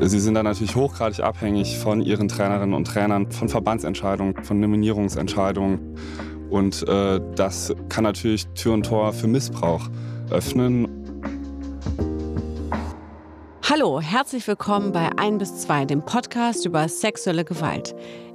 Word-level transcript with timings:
Sie 0.00 0.20
sind 0.20 0.34
dann 0.34 0.44
natürlich 0.44 0.76
hochgradig 0.76 1.20
abhängig 1.20 1.76
von 1.76 2.00
ihren 2.00 2.28
Trainerinnen 2.28 2.72
und 2.72 2.86
Trainern, 2.86 3.30
von 3.32 3.48
Verbandsentscheidungen, 3.48 4.44
von 4.44 4.60
Nominierungsentscheidungen. 4.60 5.98
Und 6.50 6.88
äh, 6.88 7.20
das 7.34 7.74
kann 7.88 8.04
natürlich 8.04 8.46
Tür 8.54 8.74
und 8.74 8.86
Tor 8.86 9.12
für 9.12 9.26
Missbrauch 9.26 9.88
öffnen. 10.30 10.86
Hallo, 13.68 14.00
herzlich 14.00 14.46
willkommen 14.46 14.92
bei 14.92 15.10
1 15.18 15.38
bis 15.38 15.56
2, 15.62 15.86
dem 15.86 16.02
Podcast 16.02 16.64
über 16.64 16.88
sexuelle 16.88 17.44
Gewalt. 17.44 17.94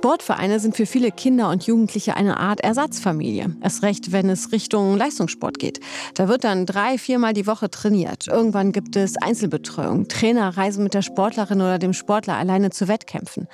Sportvereine 0.00 0.60
sind 0.60 0.78
für 0.78 0.86
viele 0.86 1.12
Kinder 1.12 1.50
und 1.50 1.64
Jugendliche 1.64 2.16
eine 2.16 2.38
Art 2.38 2.60
Ersatzfamilie. 2.60 3.54
Erst 3.60 3.82
recht, 3.82 4.12
wenn 4.12 4.30
es 4.30 4.50
Richtung 4.50 4.96
Leistungssport 4.96 5.58
geht. 5.58 5.78
Da 6.14 6.26
wird 6.26 6.44
dann 6.44 6.64
drei, 6.64 6.96
viermal 6.96 7.34
die 7.34 7.46
Woche 7.46 7.68
trainiert. 7.68 8.26
Irgendwann 8.26 8.72
gibt 8.72 8.96
es 8.96 9.18
Einzelbetreuung. 9.18 10.08
Trainer 10.08 10.56
reisen 10.56 10.84
mit 10.84 10.94
der 10.94 11.02
Sportlerin 11.02 11.60
oder 11.60 11.78
dem 11.78 11.92
Sportler 11.92 12.38
alleine 12.38 12.70
zu 12.70 12.88
Wettkämpfen. 12.88 13.46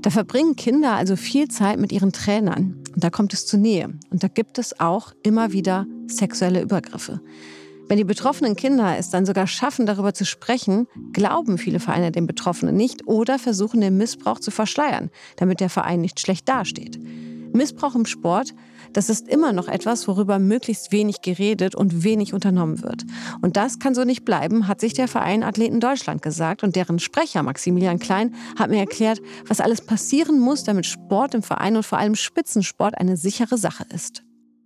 Da 0.00 0.08
verbringen 0.08 0.56
Kinder 0.56 0.94
also 0.94 1.16
viel 1.16 1.48
Zeit 1.48 1.78
mit 1.78 1.92
ihren 1.92 2.12
Trainern. 2.12 2.82
Und 2.94 3.04
da 3.04 3.10
kommt 3.10 3.34
es 3.34 3.44
zur 3.44 3.60
Nähe. 3.60 3.92
Und 4.08 4.22
da 4.22 4.28
gibt 4.28 4.56
es 4.56 4.80
auch 4.80 5.12
immer 5.22 5.52
wieder 5.52 5.84
sexuelle 6.06 6.62
Übergriffe. 6.62 7.20
Wenn 7.90 7.96
die 7.96 8.04
betroffenen 8.04 8.54
Kinder 8.54 8.96
es 8.96 9.10
dann 9.10 9.26
sogar 9.26 9.48
schaffen, 9.48 9.84
darüber 9.84 10.14
zu 10.14 10.24
sprechen, 10.24 10.86
glauben 11.12 11.58
viele 11.58 11.80
Vereine 11.80 12.12
den 12.12 12.28
Betroffenen 12.28 12.76
nicht 12.76 13.08
oder 13.08 13.36
versuchen 13.36 13.80
den 13.80 13.96
Missbrauch 13.96 14.38
zu 14.38 14.52
verschleiern, 14.52 15.10
damit 15.38 15.58
der 15.58 15.70
Verein 15.70 16.00
nicht 16.00 16.20
schlecht 16.20 16.48
dasteht. 16.48 17.00
Missbrauch 17.52 17.96
im 17.96 18.06
Sport, 18.06 18.54
das 18.92 19.10
ist 19.10 19.26
immer 19.26 19.52
noch 19.52 19.66
etwas, 19.66 20.06
worüber 20.06 20.38
möglichst 20.38 20.92
wenig 20.92 21.20
geredet 21.20 21.74
und 21.74 22.04
wenig 22.04 22.32
unternommen 22.32 22.80
wird. 22.84 23.02
Und 23.42 23.56
das 23.56 23.80
kann 23.80 23.96
so 23.96 24.04
nicht 24.04 24.24
bleiben, 24.24 24.68
hat 24.68 24.80
sich 24.80 24.92
der 24.92 25.08
Verein 25.08 25.42
Athleten 25.42 25.80
Deutschland 25.80 26.22
gesagt 26.22 26.62
und 26.62 26.76
deren 26.76 27.00
Sprecher 27.00 27.42
Maximilian 27.42 27.98
Klein 27.98 28.36
hat 28.56 28.70
mir 28.70 28.78
erklärt, 28.78 29.20
was 29.48 29.60
alles 29.60 29.80
passieren 29.80 30.38
muss, 30.38 30.62
damit 30.62 30.86
Sport 30.86 31.34
im 31.34 31.42
Verein 31.42 31.76
und 31.76 31.84
vor 31.84 31.98
allem 31.98 32.14
Spitzensport 32.14 32.96
eine 32.96 33.16
sichere 33.16 33.58
Sache 33.58 33.84
ist. 33.92 34.22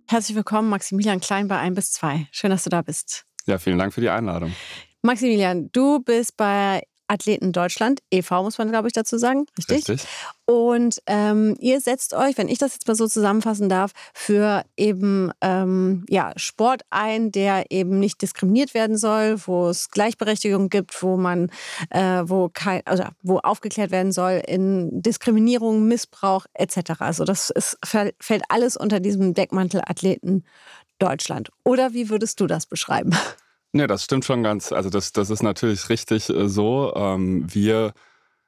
Herzlich 0.07 0.35
willkommen, 0.35 0.69
Maximilian 0.69 1.19
Klein 1.19 1.47
bei 1.47 1.57
1 1.57 1.75
bis 1.75 1.91
2. 1.93 2.27
Schön, 2.31 2.51
dass 2.51 2.63
du 2.63 2.69
da 2.69 2.83
bist. 2.83 3.25
Ja, 3.47 3.57
vielen 3.57 3.79
Dank 3.79 3.91
für 3.91 4.01
die 4.01 4.09
Einladung. 4.09 4.53
Maximilian, 5.01 5.69
du 5.71 5.99
bist 5.99 6.37
bei 6.37 6.83
Athleten 7.07 7.51
Deutschland, 7.51 7.99
e.V. 8.11 8.43
muss 8.43 8.57
man, 8.57 8.69
glaube 8.69 8.87
ich, 8.87 8.93
dazu 8.93 9.17
sagen. 9.17 9.45
Richtig? 9.57 9.89
Richtig. 9.89 10.07
Und 10.45 11.01
ähm, 11.07 11.55
ihr 11.59 11.81
setzt 11.81 12.13
euch, 12.13 12.37
wenn 12.37 12.47
ich 12.47 12.59
das 12.59 12.73
jetzt 12.73 12.87
mal 12.87 12.95
so 12.95 13.07
zusammenfassen 13.07 13.67
darf, 13.67 13.91
für 14.13 14.63
eben 14.77 15.31
ähm, 15.41 16.05
ja, 16.07 16.33
Sport 16.35 16.81
ein, 16.91 17.31
der 17.31 17.71
eben 17.71 17.99
nicht 17.99 18.21
diskriminiert 18.21 18.73
werden 18.73 18.97
soll, 18.97 19.37
wo 19.45 19.69
es 19.69 19.89
Gleichberechtigung 19.89 20.69
gibt, 20.69 21.01
wo 21.01 21.17
man, 21.17 21.49
äh, 21.89 22.21
wo 22.25 22.49
kein, 22.49 22.81
also 22.85 23.05
wo 23.23 23.39
aufgeklärt 23.39 23.91
werden 23.91 24.11
soll 24.11 24.41
in 24.45 25.01
Diskriminierung, 25.01 25.87
Missbrauch 25.87 26.45
etc. 26.53 26.99
Also 26.99 27.23
das 27.23 27.49
ist, 27.49 27.77
fällt 27.83 28.43
alles 28.49 28.77
unter 28.77 28.99
diesem 28.99 29.33
Deckmantel 29.33 29.81
Athleten 29.85 30.43
Deutschland. 30.99 31.49
Oder 31.63 31.93
wie 31.93 32.09
würdest 32.09 32.39
du 32.39 32.47
das 32.47 32.65
beschreiben? 32.65 33.11
Ja, 33.77 33.87
das 33.87 34.05
stimmt 34.05 34.23
schon 34.23 34.41
ganz. 34.41 34.71
Also 34.71 34.89
das, 34.89 35.11
das 35.11 35.29
ist 35.29 35.43
natürlich 35.43 35.89
richtig 35.89 36.29
äh, 36.29 36.47
so. 36.47 36.93
Ähm, 36.95 37.45
wir 37.53 37.91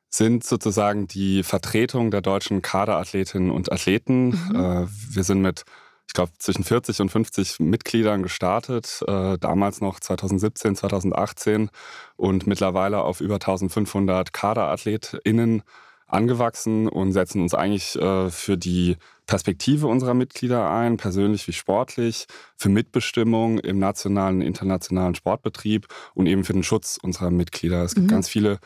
sind 0.09 0.45
sozusagen 0.45 1.07
die 1.07 1.43
Vertretung 1.43 2.11
der 2.11 2.21
deutschen 2.21 2.61
Kaderathletinnen 2.61 3.51
und 3.51 3.69
Athleten. 3.69 4.27
Mhm. 4.29 4.55
Äh, 4.55 4.87
wir 4.87 5.23
sind 5.25 5.41
mit, 5.41 5.65
ich 6.07 6.13
glaube, 6.13 6.31
zwischen 6.39 6.63
40 6.63 7.01
und 7.01 7.09
50 7.09 7.59
Mitgliedern 7.59 8.23
gestartet, 8.23 9.03
äh, 9.05 9.37
damals 9.37 9.81
noch 9.81 9.99
2017, 9.99 10.77
2018 10.77 11.71
und 12.15 12.47
mittlerweile 12.47 13.01
auf 13.01 13.19
über 13.19 13.35
1500 13.35 14.31
KaderathletInnen 14.31 15.61
angewachsen 16.07 16.87
und 16.87 17.11
setzen 17.11 17.41
uns 17.41 17.53
eigentlich 17.53 17.95
äh, 17.97 18.29
für 18.29 18.57
die 18.57 18.97
Perspektive 19.25 19.87
unserer 19.87 20.13
Mitglieder 20.13 20.69
ein, 20.69 20.97
persönlich 20.97 21.47
wie 21.47 21.53
sportlich, 21.53 22.27
für 22.55 22.69
Mitbestimmung 22.69 23.59
im 23.59 23.77
nationalen, 23.77 24.41
internationalen 24.41 25.15
Sportbetrieb 25.15 25.87
und 26.13 26.27
eben 26.27 26.45
für 26.45 26.53
den 26.53 26.63
Schutz 26.63 26.97
unserer 27.01 27.29
Mitglieder. 27.29 27.83
Es 27.83 27.93
gibt 27.93 28.07
mhm. 28.07 28.11
ganz 28.11 28.29
viele 28.29 28.59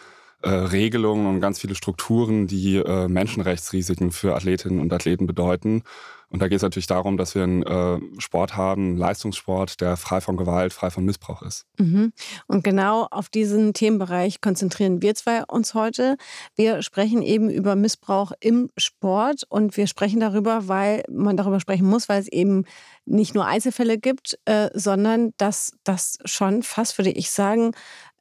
äh, 0.44 0.50
Regelungen 0.50 1.28
und 1.28 1.42
ganz 1.42 1.60
viele 1.60 1.76
Strukturen, 1.76 2.48
die 2.48 2.78
äh, 2.78 3.08
Menschenrechtsrisiken 3.08 4.12
für 4.12 4.36
Athletinnen 4.36 4.80
und 4.80 4.94
Athleten 4.94 5.26
bedeuten. 5.26 5.84
Und 6.32 6.42
da 6.42 6.48
geht 6.48 6.56
es 6.56 6.62
natürlich 6.62 6.88
darum, 6.88 7.18
dass 7.18 7.36
wir 7.36 7.44
einen 7.44 7.64
äh, 7.64 8.00
Sport 8.20 8.56
haben, 8.56 8.96
Leistungssport, 8.96 9.82
der 9.82 9.98
frei 9.98 10.22
von 10.22 10.38
Gewalt, 10.38 10.72
frei 10.72 10.90
von 10.90 11.04
Missbrauch 11.04 11.42
ist. 11.42 11.66
Mhm. 11.78 12.14
Und 12.48 12.64
genau 12.64 13.08
auf 13.12 13.28
diesen 13.28 13.74
Themenbereich 13.74 14.40
konzentrieren 14.40 15.02
wir 15.02 15.14
zwei 15.14 15.44
uns 15.44 15.74
heute. 15.74 16.16
Wir 16.56 16.82
sprechen 16.84 17.22
eben 17.22 17.50
über 17.50 17.76
Missbrauch 17.76 18.32
im 18.40 18.70
Sport 18.78 19.44
und 19.50 19.76
wir 19.76 19.88
sprechen 19.88 20.22
darüber, 20.22 20.70
weil 20.70 21.04
man 21.10 21.36
darüber 21.36 21.60
sprechen 21.60 21.86
muss, 21.86 22.08
weil 22.08 22.22
es 22.22 22.30
eben 22.30 22.64
nicht 23.06 23.36
nur 23.36 23.46
Einzelfälle 23.46 23.98
gibt, 23.98 24.40
äh, 24.46 24.70
sondern 24.74 25.34
dass 25.36 25.74
das 25.84 26.18
schon 26.24 26.64
fast, 26.64 26.98
würde 26.98 27.12
ich 27.12 27.30
sagen, 27.30 27.72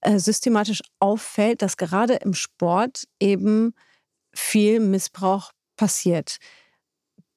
äh, 0.00 0.18
systematisch 0.18 0.82
auffällt, 0.98 1.62
dass 1.62 1.76
gerade 1.76 2.14
im 2.14 2.34
Sport 2.34 3.04
eben 3.20 3.72
viel 4.32 4.80
Missbrauch 4.80 5.52
passiert. 5.76 6.38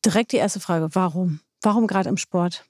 Direkt 0.05 0.31
die 0.31 0.37
erste 0.37 0.59
Frage, 0.59 0.89
warum? 0.93 1.39
Warum 1.61 1.87
gerade 1.87 2.09
im 2.09 2.17
Sport? 2.17 2.65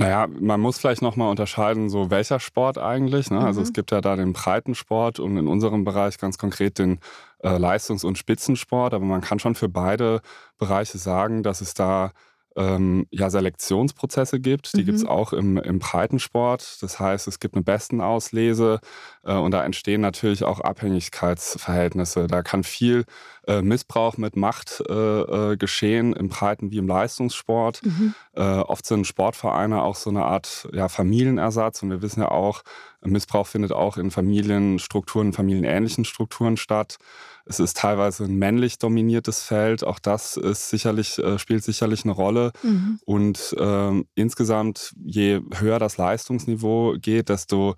Naja, 0.00 0.28
man 0.28 0.60
muss 0.60 0.78
vielleicht 0.78 1.02
nochmal 1.02 1.28
unterscheiden, 1.28 1.90
so 1.90 2.08
welcher 2.08 2.38
Sport 2.38 2.78
eigentlich. 2.78 3.30
Ne? 3.30 3.40
Mhm. 3.40 3.46
Also 3.46 3.60
es 3.60 3.72
gibt 3.72 3.90
ja 3.90 4.00
da 4.00 4.14
den 4.14 4.32
Breitensport 4.32 5.18
und 5.18 5.36
in 5.36 5.48
unserem 5.48 5.84
Bereich 5.84 6.18
ganz 6.18 6.38
konkret 6.38 6.78
den 6.78 7.00
äh, 7.42 7.58
Leistungs- 7.58 8.04
und 8.04 8.16
Spitzensport. 8.16 8.94
Aber 8.94 9.04
man 9.04 9.22
kann 9.22 9.40
schon 9.40 9.56
für 9.56 9.68
beide 9.68 10.20
Bereiche 10.56 10.98
sagen, 10.98 11.42
dass 11.42 11.60
es 11.60 11.74
da 11.74 12.12
ähm, 12.56 13.06
ja, 13.10 13.28
Selektionsprozesse 13.28 14.38
gibt. 14.38 14.74
Die 14.74 14.82
mhm. 14.82 14.86
gibt 14.86 14.98
es 14.98 15.04
auch 15.04 15.32
im, 15.32 15.56
im 15.58 15.80
Breitensport. 15.80 16.80
Das 16.80 17.00
heißt, 17.00 17.26
es 17.26 17.40
gibt 17.40 17.56
eine 17.56 17.64
Bestenauslese 17.64 18.78
äh, 19.24 19.34
und 19.34 19.50
da 19.50 19.64
entstehen 19.64 20.00
natürlich 20.00 20.44
auch 20.44 20.60
Abhängigkeitsverhältnisse. 20.60 22.28
Da 22.28 22.42
kann 22.42 22.62
viel 22.62 23.04
äh, 23.48 23.62
Missbrauch 23.62 24.18
mit 24.18 24.36
Macht 24.36 24.82
äh, 24.88 24.92
äh 24.92 25.56
geschehen, 25.56 26.12
im 26.12 26.28
Breiten 26.28 26.70
wie 26.70 26.76
im 26.76 26.86
Leistungssport. 26.86 27.80
Mhm. 27.82 28.14
Äh, 28.34 28.42
oft 28.42 28.84
sind 28.84 29.06
Sportvereine 29.06 29.82
auch 29.82 29.96
so 29.96 30.10
eine 30.10 30.26
Art 30.26 30.68
ja, 30.72 30.88
Familienersatz 30.88 31.82
und 31.82 31.90
wir 31.90 32.02
wissen 32.02 32.20
ja 32.20 32.30
auch, 32.30 32.62
Missbrauch 33.00 33.46
findet 33.46 33.72
auch 33.72 33.96
in 33.96 34.10
Familienstrukturen, 34.10 35.32
familienähnlichen 35.32 36.04
Strukturen 36.04 36.56
statt. 36.56 36.98
Es 37.46 37.58
ist 37.60 37.78
teilweise 37.78 38.24
ein 38.24 38.36
männlich 38.36 38.78
dominiertes 38.78 39.42
Feld. 39.42 39.82
Auch 39.82 39.98
das 40.00 40.36
ist 40.36 40.68
sicherlich, 40.68 41.22
spielt 41.38 41.62
sicherlich 41.64 42.04
eine 42.04 42.12
Rolle. 42.12 42.50
Mhm. 42.62 42.98
Und 43.06 43.56
äh, 43.56 44.04
insgesamt, 44.16 44.94
je 45.02 45.40
höher 45.54 45.78
das 45.78 45.96
Leistungsniveau 45.96 46.96
geht, 47.00 47.28
desto 47.28 47.76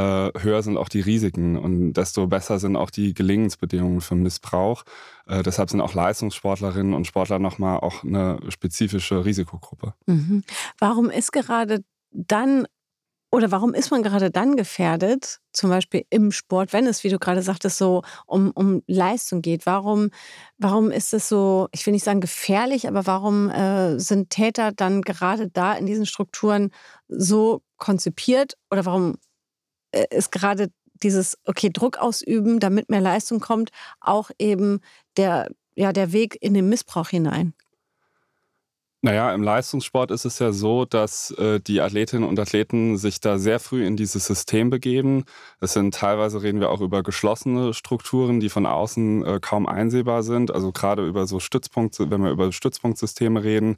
höher 0.00 0.62
sind 0.62 0.76
auch 0.76 0.88
die 0.88 1.00
Risiken 1.00 1.56
und 1.56 1.94
desto 1.94 2.26
besser 2.26 2.58
sind 2.58 2.76
auch 2.76 2.90
die 2.90 3.14
Gelingensbedingungen 3.14 4.00
für 4.00 4.14
Missbrauch. 4.14 4.84
Äh, 5.26 5.42
deshalb 5.42 5.70
sind 5.70 5.80
auch 5.80 5.94
Leistungssportlerinnen 5.94 6.94
und 6.94 7.06
Sportler 7.06 7.38
nochmal 7.38 7.80
auch 7.80 8.04
eine 8.04 8.38
spezifische 8.48 9.24
Risikogruppe. 9.24 9.94
Mhm. 10.06 10.44
Warum 10.78 11.10
ist 11.10 11.32
gerade 11.32 11.84
dann 12.10 12.66
oder 13.30 13.50
warum 13.50 13.74
ist 13.74 13.90
man 13.90 14.02
gerade 14.02 14.30
dann 14.30 14.56
gefährdet, 14.56 15.40
zum 15.52 15.68
Beispiel 15.68 16.06
im 16.08 16.32
Sport, 16.32 16.72
wenn 16.72 16.86
es, 16.86 17.04
wie 17.04 17.10
du 17.10 17.18
gerade 17.18 17.42
sagtest, 17.42 17.76
so 17.76 18.02
um, 18.26 18.50
um 18.52 18.82
Leistung 18.86 19.42
geht? 19.42 19.66
Warum, 19.66 20.10
warum 20.56 20.90
ist 20.90 21.12
es 21.12 21.28
so, 21.28 21.68
ich 21.72 21.84
will 21.84 21.92
nicht 21.92 22.04
sagen 22.04 22.22
gefährlich, 22.22 22.88
aber 22.88 23.06
warum 23.06 23.50
äh, 23.50 23.98
sind 23.98 24.30
Täter 24.30 24.72
dann 24.72 25.02
gerade 25.02 25.48
da 25.50 25.74
in 25.74 25.84
diesen 25.84 26.06
Strukturen 26.06 26.70
so 27.08 27.60
konzipiert? 27.76 28.54
Oder 28.70 28.86
warum 28.86 29.14
äh, 29.14 29.27
ist 30.10 30.32
gerade 30.32 30.70
dieses, 31.02 31.38
okay, 31.44 31.70
Druck 31.72 31.98
ausüben, 31.98 32.60
damit 32.60 32.88
mehr 32.88 33.00
Leistung 33.00 33.40
kommt, 33.40 33.70
auch 34.00 34.30
eben 34.38 34.80
der, 35.16 35.50
ja, 35.74 35.92
der 35.92 36.12
Weg 36.12 36.36
in 36.40 36.54
den 36.54 36.68
Missbrauch 36.68 37.08
hinein? 37.08 37.54
Naja, 39.00 39.32
im 39.32 39.44
Leistungssport 39.44 40.10
ist 40.10 40.24
es 40.24 40.40
ja 40.40 40.50
so, 40.50 40.84
dass 40.84 41.30
äh, 41.38 41.60
die 41.60 41.80
Athletinnen 41.80 42.28
und 42.28 42.36
Athleten 42.40 42.96
sich 42.96 43.20
da 43.20 43.38
sehr 43.38 43.60
früh 43.60 43.86
in 43.86 43.96
dieses 43.96 44.26
System 44.26 44.70
begeben. 44.70 45.24
Es 45.60 45.74
sind 45.74 45.94
teilweise 45.94 46.42
reden 46.42 46.58
wir 46.58 46.70
auch 46.70 46.80
über 46.80 47.04
geschlossene 47.04 47.74
Strukturen, 47.74 48.40
die 48.40 48.48
von 48.48 48.66
außen 48.66 49.24
äh, 49.24 49.38
kaum 49.40 49.66
einsehbar 49.66 50.24
sind. 50.24 50.50
Also 50.50 50.72
gerade 50.72 51.06
über 51.06 51.28
so 51.28 51.38
Stützpunkte, 51.38 52.10
wenn 52.10 52.24
wir 52.24 52.32
über 52.32 52.50
Stützpunktsysteme 52.50 53.44
reden. 53.44 53.76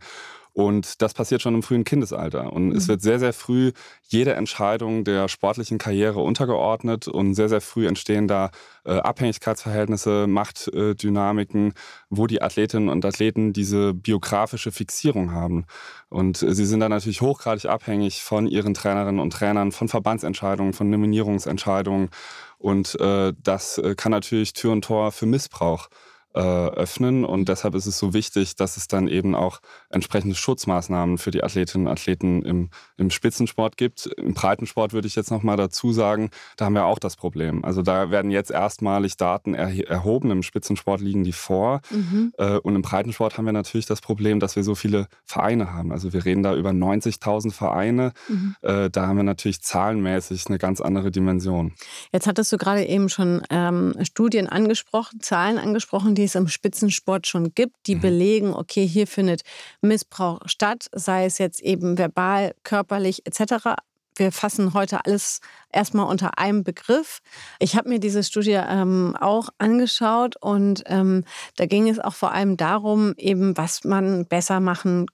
Und 0.60 1.00
das 1.00 1.14
passiert 1.14 1.40
schon 1.40 1.54
im 1.54 1.62
frühen 1.62 1.84
Kindesalter. 1.84 2.52
Und 2.52 2.68
mhm. 2.68 2.76
es 2.76 2.86
wird 2.86 3.00
sehr, 3.00 3.18
sehr 3.18 3.32
früh 3.32 3.72
jede 4.08 4.34
Entscheidung 4.34 5.04
der 5.04 5.26
sportlichen 5.28 5.78
Karriere 5.78 6.20
untergeordnet 6.20 7.08
und 7.08 7.32
sehr, 7.32 7.48
sehr 7.48 7.62
früh 7.62 7.86
entstehen 7.86 8.28
da 8.28 8.50
äh, 8.84 8.92
Abhängigkeitsverhältnisse, 8.92 10.26
Machtdynamiken, 10.26 11.72
wo 12.10 12.26
die 12.26 12.42
Athletinnen 12.42 12.90
und 12.90 13.06
Athleten 13.06 13.54
diese 13.54 13.94
biografische 13.94 14.70
Fixierung 14.70 15.32
haben. 15.32 15.64
Und 16.10 16.42
äh, 16.42 16.54
sie 16.54 16.66
sind 16.66 16.80
dann 16.80 16.90
natürlich 16.90 17.22
hochgradig 17.22 17.64
abhängig 17.64 18.22
von 18.22 18.46
ihren 18.46 18.74
Trainerinnen 18.74 19.20
und 19.20 19.32
Trainern, 19.32 19.72
von 19.72 19.88
Verbandsentscheidungen, 19.88 20.74
von 20.74 20.90
Nominierungsentscheidungen. 20.90 22.10
Und 22.58 23.00
äh, 23.00 23.32
das 23.42 23.78
äh, 23.78 23.94
kann 23.94 24.12
natürlich 24.12 24.52
Tür 24.52 24.72
und 24.72 24.84
Tor 24.84 25.10
für 25.10 25.24
Missbrauch 25.24 25.86
äh, 25.86 26.09
öffnen. 26.32 27.24
Und 27.24 27.48
deshalb 27.48 27.74
ist 27.74 27.86
es 27.86 27.98
so 27.98 28.14
wichtig, 28.14 28.56
dass 28.56 28.76
es 28.76 28.88
dann 28.88 29.08
eben 29.08 29.34
auch 29.34 29.60
entsprechende 29.88 30.34
Schutzmaßnahmen 30.34 31.18
für 31.18 31.30
die 31.30 31.42
Athletinnen 31.42 31.86
und 31.86 31.92
Athleten 31.92 32.42
im, 32.42 32.70
im 32.96 33.10
Spitzensport 33.10 33.76
gibt. 33.76 34.06
Im 34.06 34.34
Breitensport 34.34 34.92
würde 34.92 35.08
ich 35.08 35.16
jetzt 35.16 35.30
nochmal 35.30 35.56
dazu 35.56 35.92
sagen, 35.92 36.30
da 36.56 36.66
haben 36.66 36.74
wir 36.74 36.84
auch 36.84 36.98
das 36.98 37.16
Problem. 37.16 37.64
Also 37.64 37.82
da 37.82 38.10
werden 38.10 38.30
jetzt 38.30 38.50
erstmalig 38.50 39.16
Daten 39.16 39.54
erhoben. 39.54 40.30
Im 40.30 40.42
Spitzensport 40.42 41.00
liegen 41.00 41.24
die 41.24 41.32
vor. 41.32 41.80
Mhm. 41.90 42.32
Äh, 42.38 42.58
und 42.58 42.76
im 42.76 42.82
Breitensport 42.82 43.36
haben 43.36 43.46
wir 43.46 43.52
natürlich 43.52 43.86
das 43.86 44.00
Problem, 44.00 44.40
dass 44.40 44.56
wir 44.56 44.62
so 44.62 44.74
viele 44.74 45.08
Vereine 45.24 45.72
haben. 45.72 45.92
Also 45.92 46.12
wir 46.12 46.24
reden 46.24 46.42
da 46.42 46.54
über 46.54 46.70
90.000 46.70 47.52
Vereine. 47.52 48.12
Mhm. 48.28 48.56
Äh, 48.62 48.90
da 48.90 49.06
haben 49.06 49.16
wir 49.16 49.24
natürlich 49.24 49.62
zahlenmäßig 49.62 50.46
eine 50.46 50.58
ganz 50.58 50.80
andere 50.80 51.10
Dimension. 51.10 51.72
Jetzt 52.12 52.26
hattest 52.26 52.52
du 52.52 52.56
gerade 52.56 52.84
eben 52.84 53.08
schon 53.08 53.42
ähm, 53.50 53.94
Studien 54.02 54.48
angesprochen, 54.48 55.20
Zahlen 55.20 55.58
angesprochen, 55.58 56.14
die 56.14 56.19
es 56.24 56.34
im 56.34 56.48
Spitzensport 56.48 57.26
schon 57.26 57.54
gibt, 57.54 57.76
die 57.86 57.96
mhm. 57.96 58.00
belegen, 58.00 58.54
okay, 58.54 58.86
hier 58.86 59.06
findet 59.06 59.42
Missbrauch 59.80 60.40
statt, 60.46 60.88
sei 60.92 61.24
es 61.24 61.38
jetzt 61.38 61.60
eben 61.60 61.98
verbal, 61.98 62.54
körperlich 62.62 63.26
etc. 63.26 63.76
Wir 64.16 64.32
fassen 64.32 64.74
heute 64.74 65.04
alles 65.04 65.40
erstmal 65.72 66.06
unter 66.06 66.38
einem 66.38 66.62
Begriff. 66.62 67.20
Ich 67.58 67.76
habe 67.76 67.88
mir 67.88 68.00
diese 68.00 68.22
Studie 68.22 68.60
ähm, 68.60 69.16
auch 69.18 69.48
angeschaut 69.58 70.36
und 70.40 70.82
ähm, 70.86 71.24
da 71.56 71.66
ging 71.66 71.88
es 71.88 71.98
auch 71.98 72.14
vor 72.14 72.32
allem 72.32 72.56
darum, 72.56 73.14
eben 73.16 73.56
was 73.56 73.84
man 73.84 74.26
besser 74.26 74.60
machen 74.60 75.06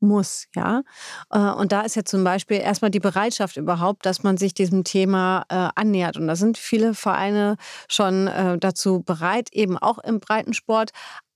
muss, 0.00 0.46
ja. 0.54 0.82
Äh, 1.30 1.38
und 1.38 1.72
da 1.72 1.82
ist 1.82 1.96
ja 1.96 2.04
zum 2.04 2.24
Beispiel 2.24 2.58
erstmal 2.58 2.90
die 2.90 3.00
Bereitschaft 3.00 3.56
überhaupt, 3.56 4.06
dass 4.06 4.22
man 4.22 4.36
sich 4.36 4.54
diesem 4.54 4.84
Thema 4.84 5.44
äh, 5.48 5.68
annähert. 5.74 6.16
Und 6.16 6.26
da 6.26 6.36
sind 6.36 6.58
viele 6.58 6.94
Vereine 6.94 7.56
schon 7.88 8.26
äh, 8.26 8.58
dazu 8.58 9.02
bereit, 9.02 9.48
eben 9.52 9.76
auch 9.78 9.98
im 9.98 10.20
Breitensport. 10.20 10.90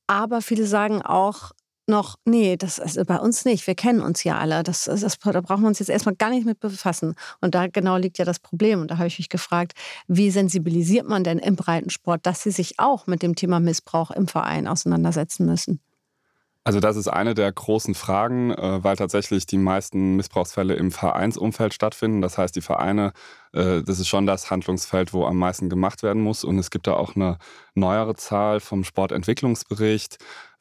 Aber 0.06 0.42
viele 0.42 0.66
sagen 0.66 1.02
auch, 1.02 1.52
noch, 1.86 2.16
nee, 2.24 2.56
das 2.56 2.78
ist 2.78 3.04
bei 3.06 3.18
uns 3.18 3.44
nicht. 3.44 3.66
Wir 3.66 3.74
kennen 3.74 4.00
uns 4.00 4.24
ja 4.24 4.38
alle. 4.38 4.62
Das, 4.62 4.84
das, 4.84 5.18
da 5.18 5.40
brauchen 5.40 5.62
wir 5.62 5.68
uns 5.68 5.78
jetzt 5.78 5.90
erstmal 5.90 6.14
gar 6.14 6.30
nicht 6.30 6.46
mit 6.46 6.60
befassen. 6.60 7.14
Und 7.40 7.54
da 7.54 7.66
genau 7.66 7.96
liegt 7.96 8.18
ja 8.18 8.24
das 8.24 8.38
Problem. 8.38 8.80
Und 8.80 8.90
da 8.90 8.98
habe 8.98 9.06
ich 9.06 9.18
mich 9.18 9.28
gefragt, 9.28 9.72
wie 10.06 10.30
sensibilisiert 10.30 11.08
man 11.08 11.24
denn 11.24 11.38
im 11.38 11.56
Breitensport, 11.56 12.24
dass 12.26 12.42
sie 12.42 12.50
sich 12.50 12.78
auch 12.78 13.06
mit 13.06 13.22
dem 13.22 13.34
Thema 13.34 13.60
Missbrauch 13.60 14.10
im 14.10 14.28
Verein 14.28 14.66
auseinandersetzen 14.66 15.46
müssen? 15.46 15.80
Also 16.66 16.80
das 16.80 16.96
ist 16.96 17.08
eine 17.08 17.34
der 17.34 17.52
großen 17.52 17.94
Fragen, 17.94 18.50
äh, 18.50 18.82
weil 18.82 18.96
tatsächlich 18.96 19.44
die 19.44 19.58
meisten 19.58 20.16
Missbrauchsfälle 20.16 20.74
im 20.74 20.90
Vereinsumfeld 20.92 21.74
stattfinden. 21.74 22.22
Das 22.22 22.38
heißt, 22.38 22.56
die 22.56 22.62
Vereine, 22.62 23.12
äh, 23.52 23.82
das 23.82 24.00
ist 24.00 24.08
schon 24.08 24.24
das 24.24 24.50
Handlungsfeld, 24.50 25.12
wo 25.12 25.26
am 25.26 25.36
meisten 25.36 25.68
gemacht 25.68 26.02
werden 26.02 26.22
muss. 26.22 26.42
Und 26.42 26.58
es 26.58 26.70
gibt 26.70 26.86
da 26.86 26.94
auch 26.94 27.16
eine 27.16 27.36
neuere 27.74 28.14
Zahl 28.14 28.60
vom 28.60 28.82
Sportentwicklungsbericht. 28.82 30.16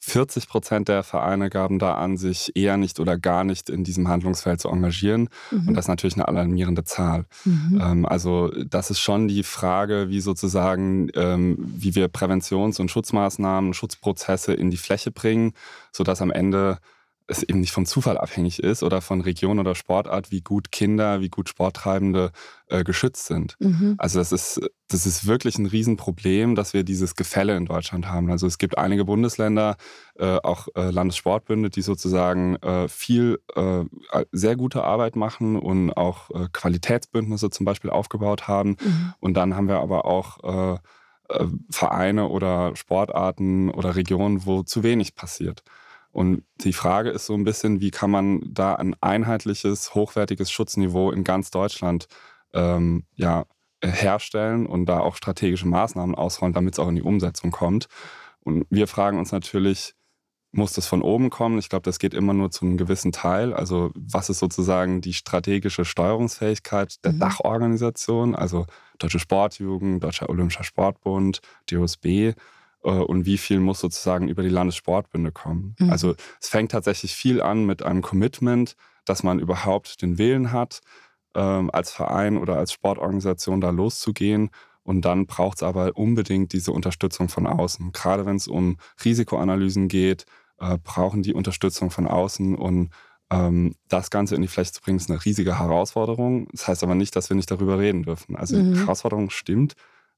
40 0.05 0.50
Prozent 0.50 0.89
der 0.89 1.01
Vereine 1.01 1.50
gaben 1.50 1.79
da 1.79 1.95
an, 1.95 2.17
sich 2.17 2.51
eher 2.55 2.75
nicht 2.75 3.00
oder 3.00 3.17
gar 3.17 3.45
nicht 3.45 3.69
in 3.69 3.85
diesem 3.85 4.09
Handlungsfeld 4.09 4.59
zu 4.59 4.67
engagieren. 4.67 5.29
Mhm. 5.50 5.69
Und 5.69 5.73
das 5.75 5.85
ist 5.85 5.89
natürlich 5.89 6.15
eine 6.15 6.27
alarmierende 6.27 6.83
Zahl. 6.83 7.25
Mhm. 7.45 7.79
Ähm, 7.81 8.05
also 8.05 8.50
das 8.65 8.91
ist 8.91 9.00
schon 9.00 9.29
die 9.29 9.44
Frage, 9.44 10.09
wie 10.09 10.19
sozusagen, 10.19 11.09
ähm, 11.15 11.57
wie 11.57 11.95
wir 11.95 12.09
Präventions- 12.09 12.81
und 12.81 12.91
Schutzmaßnahmen, 12.91 13.73
Schutzprozesse 13.73 14.53
in 14.53 14.69
die 14.69 14.77
Fläche 14.77 15.09
bringen, 15.09 15.53
sodass 15.94 16.21
am 16.21 16.31
Ende 16.31 16.79
es 17.27 17.43
eben 17.43 17.59
nicht 17.59 17.71
vom 17.71 17.85
Zufall 17.85 18.17
abhängig 18.17 18.59
ist 18.61 18.83
oder 18.83 19.01
von 19.01 19.21
Region 19.21 19.59
oder 19.59 19.75
Sportart, 19.75 20.31
wie 20.31 20.41
gut 20.41 20.71
Kinder, 20.71 21.21
wie 21.21 21.29
gut 21.29 21.49
Sporttreibende 21.49 22.31
äh, 22.67 22.83
geschützt 22.83 23.25
sind. 23.25 23.55
Mhm. 23.59 23.95
Also 23.97 24.19
das 24.19 24.31
ist, 24.31 24.61
das 24.89 25.05
ist 25.05 25.25
wirklich 25.25 25.57
ein 25.57 25.65
Riesenproblem, 25.65 26.55
dass 26.55 26.73
wir 26.73 26.83
dieses 26.83 27.15
Gefälle 27.15 27.55
in 27.55 27.65
Deutschland 27.65 28.07
haben. 28.07 28.29
Also 28.29 28.45
es 28.45 28.57
gibt 28.57 28.77
einige 28.77 29.05
Bundesländer, 29.05 29.77
äh, 30.15 30.37
auch 30.43 30.67
äh, 30.75 30.89
Landessportbünde, 30.89 31.69
die 31.69 31.81
sozusagen 31.81 32.57
äh, 32.57 32.87
viel, 32.89 33.39
äh, 33.55 33.85
sehr 34.31 34.55
gute 34.55 34.83
Arbeit 34.83 35.15
machen 35.15 35.57
und 35.57 35.93
auch 35.93 36.29
äh, 36.31 36.47
Qualitätsbündnisse 36.51 37.49
zum 37.49 37.65
Beispiel 37.65 37.89
aufgebaut 37.89 38.47
haben. 38.47 38.77
Mhm. 38.83 39.13
Und 39.19 39.33
dann 39.35 39.55
haben 39.55 39.67
wir 39.67 39.79
aber 39.79 40.05
auch 40.05 40.79
Vereine 41.71 42.27
oder 42.27 42.75
Sportarten 42.75 43.69
oder 43.69 43.95
Regionen, 43.95 44.45
wo 44.45 44.61
zu 44.63 44.83
wenig 44.83 45.15
passiert. 45.15 45.63
Und 46.13 46.44
die 46.62 46.74
Frage 46.74 47.10
ist 47.10 47.25
so 47.25 47.33
ein 47.33 47.44
bisschen, 47.44 47.81
wie 47.81 47.92
kann 47.92 48.12
man 48.12 48.42
da 48.45 48.75
ein 48.75 48.95
einheitliches, 49.01 49.95
hochwertiges 49.95 50.51
Schutzniveau 50.51 51.12
in 51.12 51.24
ganz 51.24 51.50
Deutschland 51.50 52.06
ähm, 52.54 53.06
ja, 53.15 53.45
herstellen 53.83 54.68
und 54.68 54.86
da 54.86 55.00
auch 55.00 55.15
strategische 55.15 55.68
Maßnahmen 55.68 56.15
ausrollen, 56.15 56.54
damit 56.54 56.75
es 56.75 56.80
auch 56.80 56.88
in 56.88 56.95
die 56.95 57.01
Umsetzung 57.01 57.50
kommt. 57.50 57.88
Und 58.42 58.65
wir 58.69 58.88
fragen 58.88 59.18
uns 59.18 59.31
natürlich, 59.31 59.95
muss 60.51 60.74
das 60.74 60.86
von 60.86 61.01
oben 61.01 61.31
kommen? 61.31 61.57
Ich 61.57 61.68
glaube, 61.68 61.83
das 61.83 61.98
geht 61.98 62.13
immer 62.13 62.33
nur 62.33 62.51
zu 62.51 62.63
einem 62.63 62.77
gewissen 62.77 63.12
Teil. 63.12 63.54
Also 63.54 63.92
was 63.95 64.30
ist 64.30 64.38
sozusagen 64.38 65.01
die 65.01 65.13
strategische 65.13 65.83
Steuerungsfähigkeit 65.83 67.04
der 67.04 67.13
mhm. 67.13 67.19
Dachorganisation, 67.19 68.36
also 68.36 68.68
Deutsche 69.00 69.18
Sportjugend, 69.18 70.04
Deutscher 70.04 70.30
Olympischer 70.30 70.63
Sportbund, 70.63 71.42
DOSB 71.71 72.33
und 72.89 73.25
wie 73.25 73.38
viel 73.38 73.59
muss 73.59 73.80
sozusagen 73.80 74.27
über 74.27 74.44
die 74.44 74.50
Landessportbünde 74.50 75.31
kommen. 75.31 75.75
Mhm. 75.80 75.89
Also 75.89 76.15
es 76.41 76.50
fängt 76.50 76.71
tatsächlich 76.71 77.13
viel 77.13 77.41
an 77.41 77.65
mit 77.65 77.83
einem 77.83 78.01
Commitment, 78.01 78.75
dass 79.06 79.24
man 79.24 79.39
überhaupt 79.39 80.01
den 80.01 80.18
Willen 80.18 80.51
hat, 80.51 80.81
ähm, 81.35 81.69
als 81.71 81.91
Verein 81.91 82.38
oder 82.38 82.57
als 82.57 82.71
Sportorganisation 82.71 83.62
da 83.62 83.69
loszugehen. 83.69 84.50
Und 84.83 85.03
dann 85.03 85.25
braucht 85.27 85.57
es 85.57 85.63
aber 85.63 85.95
unbedingt 85.95 86.51
diese 86.51 86.71
Unterstützung 86.74 87.30
von 87.30 87.47
außen. 87.47 87.94
Gerade 87.94 88.25
wenn 88.25 88.35
es 88.35 88.47
um 88.47 88.77
Risikoanalysen 89.03 89.88
geht, 89.88 90.25
äh, 90.59 90.77
brauchen 90.83 91.24
die 91.24 91.33
Unterstützung 91.33 91.89
von 91.89 92.06
außen 92.06 92.56
und 92.56 92.89
ähm, 93.30 93.75
das 93.88 94.09
Ganze 94.09 94.35
in 94.35 94.41
die 94.41 94.47
Fläche 94.47 94.74
zu 94.74 94.81
bringen, 94.81 94.97
ist 94.97 95.09
eine 95.09 95.24
riesige 95.24 95.59
Herausforderung. 95.59 96.47
Das 96.51 96.68
heißt 96.68 96.83
aber 96.83 96.95
nicht, 96.95 97.16
dass 97.16 97.30
wir 97.30 97.35
nicht 97.35 97.49
darüber 97.49 97.80
reden 97.80 98.04
dürfen. 98.04 98.35
Also 98.35 98.57
mhm. 98.57 98.73
die 98.73 98.80
Herausforderung 98.81 99.30
stimmt, 99.30 99.73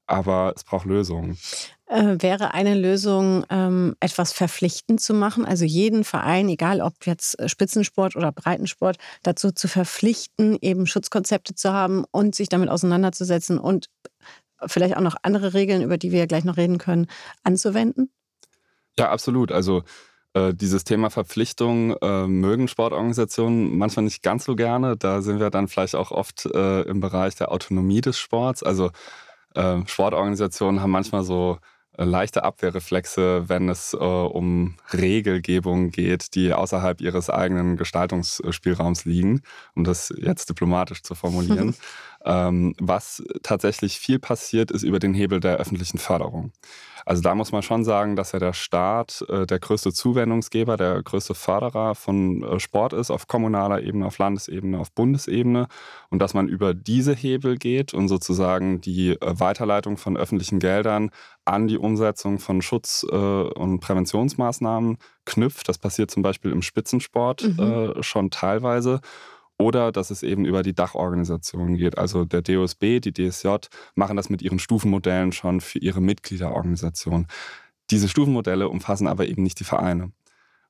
aber 0.06 0.52
es 0.56 0.64
braucht 0.64 0.86
Lösungen. 0.86 1.38
Äh, 1.86 2.16
wäre 2.18 2.52
eine 2.52 2.74
Lösung, 2.74 3.44
ähm, 3.48 3.94
etwas 4.00 4.32
verpflichtend 4.32 5.00
zu 5.00 5.14
machen, 5.14 5.44
also 5.44 5.64
jeden 5.64 6.02
Verein, 6.02 6.48
egal 6.48 6.80
ob 6.80 7.06
jetzt 7.06 7.38
äh, 7.38 7.48
Spitzensport 7.48 8.16
oder 8.16 8.32
Breitensport, 8.32 8.96
dazu 9.22 9.52
zu 9.52 9.68
verpflichten, 9.68 10.58
eben 10.60 10.86
Schutzkonzepte 10.86 11.54
zu 11.54 11.72
haben 11.72 12.04
und 12.10 12.34
sich 12.34 12.48
damit 12.48 12.70
auseinanderzusetzen 12.70 13.58
und 13.58 13.86
vielleicht 14.66 14.96
auch 14.96 15.02
noch 15.02 15.16
andere 15.22 15.54
Regeln, 15.54 15.82
über 15.82 15.98
die 15.98 16.12
wir 16.12 16.20
ja 16.20 16.26
gleich 16.26 16.44
noch 16.44 16.56
reden 16.56 16.78
können, 16.78 17.06
anzuwenden? 17.44 18.10
Ja, 18.98 19.10
absolut. 19.10 19.52
Also 19.52 19.82
äh, 20.34 20.54
dieses 20.54 20.84
Thema 20.84 21.10
Verpflichtung 21.10 21.96
äh, 22.02 22.26
mögen 22.26 22.68
Sportorganisationen 22.68 23.76
manchmal 23.76 24.04
nicht 24.04 24.22
ganz 24.22 24.44
so 24.44 24.56
gerne. 24.56 24.96
Da 24.96 25.22
sind 25.22 25.40
wir 25.40 25.50
dann 25.50 25.68
vielleicht 25.68 25.94
auch 25.94 26.10
oft 26.10 26.46
äh, 26.46 26.82
im 26.82 27.00
Bereich 27.00 27.36
der 27.36 27.52
Autonomie 27.52 28.00
des 28.00 28.18
Sports. 28.18 28.62
Also 28.62 28.90
äh, 29.56 29.86
Sportorganisationen 29.86 30.80
haben 30.80 30.90
manchmal 30.90 31.24
so 31.24 31.58
äh, 31.98 32.04
leichte 32.04 32.44
Abwehrreflexe, 32.44 33.48
wenn 33.48 33.68
es 33.68 33.94
äh, 33.94 33.96
um 33.96 34.76
Regelgebung 34.92 35.90
geht, 35.90 36.34
die 36.34 36.52
außerhalb 36.52 37.00
ihres 37.00 37.30
eigenen 37.30 37.76
Gestaltungsspielraums 37.76 39.04
liegen, 39.04 39.40
um 39.74 39.84
das 39.84 40.12
jetzt 40.16 40.50
diplomatisch 40.50 41.02
zu 41.02 41.14
formulieren. 41.14 41.74
ähm, 42.26 42.74
was 42.78 43.22
tatsächlich 43.42 43.98
viel 43.98 44.18
passiert, 44.18 44.70
ist 44.70 44.82
über 44.82 44.98
den 44.98 45.14
Hebel 45.14 45.40
der 45.40 45.56
öffentlichen 45.56 45.98
Förderung. 45.98 46.52
Also 47.06 47.22
da 47.22 47.36
muss 47.36 47.52
man 47.52 47.62
schon 47.62 47.84
sagen, 47.84 48.16
dass 48.16 48.32
ja 48.32 48.40
der 48.40 48.52
Staat 48.52 49.24
äh, 49.28 49.46
der 49.46 49.60
größte 49.60 49.92
Zuwendungsgeber, 49.92 50.76
der 50.76 51.00
größte 51.04 51.36
Förderer 51.36 51.94
von 51.94 52.42
äh, 52.42 52.58
Sport 52.58 52.94
ist, 52.94 53.12
auf 53.12 53.28
kommunaler 53.28 53.80
Ebene, 53.80 54.06
auf 54.06 54.18
Landesebene, 54.18 54.80
auf 54.80 54.90
Bundesebene. 54.90 55.68
Und 56.10 56.18
dass 56.18 56.34
man 56.34 56.48
über 56.48 56.74
diese 56.74 57.14
Hebel 57.14 57.58
geht 57.58 57.94
und 57.94 58.08
sozusagen 58.08 58.80
die 58.80 59.10
äh, 59.10 59.18
Weiterleitung 59.20 59.98
von 59.98 60.16
öffentlichen 60.16 60.58
Geldern 60.58 61.10
an 61.44 61.68
die 61.68 61.78
Umsetzung 61.78 62.40
von 62.40 62.60
Schutz- 62.60 63.06
äh, 63.08 63.14
und 63.14 63.78
Präventionsmaßnahmen 63.78 64.98
knüpft. 65.26 65.68
Das 65.68 65.78
passiert 65.78 66.10
zum 66.10 66.24
Beispiel 66.24 66.50
im 66.50 66.62
Spitzensport 66.62 67.44
mhm. 67.44 67.60
Äh, 67.60 68.02
schon 68.02 68.30
teilweise 68.32 69.00
oder 69.58 69.92
dass 69.92 70.10
es 70.10 70.22
eben 70.22 70.44
über 70.44 70.62
die 70.62 70.74
Dachorganisation 70.74 71.76
geht. 71.76 71.98
Also 71.98 72.24
der 72.24 72.42
DOSB, 72.42 73.00
die 73.00 73.12
DSJ 73.12 73.56
machen 73.94 74.16
das 74.16 74.28
mit 74.28 74.42
ihren 74.42 74.58
Stufenmodellen 74.58 75.32
schon 75.32 75.60
für 75.60 75.78
ihre 75.78 76.00
Mitgliederorganisation. 76.00 77.26
Diese 77.90 78.08
Stufenmodelle 78.08 78.68
umfassen 78.68 79.06
aber 79.06 79.26
eben 79.26 79.42
nicht 79.42 79.60
die 79.60 79.64
Vereine. 79.64 80.12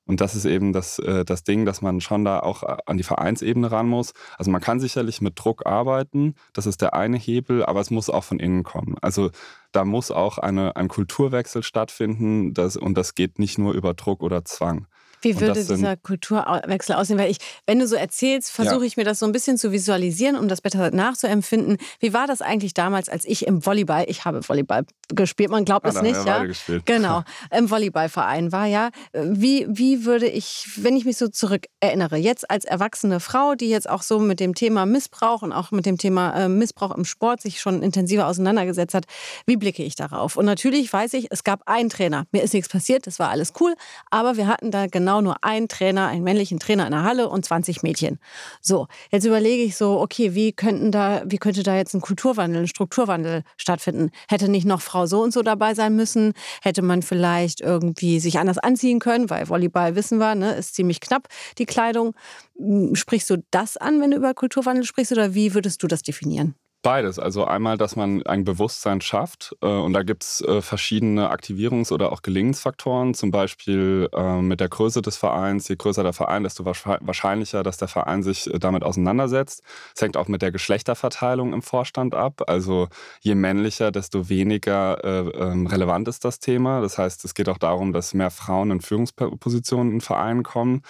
Und 0.07 0.21
das 0.21 0.35
ist 0.35 0.45
eben 0.45 0.71
das, 0.71 0.99
äh, 0.99 1.25
das 1.25 1.43
Ding, 1.43 1.65
dass 1.65 1.81
man 1.81 1.99
schon 1.99 2.23
da 2.23 2.39
auch 2.39 2.63
äh, 2.63 2.77
an 2.85 2.97
die 2.97 3.03
Vereinsebene 3.03 3.71
ran 3.71 3.87
muss. 3.87 4.13
Also 4.37 4.49
man 4.49 4.61
kann 4.61 4.79
sicherlich 4.79 5.21
mit 5.21 5.37
Druck 5.37 5.65
arbeiten, 5.65 6.35
das 6.53 6.65
ist 6.65 6.81
der 6.81 6.93
eine 6.93 7.17
Hebel, 7.17 7.65
aber 7.65 7.81
es 7.81 7.91
muss 7.91 8.09
auch 8.09 8.23
von 8.23 8.39
innen 8.39 8.63
kommen. 8.63 8.95
Also 9.01 9.31
da 9.73 9.83
muss 9.83 10.09
auch 10.09 10.37
eine, 10.37 10.77
ein 10.77 10.87
Kulturwechsel 10.87 11.61
stattfinden 11.61 12.53
das, 12.53 12.77
und 12.77 12.97
das 12.97 13.15
geht 13.15 13.37
nicht 13.37 13.57
nur 13.57 13.73
über 13.73 13.93
Druck 13.93 14.23
oder 14.23 14.45
Zwang. 14.45 14.87
Wie 15.21 15.39
würde 15.39 15.63
dieser 15.63 15.97
Kulturwechsel 15.97 16.95
aussehen? 16.95 17.17
Weil 17.17 17.31
ich, 17.31 17.37
wenn 17.65 17.79
du 17.79 17.87
so 17.87 17.95
erzählst, 17.95 18.51
versuche 18.51 18.81
ja. 18.81 18.85
ich 18.85 18.97
mir 18.97 19.03
das 19.03 19.19
so 19.19 19.25
ein 19.25 19.31
bisschen 19.31 19.57
zu 19.57 19.71
visualisieren, 19.71 20.35
um 20.35 20.47
das 20.47 20.61
besser 20.61 20.91
nachzuempfinden. 20.91 21.77
Wie 21.99 22.13
war 22.13 22.27
das 22.27 22.41
eigentlich 22.41 22.73
damals, 22.73 23.09
als 23.09 23.25
ich 23.25 23.47
im 23.47 23.65
Volleyball, 23.65 24.05
ich 24.07 24.25
habe 24.25 24.47
Volleyball 24.47 24.85
gespielt, 25.09 25.49
man 25.49 25.65
glaubt 25.65 25.87
es 25.87 26.01
nicht, 26.01 26.23
ja? 26.25 26.43
Gespielt. 26.43 26.85
Genau, 26.85 27.23
im 27.51 27.69
Volleyballverein 27.69 28.51
war 28.51 28.65
ja. 28.65 28.89
Wie, 29.13 29.65
wie 29.69 30.05
würde 30.05 30.27
ich, 30.27 30.69
wenn 30.77 30.95
ich 30.95 31.05
mich 31.05 31.17
so 31.17 31.27
zurück 31.27 31.65
erinnere, 31.79 32.17
jetzt 32.17 32.49
als 32.49 32.65
erwachsene 32.65 33.19
Frau, 33.19 33.55
die 33.55 33.69
jetzt 33.69 33.89
auch 33.89 34.03
so 34.03 34.19
mit 34.19 34.39
dem 34.39 34.53
Thema 34.53 34.85
Missbrauch 34.85 35.41
und 35.41 35.51
auch 35.51 35.71
mit 35.71 35.85
dem 35.85 35.97
Thema 35.97 36.45
äh, 36.45 36.49
Missbrauch 36.49 36.95
im 36.95 37.05
Sport 37.05 37.41
sich 37.41 37.59
schon 37.59 37.81
intensiver 37.81 38.27
auseinandergesetzt 38.27 38.93
hat, 38.93 39.05
wie 39.45 39.57
blicke 39.57 39.83
ich 39.83 39.95
darauf? 39.95 40.35
Und 40.35 40.45
natürlich 40.45 40.91
weiß 40.91 41.13
ich, 41.13 41.27
es 41.31 41.43
gab 41.43 41.61
einen 41.65 41.89
Trainer. 41.89 42.25
Mir 42.31 42.43
ist 42.43 42.53
nichts 42.53 42.69
passiert, 42.69 43.07
das 43.07 43.17
war 43.17 43.29
alles 43.29 43.53
cool, 43.59 43.73
aber 44.11 44.37
wir 44.37 44.47
hatten 44.47 44.71
da 44.71 44.87
genau 44.87 45.06
nur 45.07 45.43
einen 45.43 45.67
Trainer, 45.67 46.07
einen 46.07 46.23
männlichen 46.23 46.59
Trainer 46.59 46.85
in 46.85 46.91
der 46.91 47.03
Halle 47.03 47.29
und 47.29 47.45
20 47.45 47.83
Mädchen. 47.83 48.19
So, 48.61 48.87
jetzt 49.11 49.25
überlege 49.25 49.63
ich 49.63 49.75
so, 49.75 49.99
okay, 49.99 50.35
wie 50.35 50.51
könnten 50.51 50.91
da, 50.91 51.23
wie 51.25 51.37
könnte 51.37 51.63
da 51.63 51.75
jetzt 51.75 51.93
ein 51.93 52.01
Kulturwandel, 52.01 52.63
ein 52.63 52.67
Strukturwandel 52.67 53.43
stattfinden? 53.57 54.11
Hätte 54.29 54.49
nicht 54.49 54.65
noch 54.65 54.81
Frau 54.81 55.05
so 55.05 55.21
und 55.23 55.33
so 55.33 55.41
dabei 55.41 55.73
sein 55.73 55.95
müssen? 55.95 56.33
Hätte 56.61 56.81
man 56.81 57.01
vielleicht 57.01 57.61
irgendwie 57.61 58.19
sich 58.19 58.39
anders 58.39 58.57
anziehen 58.57 58.99
können, 58.99 59.29
weil 59.29 59.49
Volleyball 59.49 59.95
wissen 59.95 60.19
wir, 60.19 60.35
ne, 60.35 60.53
ist 60.53 60.75
ziemlich 60.75 60.99
knapp 60.99 61.27
die 61.57 61.65
Kleidung. 61.65 62.13
Hm, 62.57 62.95
sprichst 62.95 63.29
du 63.29 63.43
das 63.51 63.77
an, 63.77 64.01
wenn 64.01 64.11
du 64.11 64.17
über 64.17 64.33
Kulturwandel 64.33 64.83
sprichst, 64.83 65.11
oder 65.11 65.33
wie 65.33 65.53
würdest 65.53 65.81
du 65.83 65.87
das 65.87 66.01
definieren? 66.01 66.55
Beides. 66.87 67.19
Also 67.19 67.43
einmal, 67.43 67.77
dass 67.77 67.97
man 67.97 68.25
ein 68.25 68.45
Bewusstsein 68.45 69.01
schafft 69.01 69.53
äh, 69.61 69.67
und 69.67 69.91
da 69.91 70.03
gibt 70.03 70.23
es 70.23 70.39
äh, 70.39 70.61
verschiedene 70.61 71.33
Aktivierungs- 71.33 71.91
oder 71.91 72.13
auch 72.13 72.21
Gelingensfaktoren. 72.21 73.13
Zum 73.13 73.29
Beispiel 73.29 74.07
äh, 74.15 74.41
mit 74.41 74.61
der 74.61 74.69
Größe 74.69 75.01
des 75.01 75.17
Vereins. 75.17 75.67
Je 75.67 75.75
größer 75.75 76.03
der 76.03 76.13
Verein, 76.13 76.43
desto 76.43 76.63
wahrscheinlicher, 76.63 77.61
dass 77.61 77.75
der 77.75 77.89
Verein 77.89 78.23
sich 78.23 78.49
damit 78.57 78.85
auseinandersetzt. 78.85 79.63
Es 79.93 80.01
hängt 80.01 80.15
auch 80.15 80.29
mit 80.29 80.41
der 80.41 80.53
Geschlechterverteilung 80.53 81.51
im 81.51 81.61
Vorstand 81.61 82.15
ab. 82.15 82.43
Also 82.47 82.87
je 83.19 83.35
männlicher, 83.35 83.91
desto 83.91 84.29
weniger 84.29 85.03
ähm, 85.03 85.67
relevant 85.67 86.07
ist 86.07 86.23
das 86.23 86.39
Thema. 86.39 86.79
Das 86.79 86.97
heißt, 86.97 87.25
es 87.25 87.33
geht 87.33 87.49
auch 87.49 87.57
darum, 87.57 87.91
dass 87.91 88.13
mehr 88.13 88.31
Frauen 88.31 88.71
in 88.71 88.79
Führungspositionen 88.79 89.91
in 89.91 89.99
Vereinen 89.99 90.43
kommen. 90.43 90.83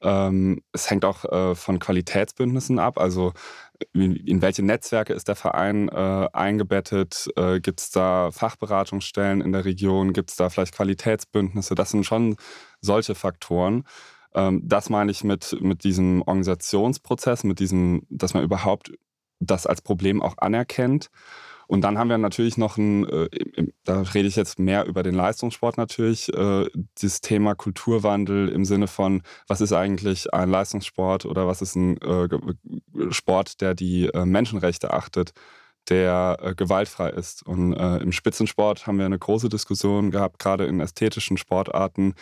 Ähm, 0.00 0.62
es 0.72 0.88
hängt 0.88 1.04
auch 1.04 1.54
von 1.54 1.78
Qualitätsbündnissen 1.78 2.78
ab. 2.78 2.98
Also 2.98 3.34
in 3.92 4.42
welche 4.42 4.62
Netzwerke 4.62 5.12
ist 5.12 5.28
der 5.28 5.36
Verein 5.36 5.88
äh, 5.88 6.28
eingebettet? 6.32 7.28
Äh, 7.36 7.60
Gibt 7.60 7.80
es 7.80 7.90
da 7.90 8.30
Fachberatungsstellen 8.30 9.40
in 9.40 9.52
der 9.52 9.64
Region? 9.64 10.12
Gibt 10.12 10.30
es 10.30 10.36
da 10.36 10.48
vielleicht 10.48 10.74
Qualitätsbündnisse? 10.74 11.74
Das 11.74 11.90
sind 11.90 12.04
schon 12.04 12.36
solche 12.80 13.14
Faktoren. 13.14 13.84
Ähm, 14.34 14.62
das 14.64 14.90
meine 14.90 15.10
ich 15.10 15.24
mit, 15.24 15.56
mit 15.60 15.84
diesem 15.84 16.22
Organisationsprozess, 16.22 17.44
mit 17.44 17.58
diesem, 17.58 18.02
dass 18.10 18.34
man 18.34 18.44
überhaupt 18.44 18.92
das 19.40 19.66
als 19.66 19.82
Problem 19.82 20.22
auch 20.22 20.38
anerkennt 20.38 21.10
und 21.66 21.82
dann 21.82 21.98
haben 21.98 22.08
wir 22.08 22.18
natürlich 22.18 22.56
noch 22.56 22.76
ein, 22.76 23.08
äh, 23.08 23.28
da 23.84 24.02
rede 24.02 24.28
ich 24.28 24.36
jetzt 24.36 24.58
mehr 24.58 24.86
über 24.86 25.02
den 25.02 25.14
Leistungssport 25.14 25.76
natürlich, 25.76 26.32
äh, 26.32 26.66
das 27.00 27.20
Thema 27.20 27.54
Kulturwandel 27.54 28.48
im 28.48 28.64
Sinne 28.64 28.86
von, 28.86 29.22
was 29.48 29.60
ist 29.60 29.72
eigentlich 29.72 30.32
ein 30.32 30.50
Leistungssport 30.50 31.26
oder 31.26 31.46
was 31.46 31.62
ist 31.62 31.76
ein 31.76 31.96
äh, 31.98 32.28
Sport, 33.10 33.60
der 33.60 33.74
die 33.74 34.10
Menschenrechte 34.24 34.92
achtet, 34.92 35.32
der 35.88 36.54
gewaltfrei 36.56 37.10
ist. 37.10 37.44
Und 37.44 37.72
im 37.74 38.12
Spitzensport 38.12 38.86
haben 38.86 38.98
wir 38.98 39.06
eine 39.06 39.18
große 39.18 39.48
Diskussion 39.48 40.10
gehabt, 40.10 40.38
gerade 40.38 40.64
in 40.64 40.80
ästhetischen 40.80 41.36
Sportarten, 41.36 42.14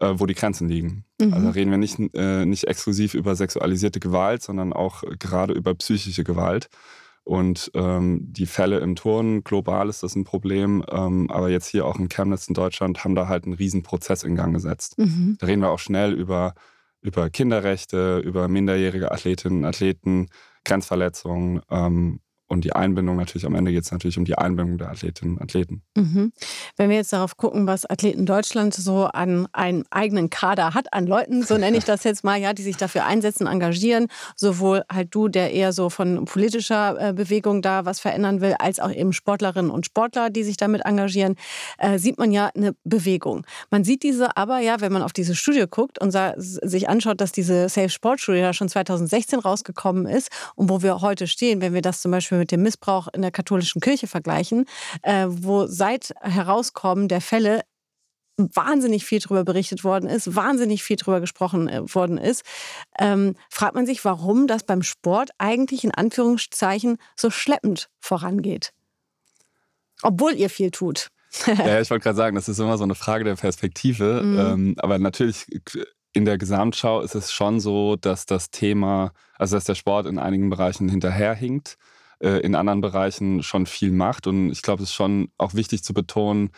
wo 0.00 0.26
die 0.26 0.34
Grenzen 0.34 0.68
liegen. 0.68 1.04
Mhm. 1.20 1.32
Also 1.32 1.50
reden 1.50 1.70
wir 1.70 1.78
nicht, 1.78 1.98
nicht 1.98 2.64
exklusiv 2.64 3.14
über 3.14 3.36
sexualisierte 3.36 4.00
Gewalt, 4.00 4.42
sondern 4.42 4.72
auch 4.72 5.04
gerade 5.18 5.52
über 5.52 5.74
psychische 5.74 6.24
Gewalt. 6.24 6.68
Und 7.24 7.70
ähm, 7.74 8.20
die 8.22 8.46
Fälle 8.46 8.80
im 8.80 8.96
Turnen, 8.96 9.44
global 9.44 9.88
ist 9.88 10.02
das 10.02 10.14
ein 10.14 10.24
Problem, 10.24 10.84
ähm, 10.90 11.30
aber 11.30 11.48
jetzt 11.48 11.66
hier 11.68 11.86
auch 11.86 11.98
in 11.98 12.10
Chemnitz 12.10 12.48
in 12.48 12.54
Deutschland 12.54 13.02
haben 13.02 13.14
da 13.14 13.28
halt 13.28 13.44
einen 13.44 13.54
riesen 13.54 13.82
Prozess 13.82 14.22
in 14.22 14.36
Gang 14.36 14.52
gesetzt. 14.52 14.98
Mhm. 14.98 15.36
Da 15.40 15.46
reden 15.46 15.62
wir 15.62 15.70
auch 15.70 15.78
schnell 15.78 16.12
über, 16.12 16.54
über 17.00 17.30
Kinderrechte, 17.30 18.18
über 18.18 18.48
minderjährige 18.48 19.10
Athletinnen 19.10 19.60
und 19.60 19.64
Athleten, 19.64 20.28
Grenzverletzungen 20.64 21.62
ähm, 21.70 22.20
und 22.46 22.64
die 22.64 22.74
Einbindung 22.74 23.16
natürlich, 23.16 23.46
am 23.46 23.54
Ende 23.54 23.72
geht 23.72 23.84
es 23.84 23.90
natürlich 23.90 24.18
um 24.18 24.24
die 24.24 24.36
Einbindung 24.36 24.76
der 24.76 24.90
Athletinnen 24.90 25.36
und 25.36 25.42
Athleten. 25.42 25.82
Mhm. 25.96 26.32
Wenn 26.76 26.90
wir 26.90 26.96
jetzt 26.96 27.12
darauf 27.12 27.36
gucken, 27.36 27.66
was 27.66 27.88
Athleten 27.88 28.26
Deutschland 28.26 28.74
so 28.74 29.06
an 29.06 29.48
einen 29.52 29.84
eigenen 29.90 30.28
Kader 30.28 30.74
hat, 30.74 30.92
an 30.92 31.06
Leuten, 31.06 31.42
so 31.42 31.56
nenne 31.56 31.78
ich 31.78 31.84
das 31.84 32.04
jetzt 32.04 32.22
mal, 32.22 32.38
ja, 32.38 32.52
die 32.52 32.62
sich 32.62 32.76
dafür 32.76 33.06
einsetzen, 33.06 33.46
engagieren, 33.46 34.08
sowohl 34.36 34.84
halt 34.92 35.14
du, 35.14 35.28
der 35.28 35.52
eher 35.52 35.72
so 35.72 35.88
von 35.88 36.26
politischer 36.26 37.10
äh, 37.10 37.12
Bewegung 37.14 37.62
da 37.62 37.86
was 37.86 37.98
verändern 37.98 38.42
will, 38.42 38.54
als 38.58 38.78
auch 38.78 38.92
eben 38.92 39.12
Sportlerinnen 39.14 39.70
und 39.70 39.86
Sportler, 39.86 40.28
die 40.28 40.44
sich 40.44 40.58
damit 40.58 40.84
engagieren, 40.84 41.36
äh, 41.78 41.98
sieht 41.98 42.18
man 42.18 42.30
ja 42.30 42.50
eine 42.54 42.74
Bewegung. 42.84 43.46
Man 43.70 43.84
sieht 43.84 44.02
diese 44.02 44.36
aber 44.36 44.58
ja, 44.58 44.80
wenn 44.80 44.92
man 44.92 45.02
auf 45.02 45.12
diese 45.12 45.34
Studie 45.34 45.64
guckt 45.68 45.98
und 45.98 46.14
sich 46.36 46.88
anschaut, 46.88 47.20
dass 47.20 47.32
diese 47.32 47.68
Safe 47.68 47.88
Sport 47.88 48.20
Studie 48.20 48.40
ja 48.40 48.52
schon 48.52 48.68
2016 48.68 49.38
rausgekommen 49.38 50.06
ist 50.06 50.28
und 50.54 50.68
wo 50.68 50.82
wir 50.82 51.00
heute 51.00 51.26
stehen, 51.26 51.60
wenn 51.60 51.72
wir 51.72 51.82
das 51.82 52.02
zum 52.02 52.10
Beispiel 52.10 52.33
mit 52.38 52.52
dem 52.52 52.62
Missbrauch 52.62 53.08
in 53.12 53.22
der 53.22 53.30
katholischen 53.30 53.80
Kirche 53.80 54.06
vergleichen, 54.06 54.66
äh, 55.02 55.26
wo 55.28 55.66
seit 55.66 56.14
Herauskommen 56.20 57.08
der 57.08 57.20
Fälle 57.20 57.62
wahnsinnig 58.36 59.04
viel 59.04 59.20
darüber 59.20 59.44
berichtet 59.44 59.84
worden 59.84 60.08
ist, 60.08 60.34
wahnsinnig 60.34 60.82
viel 60.82 60.96
darüber 60.96 61.20
gesprochen 61.20 61.68
äh, 61.68 61.82
worden 61.94 62.18
ist, 62.18 62.42
ähm, 62.98 63.36
fragt 63.48 63.74
man 63.74 63.86
sich, 63.86 64.04
warum 64.04 64.46
das 64.46 64.64
beim 64.64 64.82
Sport 64.82 65.30
eigentlich 65.38 65.84
in 65.84 65.92
Anführungszeichen 65.92 66.98
so 67.16 67.30
schleppend 67.30 67.88
vorangeht. 68.00 68.72
Obwohl 70.02 70.34
ihr 70.34 70.50
viel 70.50 70.70
tut. 70.70 71.08
ja, 71.46 71.80
ich 71.80 71.90
wollte 71.90 72.02
gerade 72.02 72.16
sagen, 72.16 72.34
das 72.34 72.48
ist 72.48 72.58
immer 72.58 72.76
so 72.76 72.84
eine 72.84 72.94
Frage 72.94 73.24
der 73.24 73.36
Perspektive. 73.36 74.22
Mhm. 74.22 74.38
Ähm, 74.38 74.74
aber 74.78 74.98
natürlich 74.98 75.46
in 76.12 76.24
der 76.24 76.38
Gesamtschau 76.38 77.00
ist 77.00 77.14
es 77.14 77.32
schon 77.32 77.60
so, 77.60 77.96
dass 77.96 78.26
das 78.26 78.50
Thema, 78.50 79.12
also 79.36 79.56
dass 79.56 79.64
der 79.64 79.74
Sport 79.74 80.06
in 80.06 80.18
einigen 80.18 80.50
Bereichen 80.50 80.88
hinterherhinkt 80.88 81.76
äh, 82.24 82.38
in 82.38 82.54
anderen 82.54 82.80
Bereichen 82.80 83.42
schon 83.42 83.66
viel 83.66 83.92
macht. 83.92 84.26
Und 84.26 84.50
ich 84.50 84.62
glaube, 84.62 84.82
es 84.82 84.88
ist 84.88 84.94
schon 84.94 85.28
auch 85.36 85.54
wichtig 85.54 85.84
zu 85.84 85.92
betonen, 85.92 86.50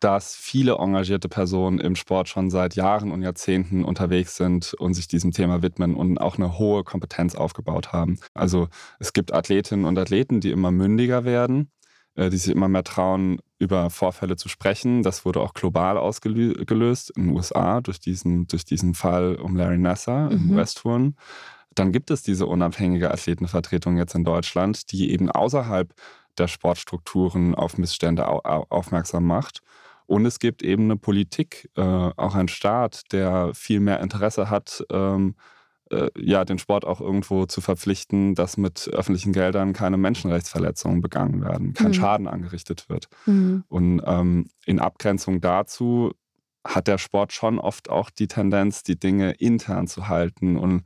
dass 0.00 0.34
viele 0.34 0.76
engagierte 0.76 1.28
Personen 1.28 1.78
im 1.78 1.94
Sport 1.94 2.30
schon 2.30 2.48
seit 2.48 2.74
Jahren 2.74 3.12
und 3.12 3.20
Jahrzehnten 3.20 3.84
unterwegs 3.84 4.36
sind 4.36 4.72
und 4.72 4.94
sich 4.94 5.08
diesem 5.08 5.32
Thema 5.32 5.62
widmen 5.62 5.94
und 5.94 6.18
auch 6.18 6.38
eine 6.38 6.58
hohe 6.58 6.84
Kompetenz 6.84 7.34
aufgebaut 7.34 7.92
haben. 7.92 8.18
Also 8.32 8.68
es 8.98 9.12
gibt 9.12 9.34
Athletinnen 9.34 9.84
und 9.84 9.98
Athleten, 9.98 10.40
die 10.40 10.52
immer 10.52 10.70
mündiger 10.70 11.24
werden, 11.24 11.70
äh, 12.14 12.30
die 12.30 12.38
sich 12.38 12.50
immer 12.50 12.68
mehr 12.68 12.84
trauen, 12.84 13.40
über 13.58 13.90
Vorfälle 13.90 14.36
zu 14.36 14.48
sprechen. 14.48 15.02
Das 15.02 15.26
wurde 15.26 15.40
auch 15.40 15.52
global 15.52 15.98
ausgelöst 15.98 17.10
in 17.14 17.26
den 17.26 17.36
USA 17.36 17.82
durch 17.82 18.00
diesen, 18.00 18.46
durch 18.46 18.64
diesen 18.64 18.94
Fall 18.94 19.36
um 19.36 19.54
Larry 19.54 19.76
Nasser 19.76 20.30
mhm. 20.30 20.50
im 20.50 20.56
Westturn 20.56 21.14
dann 21.74 21.92
gibt 21.92 22.10
es 22.10 22.22
diese 22.22 22.46
unabhängige 22.46 23.10
Athletenvertretung 23.10 23.96
jetzt 23.96 24.14
in 24.14 24.24
Deutschland, 24.24 24.90
die 24.92 25.12
eben 25.12 25.30
außerhalb 25.30 25.92
der 26.38 26.48
Sportstrukturen 26.48 27.54
auf 27.54 27.78
Missstände 27.78 28.26
aufmerksam 28.26 29.26
macht. 29.26 29.60
Und 30.06 30.26
es 30.26 30.40
gibt 30.40 30.62
eben 30.62 30.84
eine 30.84 30.96
Politik, 30.96 31.70
äh, 31.76 31.82
auch 31.82 32.34
ein 32.34 32.48
Staat, 32.48 33.12
der 33.12 33.52
viel 33.54 33.78
mehr 33.78 34.00
Interesse 34.00 34.50
hat, 34.50 34.84
ähm, 34.90 35.36
äh, 35.90 36.08
ja, 36.18 36.44
den 36.44 36.58
Sport 36.58 36.84
auch 36.84 37.00
irgendwo 37.00 37.46
zu 37.46 37.60
verpflichten, 37.60 38.34
dass 38.34 38.56
mit 38.56 38.88
öffentlichen 38.92 39.32
Geldern 39.32 39.72
keine 39.72 39.96
Menschenrechtsverletzungen 39.96 41.00
begangen 41.00 41.42
werden, 41.42 41.74
kein 41.74 41.88
mhm. 41.88 41.94
Schaden 41.94 42.26
angerichtet 42.26 42.88
wird. 42.88 43.08
Mhm. 43.26 43.64
Und 43.68 44.02
ähm, 44.04 44.48
in 44.66 44.80
Abgrenzung 44.80 45.40
dazu 45.40 46.12
hat 46.66 46.88
der 46.88 46.98
Sport 46.98 47.32
schon 47.32 47.58
oft 47.58 47.88
auch 47.88 48.10
die 48.10 48.28
Tendenz, 48.28 48.82
die 48.82 48.98
Dinge 48.98 49.32
intern 49.32 49.86
zu 49.86 50.08
halten 50.08 50.56
und 50.56 50.82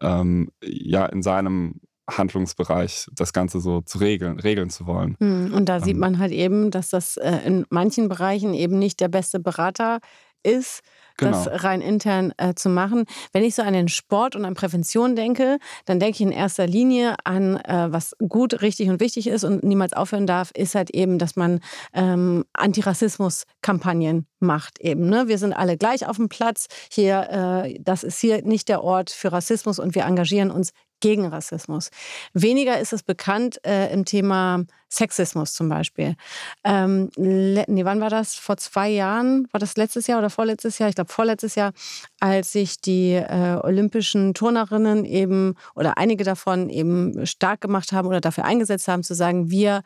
ähm, 0.00 0.50
ja 0.62 1.06
in 1.06 1.22
seinem 1.22 1.80
Handlungsbereich 2.10 3.06
das 3.12 3.32
Ganze 3.32 3.60
so 3.60 3.82
zu 3.82 3.98
regeln, 3.98 4.40
regeln 4.40 4.70
zu 4.70 4.86
wollen. 4.86 5.16
Hm, 5.20 5.52
und 5.52 5.68
da 5.68 5.80
sieht 5.80 5.94
ähm. 5.94 6.00
man 6.00 6.18
halt 6.18 6.32
eben, 6.32 6.70
dass 6.70 6.90
das 6.90 7.16
äh, 7.16 7.40
in 7.44 7.66
manchen 7.70 8.08
Bereichen 8.08 8.54
eben 8.54 8.78
nicht 8.78 9.00
der 9.00 9.08
beste 9.08 9.40
Berater 9.40 10.00
ist, 10.42 10.80
genau. 11.16 11.32
das 11.32 11.64
rein 11.64 11.80
intern 11.80 12.32
äh, 12.38 12.54
zu 12.54 12.68
machen. 12.68 13.04
Wenn 13.32 13.44
ich 13.44 13.54
so 13.54 13.62
an 13.62 13.72
den 13.74 13.88
Sport 13.88 14.36
und 14.36 14.44
an 14.44 14.54
Prävention 14.54 15.16
denke, 15.16 15.58
dann 15.84 16.00
denke 16.00 16.16
ich 16.16 16.20
in 16.20 16.32
erster 16.32 16.66
Linie 16.66 17.16
an, 17.24 17.56
äh, 17.56 17.88
was 17.90 18.16
gut, 18.28 18.62
richtig 18.62 18.88
und 18.88 19.00
wichtig 19.00 19.26
ist 19.26 19.44
und 19.44 19.64
niemals 19.64 19.92
aufhören 19.92 20.26
darf, 20.26 20.50
ist 20.52 20.74
halt 20.74 20.90
eben, 20.90 21.18
dass 21.18 21.36
man 21.36 21.60
ähm, 21.92 22.44
Antirassismus-Kampagnen 22.54 24.26
macht 24.40 24.80
eben. 24.80 25.08
Ne? 25.08 25.28
Wir 25.28 25.38
sind 25.38 25.52
alle 25.52 25.76
gleich 25.76 26.06
auf 26.06 26.16
dem 26.16 26.28
Platz. 26.28 26.66
Hier, 26.90 27.64
äh, 27.64 27.78
das 27.80 28.04
ist 28.04 28.20
hier 28.20 28.42
nicht 28.42 28.68
der 28.68 28.82
Ort 28.82 29.10
für 29.10 29.32
Rassismus 29.32 29.78
und 29.78 29.94
wir 29.94 30.04
engagieren 30.04 30.50
uns 30.50 30.72
gegen 31.00 31.26
Rassismus. 31.26 31.90
Weniger 32.32 32.78
ist 32.78 32.92
es 32.92 33.02
bekannt 33.02 33.60
äh, 33.64 33.92
im 33.92 34.04
Thema 34.04 34.64
Sexismus 34.88 35.52
zum 35.52 35.68
Beispiel. 35.68 36.16
Ähm, 36.64 37.10
nee, 37.16 37.84
wann 37.84 38.00
war 38.00 38.10
das? 38.10 38.34
Vor 38.34 38.56
zwei 38.56 38.88
Jahren? 38.88 39.46
War 39.52 39.60
das 39.60 39.76
letztes 39.76 40.06
Jahr 40.06 40.18
oder 40.18 40.30
vorletztes 40.30 40.78
Jahr? 40.78 40.88
Ich 40.88 40.94
glaube 40.94 41.12
vorletztes 41.12 41.54
Jahr, 41.54 41.72
als 42.20 42.52
sich 42.52 42.80
die 42.80 43.12
äh, 43.12 43.58
olympischen 43.62 44.34
Turnerinnen 44.34 45.04
eben 45.04 45.54
oder 45.74 45.98
einige 45.98 46.24
davon 46.24 46.70
eben 46.70 47.26
stark 47.26 47.60
gemacht 47.60 47.92
haben 47.92 48.08
oder 48.08 48.20
dafür 48.20 48.44
eingesetzt 48.44 48.88
haben, 48.88 49.02
zu 49.02 49.14
sagen, 49.14 49.50
wir 49.50 49.82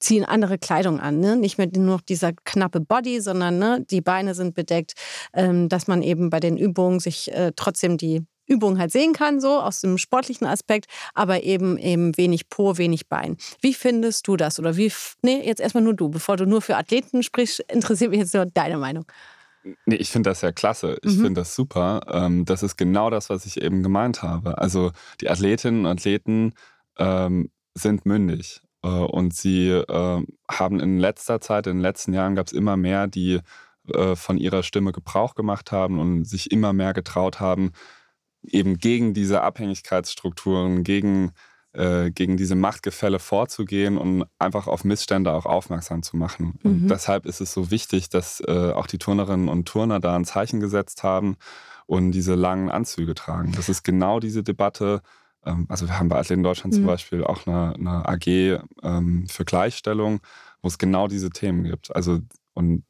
ziehen 0.00 0.24
andere 0.24 0.58
Kleidung 0.58 1.00
an, 1.00 1.18
ne? 1.20 1.36
nicht 1.36 1.58
mehr 1.58 1.68
nur 1.76 2.00
dieser 2.08 2.32
knappe 2.32 2.80
Body, 2.80 3.20
sondern 3.20 3.58
ne, 3.58 3.84
die 3.90 4.00
Beine 4.00 4.34
sind 4.34 4.54
bedeckt, 4.54 4.92
ähm, 5.34 5.68
dass 5.68 5.88
man 5.88 6.02
eben 6.02 6.30
bei 6.30 6.40
den 6.40 6.56
Übungen 6.56 7.00
sich 7.00 7.32
äh, 7.32 7.52
trotzdem 7.56 7.96
die 7.98 8.24
Übung 8.48 8.78
halt 8.78 8.92
sehen 8.92 9.12
kann, 9.12 9.40
so 9.40 9.60
aus 9.60 9.80
dem 9.80 9.98
sportlichen 9.98 10.46
Aspekt, 10.46 10.86
aber 11.14 11.42
eben 11.42 11.78
eben 11.78 12.16
wenig 12.16 12.48
Po, 12.48 12.78
wenig 12.78 13.08
Bein. 13.08 13.36
Wie 13.60 13.74
findest 13.74 14.26
du 14.26 14.36
das? 14.36 14.58
Oder 14.58 14.76
wie, 14.76 14.92
nee, 15.22 15.42
jetzt 15.44 15.60
erstmal 15.60 15.84
nur 15.84 15.94
du. 15.94 16.08
Bevor 16.08 16.36
du 16.36 16.46
nur 16.46 16.62
für 16.62 16.76
Athleten 16.76 17.22
sprichst, 17.22 17.60
interessiert 17.72 18.10
mich 18.10 18.20
jetzt 18.20 18.34
nur 18.34 18.46
deine 18.46 18.78
Meinung. 18.78 19.04
Nee, 19.86 19.96
ich 19.96 20.10
finde 20.10 20.30
das 20.30 20.40
ja 20.40 20.52
klasse. 20.52 20.98
Ich 21.02 21.16
mhm. 21.16 21.22
finde 21.22 21.40
das 21.40 21.54
super. 21.54 22.00
Ähm, 22.08 22.44
das 22.44 22.62
ist 22.62 22.76
genau 22.76 23.10
das, 23.10 23.28
was 23.28 23.44
ich 23.44 23.60
eben 23.60 23.82
gemeint 23.82 24.22
habe. 24.22 24.58
Also 24.58 24.92
die 25.20 25.28
Athletinnen 25.28 25.80
und 25.80 25.86
Athleten 25.86 26.54
ähm, 26.96 27.50
sind 27.74 28.06
mündig. 28.06 28.62
Äh, 28.82 28.88
und 28.88 29.34
sie 29.34 29.68
äh, 29.70 30.22
haben 30.50 30.80
in 30.80 30.98
letzter 30.98 31.40
Zeit, 31.40 31.66
in 31.66 31.76
den 31.76 31.82
letzten 31.82 32.12
Jahren 32.12 32.34
gab 32.34 32.46
es 32.46 32.52
immer 32.52 32.76
mehr, 32.76 33.08
die 33.08 33.40
äh, 33.92 34.16
von 34.16 34.38
ihrer 34.38 34.62
Stimme 34.62 34.92
Gebrauch 34.92 35.34
gemacht 35.34 35.72
haben 35.72 35.98
und 35.98 36.24
sich 36.24 36.50
immer 36.50 36.72
mehr 36.72 36.92
getraut 36.92 37.40
haben, 37.40 37.72
eben 38.42 38.78
gegen 38.78 39.14
diese 39.14 39.42
Abhängigkeitsstrukturen, 39.42 40.84
gegen, 40.84 41.32
äh, 41.72 42.10
gegen 42.10 42.36
diese 42.36 42.54
Machtgefälle 42.54 43.18
vorzugehen 43.18 43.98
und 43.98 44.24
einfach 44.38 44.66
auf 44.66 44.84
Missstände 44.84 45.32
auch 45.32 45.46
aufmerksam 45.46 46.02
zu 46.02 46.16
machen. 46.16 46.58
Mhm. 46.62 46.70
Und 46.70 46.88
deshalb 46.88 47.26
ist 47.26 47.40
es 47.40 47.52
so 47.52 47.70
wichtig, 47.70 48.08
dass 48.08 48.40
äh, 48.40 48.72
auch 48.72 48.86
die 48.86 48.98
Turnerinnen 48.98 49.48
und 49.48 49.66
Turner 49.66 50.00
da 50.00 50.16
ein 50.16 50.24
Zeichen 50.24 50.60
gesetzt 50.60 51.02
haben 51.02 51.36
und 51.86 52.12
diese 52.12 52.34
langen 52.34 52.70
Anzüge 52.70 53.14
tragen. 53.14 53.52
Das 53.52 53.68
ist 53.68 53.82
genau 53.82 54.20
diese 54.20 54.42
Debatte. 54.42 55.02
Ähm, 55.44 55.66
also 55.68 55.86
wir 55.86 55.98
haben 55.98 56.08
bei 56.08 56.18
Athleten 56.18 56.42
Deutschland 56.42 56.74
mhm. 56.74 56.78
zum 56.78 56.86
Beispiel 56.86 57.24
auch 57.24 57.46
eine, 57.46 57.74
eine 57.74 58.08
AG 58.08 58.26
ähm, 58.82 59.26
für 59.28 59.44
Gleichstellung, 59.44 60.20
wo 60.62 60.68
es 60.68 60.78
genau 60.78 61.08
diese 61.08 61.30
Themen 61.30 61.64
gibt. 61.64 61.94
Also 61.94 62.20
und 62.54 62.84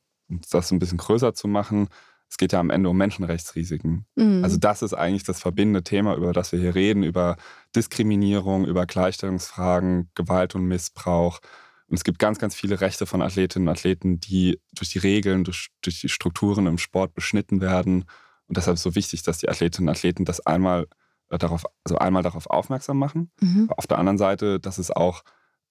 das 0.50 0.70
ein 0.70 0.78
bisschen 0.78 0.98
größer 0.98 1.34
zu 1.34 1.48
machen, 1.48 1.88
es 2.30 2.36
geht 2.36 2.52
ja 2.52 2.60
am 2.60 2.70
Ende 2.70 2.90
um 2.90 2.96
Menschenrechtsrisiken. 2.96 4.06
Mhm. 4.16 4.44
Also 4.44 4.58
das 4.58 4.82
ist 4.82 4.94
eigentlich 4.94 5.24
das 5.24 5.40
verbindende 5.40 5.82
Thema, 5.82 6.14
über 6.14 6.32
das 6.32 6.52
wir 6.52 6.60
hier 6.60 6.74
reden, 6.74 7.02
über 7.02 7.36
Diskriminierung, 7.74 8.66
über 8.66 8.86
Gleichstellungsfragen, 8.86 10.10
Gewalt 10.14 10.54
und 10.54 10.66
Missbrauch. 10.66 11.40
Und 11.86 11.96
es 11.96 12.04
gibt 12.04 12.18
ganz, 12.18 12.38
ganz 12.38 12.54
viele 12.54 12.80
Rechte 12.82 13.06
von 13.06 13.22
Athletinnen 13.22 13.66
und 13.66 13.72
Athleten, 13.72 14.20
die 14.20 14.60
durch 14.74 14.90
die 14.90 14.98
Regeln, 14.98 15.44
durch, 15.44 15.68
durch 15.80 16.00
die 16.02 16.10
Strukturen 16.10 16.66
im 16.66 16.76
Sport 16.76 17.14
beschnitten 17.14 17.62
werden. 17.62 18.04
Und 18.46 18.56
deshalb 18.56 18.74
ist 18.74 18.80
es 18.80 18.84
so 18.84 18.94
wichtig, 18.94 19.22
dass 19.22 19.38
die 19.38 19.48
Athletinnen 19.48 19.88
und 19.88 19.94
Athleten 19.94 20.26
das 20.26 20.44
einmal 20.44 20.86
äh, 21.30 21.38
darauf, 21.38 21.64
also 21.84 21.98
einmal 21.98 22.22
darauf 22.22 22.46
aufmerksam 22.46 22.98
machen. 22.98 23.30
Mhm. 23.40 23.70
Auf 23.74 23.86
der 23.86 23.98
anderen 23.98 24.18
Seite, 24.18 24.60
dass 24.60 24.76
es 24.76 24.90
auch 24.90 25.22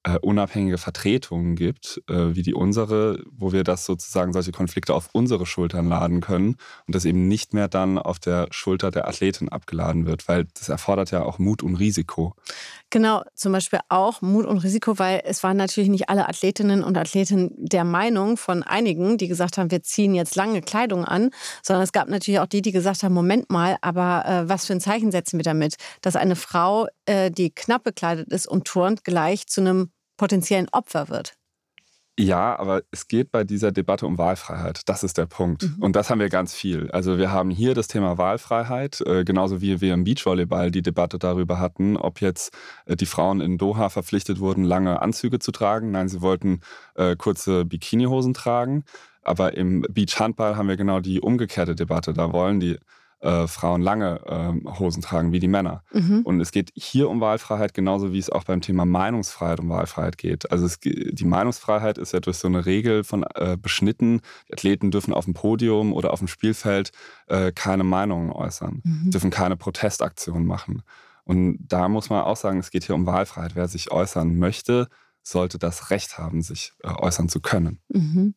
äh, 0.08 0.20
unabhängige 0.22 0.78
Vertretungen 0.78 1.56
gibt, 1.56 2.02
äh, 2.08 2.34
wie 2.34 2.42
die 2.42 2.54
unsere, 2.54 3.22
wo 3.30 3.52
wir 3.52 3.66
das 3.66 3.86
sozusagen 3.86 4.32
solche 4.32 4.54
Konflikte 4.54 4.94
auf 4.94 5.10
unsere 5.12 5.46
Schultern 5.46 5.90
laden 5.90 6.22
können 6.22 6.56
und 6.86 6.96
das 6.96 7.04
eben 7.04 7.28
nicht 7.28 7.54
mehr 7.54 7.68
dann 7.68 7.98
auf 7.98 8.18
der 8.18 8.48
Schulter 8.52 8.90
der 8.90 9.08
Athletin 9.08 9.50
abgeladen 9.50 10.06
wird, 10.06 10.30
weil 10.30 10.46
das 10.58 10.70
erfordert 10.70 11.12
ja 11.12 11.24
auch 11.24 11.40
Mut 11.40 11.62
und 11.62 11.76
Risiko. 11.76 12.36
Genau, 12.90 13.22
zum 13.36 13.52
Beispiel 13.52 13.80
auch 13.90 14.22
Mut 14.22 14.46
und 14.46 14.60
Risiko, 14.60 14.98
weil 14.98 15.22
es 15.26 15.44
waren 15.44 15.58
natürlich 15.58 15.90
nicht 15.90 16.08
alle 16.08 16.30
Athletinnen 16.30 16.86
und 16.86 16.98
Athleten 16.98 17.52
der 17.58 17.84
Meinung 17.84 18.38
von 18.38 18.64
einigen, 18.64 19.18
die 19.18 19.28
gesagt 19.28 19.58
haben, 19.58 19.72
wir 19.72 19.84
ziehen 19.84 20.16
jetzt 20.16 20.38
lange 20.38 20.62
Kleidung 20.62 21.04
an, 21.04 21.32
sondern 21.62 21.84
es 21.84 21.92
gab 21.92 22.08
natürlich 22.08 22.40
auch 22.40 22.46
die, 22.46 22.62
die 22.62 22.72
gesagt 22.72 23.04
haben, 23.04 23.14
Moment 23.14 23.50
mal, 23.50 23.76
aber 23.82 24.24
äh, 24.26 24.48
was 24.48 24.66
für 24.68 24.74
ein 24.74 24.80
Zeichen 24.80 25.12
setzen 25.12 25.38
wir 25.38 25.44
damit, 25.44 25.76
dass 26.02 26.16
eine 26.16 26.38
Frau, 26.38 26.88
äh, 27.06 27.30
die 27.30 27.50
knapp 27.50 27.84
bekleidet 27.84 28.32
ist 28.32 28.48
und 28.48 28.64
turnt, 28.66 29.04
gleich 29.04 29.48
zu 29.48 29.60
einem 29.60 29.92
potenziellen 30.18 30.68
Opfer 30.72 31.10
wird. 31.10 31.38
Ja, 32.20 32.58
aber 32.58 32.82
es 32.90 33.08
geht 33.08 33.32
bei 33.32 33.44
dieser 33.44 33.72
Debatte 33.72 34.08
um 34.08 34.18
Wahlfreiheit. 34.18 34.82
Das 34.90 35.04
ist 35.04 35.20
der 35.20 35.28
Punkt. 35.28 35.64
Mhm. 35.64 35.84
Und 35.84 35.96
das 35.96 36.10
haben 36.10 36.20
wir 36.20 36.30
ganz 36.30 36.56
viel. 36.56 36.90
Also 36.90 37.20
wir 37.20 37.32
haben 37.32 37.52
hier 37.52 37.76
das 37.76 37.88
Thema 37.88 38.18
Wahlfreiheit, 38.18 39.02
äh, 39.02 39.24
genauso 39.24 39.62
wie 39.62 39.82
wir 39.82 39.94
im 39.94 40.04
Beachvolleyball 40.04 40.72
die 40.72 40.82
Debatte 40.82 41.20
darüber 41.20 41.60
hatten, 41.60 41.96
ob 41.96 42.20
jetzt 42.20 42.58
äh, 42.88 42.96
die 42.96 43.06
Frauen 43.06 43.40
in 43.40 43.60
Doha 43.60 43.90
verpflichtet 43.90 44.40
wurden, 44.40 44.64
lange 44.64 45.00
Anzüge 45.00 45.38
zu 45.38 45.52
tragen. 45.52 45.92
Nein, 45.92 46.10
sie 46.10 46.22
wollten 46.22 46.62
äh, 46.96 47.16
kurze 47.16 47.66
Bikinihosen 47.66 48.34
tragen. 48.34 48.84
Aber 49.22 49.56
im 49.56 49.86
Beachhandball 49.88 50.56
haben 50.56 50.70
wir 50.70 50.78
genau 50.78 51.02
die 51.02 51.22
umgekehrte 51.22 51.76
Debatte. 51.76 52.14
Da 52.14 52.34
wollen 52.34 52.60
die 52.60 52.80
äh, 53.20 53.48
Frauen 53.48 53.82
lange 53.82 54.22
äh, 54.26 54.70
Hosen 54.80 55.02
tragen 55.02 55.32
wie 55.32 55.40
die 55.40 55.48
Männer. 55.48 55.84
Mhm. 55.92 56.22
Und 56.24 56.40
es 56.40 56.52
geht 56.52 56.72
hier 56.76 57.10
um 57.10 57.20
Wahlfreiheit 57.20 57.74
genauso 57.74 58.14
wie 58.14 58.20
es 58.20 58.30
auch 58.30 58.44
beim 58.44 58.62
Thema 58.62 58.86
Meinungsfreiheit 58.86 59.60
um 59.60 59.70
Wahlfreiheit 59.70 60.18
geht. 60.18 60.52
Also 60.52 60.66
es, 60.66 60.80
die 60.80 61.26
Meinungsfreiheit 61.26 61.98
ist 61.98 62.14
ja 62.14 62.20
durch 62.20 62.38
so 62.38 62.48
eine 62.48 62.66
Regel 62.66 63.04
von 63.04 63.26
äh, 63.36 63.58
beschnitten. 63.60 64.22
Die 64.48 64.54
Athleten 64.54 64.92
dürfen 64.92 65.14
auf 65.14 65.26
dem 65.26 65.34
Podium 65.34 65.94
oder 65.94 66.14
auf 66.14 66.20
dem 66.20 66.28
Spielfeld 66.28 66.92
äh, 67.28 67.52
keine 67.52 67.84
Meinungen 67.84 68.32
äußern, 68.32 68.82
mhm. 68.84 69.12
dürfen 69.12 69.32
keine 69.32 69.58
Protestaktionen 69.58 70.46
machen. 70.46 70.84
Und 71.24 71.58
da 71.60 71.90
muss 71.90 72.10
man 72.10 72.24
auch 72.24 72.38
sagen, 72.38 72.60
es 72.60 72.72
geht 72.72 72.86
hier 72.86 72.96
um 72.96 73.06
Wahlfreiheit. 73.06 73.56
Wer 73.56 73.68
sich 73.68 73.92
äußern 73.92 74.38
möchte, 74.38 74.88
sollte 75.24 75.60
das 75.60 75.90
Recht 75.90 76.18
haben, 76.18 76.42
sich 76.42 76.74
äh, 76.84 76.88
äußern 76.90 77.30
zu 77.30 77.42
können. 77.42 77.80
Mhm. 77.90 78.36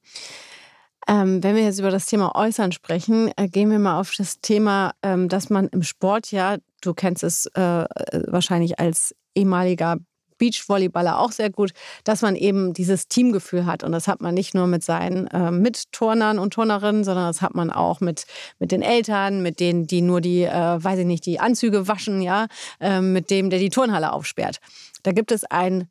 Ähm, 1.09 1.43
wenn 1.43 1.57
wir 1.57 1.65
jetzt 1.65 1.79
über 1.79 1.91
das 1.91 2.07
Thema 2.07 2.35
Äußern 2.35 2.73
sprechen, 2.73 3.31
äh, 3.37 3.49
gehen 3.49 3.71
wir 3.71 3.79
mal 3.79 3.99
auf 3.99 4.13
das 4.17 4.41
Thema, 4.41 4.93
ähm, 5.03 5.29
dass 5.29 5.51
man 5.51 5.69
im 5.69 5.83
Sport 5.83 6.31
ja, 6.31 6.59
du 6.83 6.95
kennst 6.95 7.25
es 7.25 7.47
äh, 7.47 7.85
wahrscheinlich 8.29 8.79
als 8.79 9.15
ehemaliger 9.35 9.97
Beachvolleyballer 10.41 11.21
auch 11.21 11.33
sehr 11.33 11.51
gut, 11.51 11.73
dass 12.03 12.23
man 12.23 12.35
eben 12.35 12.73
dieses 12.73 13.07
Teamgefühl 13.07 13.67
hat. 13.67 13.85
Und 13.85 13.93
das 13.93 14.09
hat 14.09 14.21
man 14.21 14.35
nicht 14.35 14.55
nur 14.55 14.67
mit 14.67 14.83
seinen 14.83 15.27
äh, 15.29 15.51
Mitturnern 15.51 16.39
und 16.39 16.55
Turnerinnen, 16.55 17.05
sondern 17.05 17.27
das 17.27 17.43
hat 17.43 17.55
man 17.55 17.71
auch 17.71 18.01
mit, 18.01 18.25
mit 18.59 18.73
den 18.73 18.83
Eltern, 18.83 19.43
mit 19.43 19.61
denen, 19.61 19.87
die 19.87 20.01
nur 20.01 20.21
die, 20.21 20.45
äh, 20.45 20.83
weiß 20.83 21.01
ich 21.01 21.07
nicht, 21.07 21.27
die 21.27 21.39
Anzüge 21.39 21.87
waschen, 21.87 22.23
ja, 22.23 22.47
äh, 22.81 23.01
mit 23.01 23.31
dem, 23.31 23.51
der 23.51 23.59
die 23.59 23.71
Turnhalle 23.71 24.13
aufsperrt. 24.13 24.59
Da 25.03 25.13
gibt 25.13 25.31
es 25.31 25.45
ein 25.45 25.89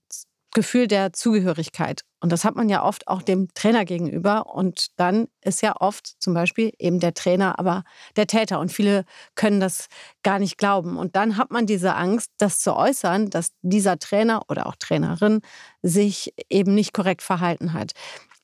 Gefühl 0.51 0.87
der 0.87 1.13
Zugehörigkeit. 1.13 2.01
Und 2.21 2.31
das 2.31 2.43
hat 2.43 2.55
man 2.55 2.69
ja 2.69 2.83
oft 2.83 3.07
auch 3.07 3.21
dem 3.21 3.47
Trainer 3.53 3.85
gegenüber. 3.85 4.53
Und 4.53 4.87
dann 4.97 5.27
ist 5.41 5.61
ja 5.61 5.75
oft 5.79 6.15
zum 6.19 6.33
Beispiel 6.33 6.73
eben 6.79 6.99
der 6.99 7.13
Trainer, 7.13 7.59
aber 7.59 7.83
der 8.15 8.27
Täter. 8.27 8.59
Und 8.59 8.71
viele 8.71 9.05
können 9.35 9.59
das 9.59 9.87
gar 10.23 10.39
nicht 10.39 10.57
glauben. 10.57 10.97
Und 10.97 11.15
dann 11.15 11.37
hat 11.37 11.51
man 11.51 11.65
diese 11.65 11.95
Angst, 11.95 12.31
das 12.37 12.59
zu 12.59 12.75
äußern, 12.75 13.29
dass 13.29 13.51
dieser 13.61 13.99
Trainer 13.99 14.41
oder 14.49 14.65
auch 14.65 14.75
Trainerin 14.75 15.41
sich 15.81 16.33
eben 16.49 16.73
nicht 16.73 16.93
korrekt 16.93 17.21
verhalten 17.21 17.73
hat. 17.73 17.91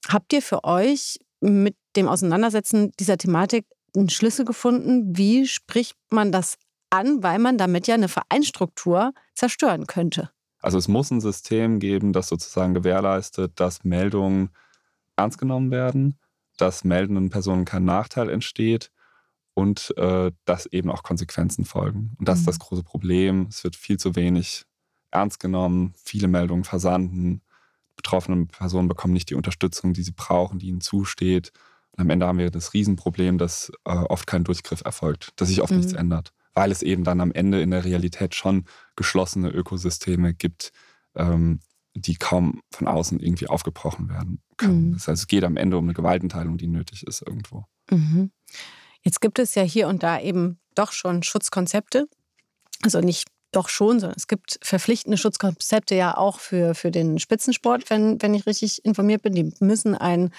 Habt 0.08 0.32
ihr 0.34 0.42
für 0.42 0.64
euch 0.64 1.20
mit 1.42 1.76
dem 1.96 2.08
Auseinandersetzen 2.08 2.92
dieser 3.00 3.18
Thematik 3.18 3.66
einen 3.96 4.10
Schlüssel 4.10 4.46
gefunden? 4.46 5.18
Wie 5.18 5.48
spricht 5.48 5.98
man 6.10 6.32
das 6.32 6.58
an, 6.90 7.24
weil 7.24 7.40
man 7.40 7.58
damit 7.58 7.88
ja 7.88 7.96
eine 7.96 8.10
Vereinsstruktur 8.10 9.14
zerstören 9.34 9.88
könnte? 9.88 10.30
Also 10.66 10.80
es 10.80 10.88
muss 10.88 11.12
ein 11.12 11.22
System 11.22 11.78
geben, 11.78 12.12
das 12.12 12.28
sozusagen 12.28 12.74
gewährleistet, 12.74 13.52
dass 13.60 13.84
Meldungen 13.84 14.50
ernst 15.16 15.38
genommen 15.38 15.70
werden, 15.70 16.18
dass 16.58 16.84
meldenden 16.84 17.30
Personen 17.30 17.66
kein 17.66 17.86
Nachteil 17.86 18.32
entsteht 18.32 18.92
und 19.54 19.96
äh, 19.98 20.32
dass 20.46 20.66
eben 20.66 20.90
auch 20.90 21.04
Konsequenzen 21.04 21.66
folgen. 21.66 22.16
Und 22.18 22.28
das 22.28 22.38
mhm. 22.38 22.40
ist 22.40 22.48
das 22.48 22.60
große 22.60 22.82
Problem. 22.82 23.46
Es 23.48 23.64
wird 23.64 23.76
viel 23.76 23.98
zu 23.98 24.16
wenig 24.16 24.66
ernst 25.12 25.40
genommen, 25.40 25.94
viele 26.04 26.28
Meldungen 26.28 26.64
versanden. 26.64 27.44
Betroffene 27.96 28.48
Personen 28.48 28.88
bekommen 28.88 29.14
nicht 29.14 29.30
die 29.30 29.36
Unterstützung, 29.36 29.94
die 29.94 30.02
sie 30.02 30.14
brauchen, 30.14 30.58
die 30.58 30.70
ihnen 30.70 30.82
zusteht. 30.82 31.52
Und 31.92 32.02
am 32.02 32.10
Ende 32.10 32.26
haben 32.26 32.40
wir 32.40 32.50
das 32.50 32.74
Riesenproblem, 32.74 33.38
dass 33.38 33.72
äh, 33.86 33.92
oft 33.92 34.26
kein 34.26 34.44
Durchgriff 34.44 34.82
erfolgt, 34.84 35.30
dass 35.36 35.50
sich 35.50 35.62
oft 35.62 35.74
mhm. 35.74 35.78
nichts 35.78 35.94
ändert 35.94 36.34
weil 36.56 36.72
es 36.72 36.82
eben 36.82 37.04
dann 37.04 37.22
am 37.22 37.32
Ende 37.32 37.62
in 37.62 37.70
der 37.70 37.86
Realität 37.86 38.34
schon 38.34 38.66
geschlossene 38.96 39.50
Ökosysteme 39.50 40.34
gibt, 40.34 40.72
ähm, 41.16 41.60
die 41.94 42.16
kaum 42.16 42.62
von 42.72 42.88
außen 42.88 43.20
irgendwie 43.20 43.48
aufgebrochen 43.48 44.10
werden 44.10 44.42
können. 44.58 44.90
Mhm. 44.90 44.94
Das 44.94 45.08
heißt, 45.08 45.22
es 45.24 45.28
geht 45.28 45.44
am 45.44 45.58
Ende 45.58 45.78
um 45.78 45.86
eine 45.86 45.94
Gewaltenteilung, 45.94 46.58
die 46.58 46.68
nötig 46.68 47.06
ist 47.06 47.22
irgendwo. 47.22 47.66
Mhm. 47.92 48.32
Jetzt 49.02 49.22
gibt 49.22 49.38
es 49.38 49.54
ja 49.56 49.64
hier 49.64 49.88
und 49.88 50.02
da 50.02 50.20
eben 50.20 50.60
doch 50.74 50.92
schon 50.92 51.24
Schutzkonzepte. 51.24 52.08
Also 52.82 53.00
nicht 53.00 53.28
doch 53.52 53.70
schon, 53.70 54.00
sondern 54.00 54.18
es 54.18 54.28
gibt 54.28 54.60
verpflichtende 54.62 55.18
Schutzkonzepte 55.18 55.96
ja 55.96 56.18
auch 56.18 56.40
für, 56.40 56.76
für 56.76 56.92
den 56.92 57.20
Spitzensport, 57.20 57.90
wenn, 57.90 58.22
wenn 58.22 58.34
ich 58.34 58.46
richtig 58.46 58.84
informiert 58.84 59.22
bin. 59.22 59.34
Die 59.34 59.54
müssen 59.60 59.96
einen 59.96 60.32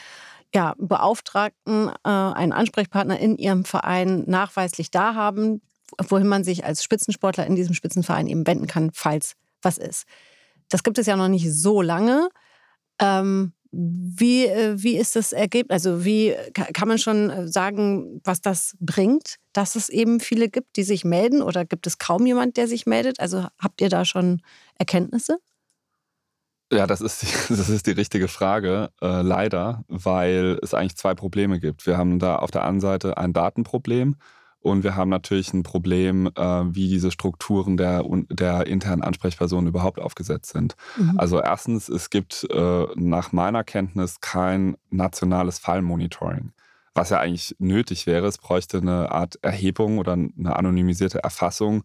ja, 0.54 0.74
Beauftragten, 0.78 1.88
äh, 2.04 2.08
einen 2.08 2.52
Ansprechpartner 2.52 3.18
in 3.18 3.36
ihrem 3.36 3.64
Verein 3.64 4.24
nachweislich 4.26 4.90
da 4.90 5.14
haben, 5.14 5.62
wohin 6.08 6.26
man 6.26 6.44
sich 6.44 6.64
als 6.64 6.82
Spitzensportler 6.82 7.46
in 7.46 7.56
diesem 7.56 7.74
Spitzenverein 7.74 8.26
eben 8.26 8.46
wenden 8.46 8.66
kann, 8.66 8.90
falls 8.92 9.34
was 9.62 9.78
ist. 9.78 10.04
Das 10.68 10.82
gibt 10.82 10.98
es 10.98 11.06
ja 11.06 11.16
noch 11.16 11.28
nicht 11.28 11.50
so 11.52 11.82
lange. 11.82 12.28
Ähm, 13.00 13.52
wie, 13.72 14.46
äh, 14.46 14.82
wie 14.82 14.96
ist 14.96 15.16
das 15.16 15.32
Ergebnis? 15.32 15.72
Also 15.72 16.04
wie 16.04 16.34
kann 16.54 16.88
man 16.88 16.98
schon 16.98 17.30
äh, 17.30 17.48
sagen, 17.48 18.20
was 18.24 18.40
das 18.40 18.76
bringt, 18.80 19.36
dass 19.52 19.76
es 19.76 19.88
eben 19.88 20.20
viele 20.20 20.48
gibt, 20.48 20.76
die 20.76 20.82
sich 20.82 21.04
melden 21.04 21.42
oder 21.42 21.64
gibt 21.64 21.86
es 21.86 21.98
kaum 21.98 22.26
jemand, 22.26 22.56
der 22.56 22.68
sich 22.68 22.86
meldet? 22.86 23.20
Also 23.20 23.46
habt 23.58 23.80
ihr 23.80 23.88
da 23.88 24.04
schon 24.04 24.40
Erkenntnisse? 24.78 25.38
Ja, 26.72 26.86
das 26.86 27.00
ist, 27.00 27.22
die, 27.22 27.26
das 27.54 27.68
ist 27.68 27.86
die 27.86 27.92
richtige 27.92 28.28
Frage, 28.28 28.90
äh, 29.02 29.22
leider, 29.22 29.84
weil 29.88 30.58
es 30.62 30.74
eigentlich 30.74 30.96
zwei 30.96 31.14
Probleme 31.14 31.60
gibt. 31.60 31.86
Wir 31.86 31.96
haben 31.96 32.18
da 32.18 32.36
auf 32.36 32.50
der 32.50 32.64
einen 32.64 32.80
Seite 32.80 33.18
ein 33.18 33.32
Datenproblem 33.32 34.16
und 34.60 34.82
wir 34.82 34.96
haben 34.96 35.10
natürlich 35.10 35.52
ein 35.54 35.62
Problem, 35.62 36.28
äh, 36.34 36.40
wie 36.40 36.88
diese 36.88 37.10
Strukturen 37.10 37.76
der, 37.76 38.04
der 38.30 38.66
internen 38.66 39.02
Ansprechpersonen 39.02 39.68
überhaupt 39.68 40.00
aufgesetzt 40.00 40.52
sind. 40.52 40.74
Mhm. 40.96 41.18
Also 41.18 41.40
erstens, 41.40 41.88
es 41.88 42.10
gibt 42.10 42.46
äh, 42.50 42.86
nach 42.96 43.32
meiner 43.32 43.62
Kenntnis 43.62 44.20
kein 44.20 44.76
nationales 44.90 45.60
Fallmonitoring. 45.60 46.52
Was 46.94 47.10
ja 47.10 47.20
eigentlich 47.20 47.54
nötig 47.58 48.06
wäre, 48.06 48.26
es 48.26 48.38
bräuchte 48.38 48.78
eine 48.78 49.12
Art 49.12 49.38
Erhebung 49.42 49.98
oder 49.98 50.14
eine 50.14 50.56
anonymisierte 50.56 51.22
Erfassung, 51.22 51.84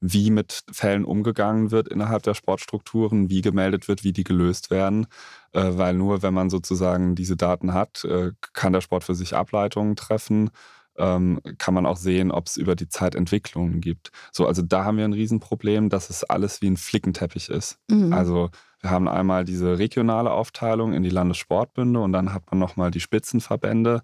wie 0.00 0.30
mit 0.30 0.62
Fällen 0.70 1.04
umgegangen 1.04 1.70
wird 1.70 1.88
innerhalb 1.88 2.22
der 2.22 2.34
Sportstrukturen, 2.34 3.28
wie 3.28 3.42
gemeldet 3.42 3.88
wird, 3.88 4.04
wie 4.04 4.12
die 4.12 4.24
gelöst 4.24 4.70
werden. 4.70 5.06
Äh, 5.52 5.72
weil 5.72 5.94
nur 5.94 6.22
wenn 6.22 6.34
man 6.34 6.48
sozusagen 6.48 7.14
diese 7.14 7.36
Daten 7.36 7.74
hat, 7.74 8.04
äh, 8.04 8.32
kann 8.52 8.72
der 8.72 8.82
Sport 8.82 9.04
für 9.04 9.14
sich 9.14 9.34
Ableitungen 9.34 9.96
treffen 9.96 10.50
ähm, 10.96 11.40
kann 11.58 11.74
man 11.74 11.86
auch 11.86 11.96
sehen, 11.96 12.30
ob 12.30 12.46
es 12.46 12.56
über 12.56 12.76
die 12.76 12.88
Zeit 12.88 13.14
Entwicklungen 13.14 13.80
gibt. 13.80 14.10
So, 14.32 14.46
also 14.46 14.62
da 14.62 14.84
haben 14.84 14.98
wir 14.98 15.04
ein 15.04 15.12
Riesenproblem, 15.12 15.88
dass 15.88 16.10
es 16.10 16.24
alles 16.24 16.62
wie 16.62 16.68
ein 16.68 16.76
Flickenteppich 16.76 17.48
ist. 17.48 17.78
Mhm. 17.90 18.12
Also 18.12 18.50
wir 18.80 18.90
haben 18.90 19.08
einmal 19.08 19.44
diese 19.44 19.78
regionale 19.78 20.30
Aufteilung 20.30 20.92
in 20.92 21.02
die 21.02 21.10
Landessportbünde 21.10 22.00
und 22.00 22.12
dann 22.12 22.32
hat 22.32 22.50
man 22.50 22.58
nochmal 22.58 22.90
die 22.90 23.00
Spitzenverbände. 23.00 24.02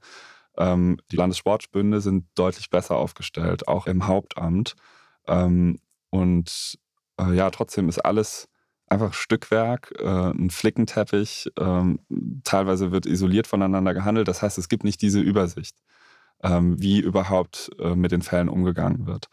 Ähm, 0.57 0.99
die 1.11 1.17
Landessportbünde 1.17 2.01
sind 2.01 2.27
deutlich 2.35 2.71
besser 2.71 2.97
aufgestellt, 2.97 3.69
auch 3.69 3.87
im 3.87 4.07
Hauptamt. 4.07 4.75
Ähm, 5.27 5.79
und 6.11 6.79
äh, 7.19 7.35
ja, 7.35 7.51
trotzdem 7.51 7.89
ist 7.89 7.99
alles 7.99 8.49
einfach 8.87 9.13
Stückwerk, 9.15 9.93
äh, 9.99 10.31
ein 10.31 10.51
Flickenteppich. 10.51 11.51
Ähm, 11.59 11.99
teilweise 12.45 12.93
wird 12.93 13.07
isoliert 13.07 13.47
voneinander 13.47 13.95
gehandelt. 13.95 14.29
Das 14.29 14.43
heißt, 14.43 14.59
es 14.59 14.69
gibt 14.69 14.85
nicht 14.85 15.03
diese 15.03 15.21
Übersicht 15.21 15.77
ähm, 16.47 16.81
wie 16.81 17.01
überhaupt 17.01 17.71
äh, 17.79 17.95
mit 17.95 18.13
den 18.13 18.23
Fällen 18.23 18.49
umgegangen 18.49 19.07
wird. 19.07 19.29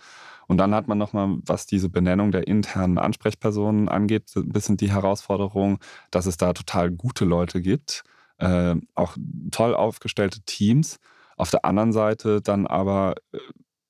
Und 0.48 0.58
dann 0.58 0.76
hat 0.76 0.88
man 0.88 0.98
nochmal, 0.98 1.38
was 1.46 1.66
diese 1.66 1.90
Benennung 1.90 2.32
der 2.32 2.48
internen 2.48 2.98
Ansprechpersonen 2.98 3.88
angeht, 3.88 4.32
ein 4.36 4.50
bisschen 4.50 4.78
die 4.78 4.92
Herausforderung, 4.92 5.80
dass 6.12 6.26
es 6.26 6.38
da 6.38 6.54
total 6.54 6.92
gute 6.92 7.26
Leute 7.26 7.62
gibt, 7.62 8.04
äh, 8.40 8.76
auch 8.96 9.16
toll 9.52 9.74
aufgestellte 9.76 10.42
Teams. 10.46 11.00
Auf 11.38 11.50
der 11.50 11.66
anderen 11.66 11.94
Seite 11.94 12.42
dann 12.42 12.68
aber 12.68 13.16
äh, 13.32 13.40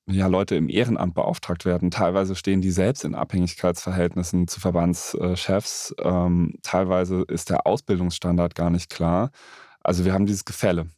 ja, 0.06 0.26
Leute 0.26 0.54
im 0.54 0.68
Ehrenamt 0.68 1.14
beauftragt 1.14 1.64
werden. 1.64 1.90
Teilweise 1.90 2.34
stehen 2.34 2.60
die 2.60 2.70
selbst 2.70 3.04
in 3.04 3.14
Abhängigkeitsverhältnissen 3.14 4.48
zu 4.48 4.60
Verbandschefs. 4.60 5.94
Ähm, 5.98 6.56
teilweise 6.62 7.22
ist 7.22 7.48
der 7.48 7.66
Ausbildungsstandard 7.66 8.54
gar 8.54 8.68
nicht 8.68 8.90
klar. 8.90 9.30
Also 9.82 10.04
wir 10.04 10.12
haben 10.12 10.26
dieses 10.26 10.44
Gefälle. 10.44 10.88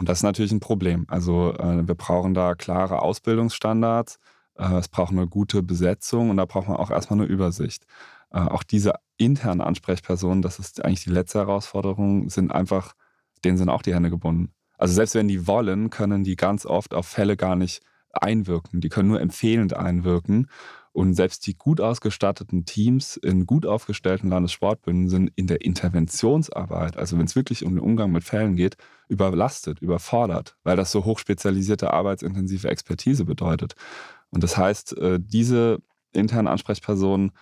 Und 0.00 0.08
das 0.08 0.20
ist 0.20 0.22
natürlich 0.22 0.50
ein 0.50 0.60
Problem. 0.60 1.04
Also 1.08 1.52
äh, 1.58 1.86
wir 1.86 1.94
brauchen 1.94 2.32
da 2.32 2.54
klare 2.54 3.02
Ausbildungsstandards, 3.02 4.18
äh, 4.54 4.76
es 4.76 4.88
braucht 4.88 5.12
eine 5.12 5.28
gute 5.28 5.62
Besetzung 5.62 6.30
und 6.30 6.38
da 6.38 6.46
braucht 6.46 6.68
man 6.68 6.78
auch 6.78 6.90
erstmal 6.90 7.20
eine 7.20 7.28
Übersicht. 7.28 7.84
Äh, 8.30 8.38
auch 8.38 8.62
diese 8.62 8.94
internen 9.18 9.60
Ansprechpersonen, 9.60 10.40
das 10.40 10.58
ist 10.58 10.82
eigentlich 10.82 11.04
die 11.04 11.10
letzte 11.10 11.40
Herausforderung, 11.40 12.30
sind 12.30 12.50
einfach, 12.50 12.94
denen 13.44 13.58
sind 13.58 13.68
auch 13.68 13.82
die 13.82 13.94
Hände 13.94 14.08
gebunden. 14.08 14.54
Also 14.78 14.94
selbst 14.94 15.14
wenn 15.14 15.28
die 15.28 15.46
wollen, 15.46 15.90
können 15.90 16.24
die 16.24 16.36
ganz 16.36 16.64
oft 16.64 16.94
auf 16.94 17.06
Fälle 17.06 17.36
gar 17.36 17.54
nicht 17.54 17.82
einwirken. 18.10 18.80
Die 18.80 18.88
können 18.88 19.10
nur 19.10 19.20
empfehlend 19.20 19.76
einwirken. 19.76 20.48
Und 20.92 21.14
selbst 21.14 21.46
die 21.46 21.56
gut 21.56 21.80
ausgestatteten 21.80 22.64
Teams 22.64 23.16
in 23.16 23.46
gut 23.46 23.64
aufgestellten 23.64 24.28
Landessportbünden 24.28 25.08
sind 25.08 25.30
in 25.36 25.46
der 25.46 25.60
Interventionsarbeit, 25.60 26.96
also 26.96 27.16
wenn 27.16 27.26
es 27.26 27.36
wirklich 27.36 27.64
um 27.64 27.76
den 27.76 27.84
Umgang 27.84 28.10
mit 28.10 28.24
Fällen 28.24 28.56
geht, 28.56 28.76
überlastet, 29.08 29.80
überfordert, 29.80 30.56
weil 30.64 30.76
das 30.76 30.90
so 30.90 31.04
hochspezialisierte, 31.04 31.92
arbeitsintensive 31.92 32.68
Expertise 32.68 33.24
bedeutet. 33.24 33.74
Und 34.30 34.42
das 34.42 34.56
heißt, 34.56 34.98
äh, 34.98 35.20
diese 35.20 35.80
internen 36.12 36.48
Ansprechpersonen 36.48 37.32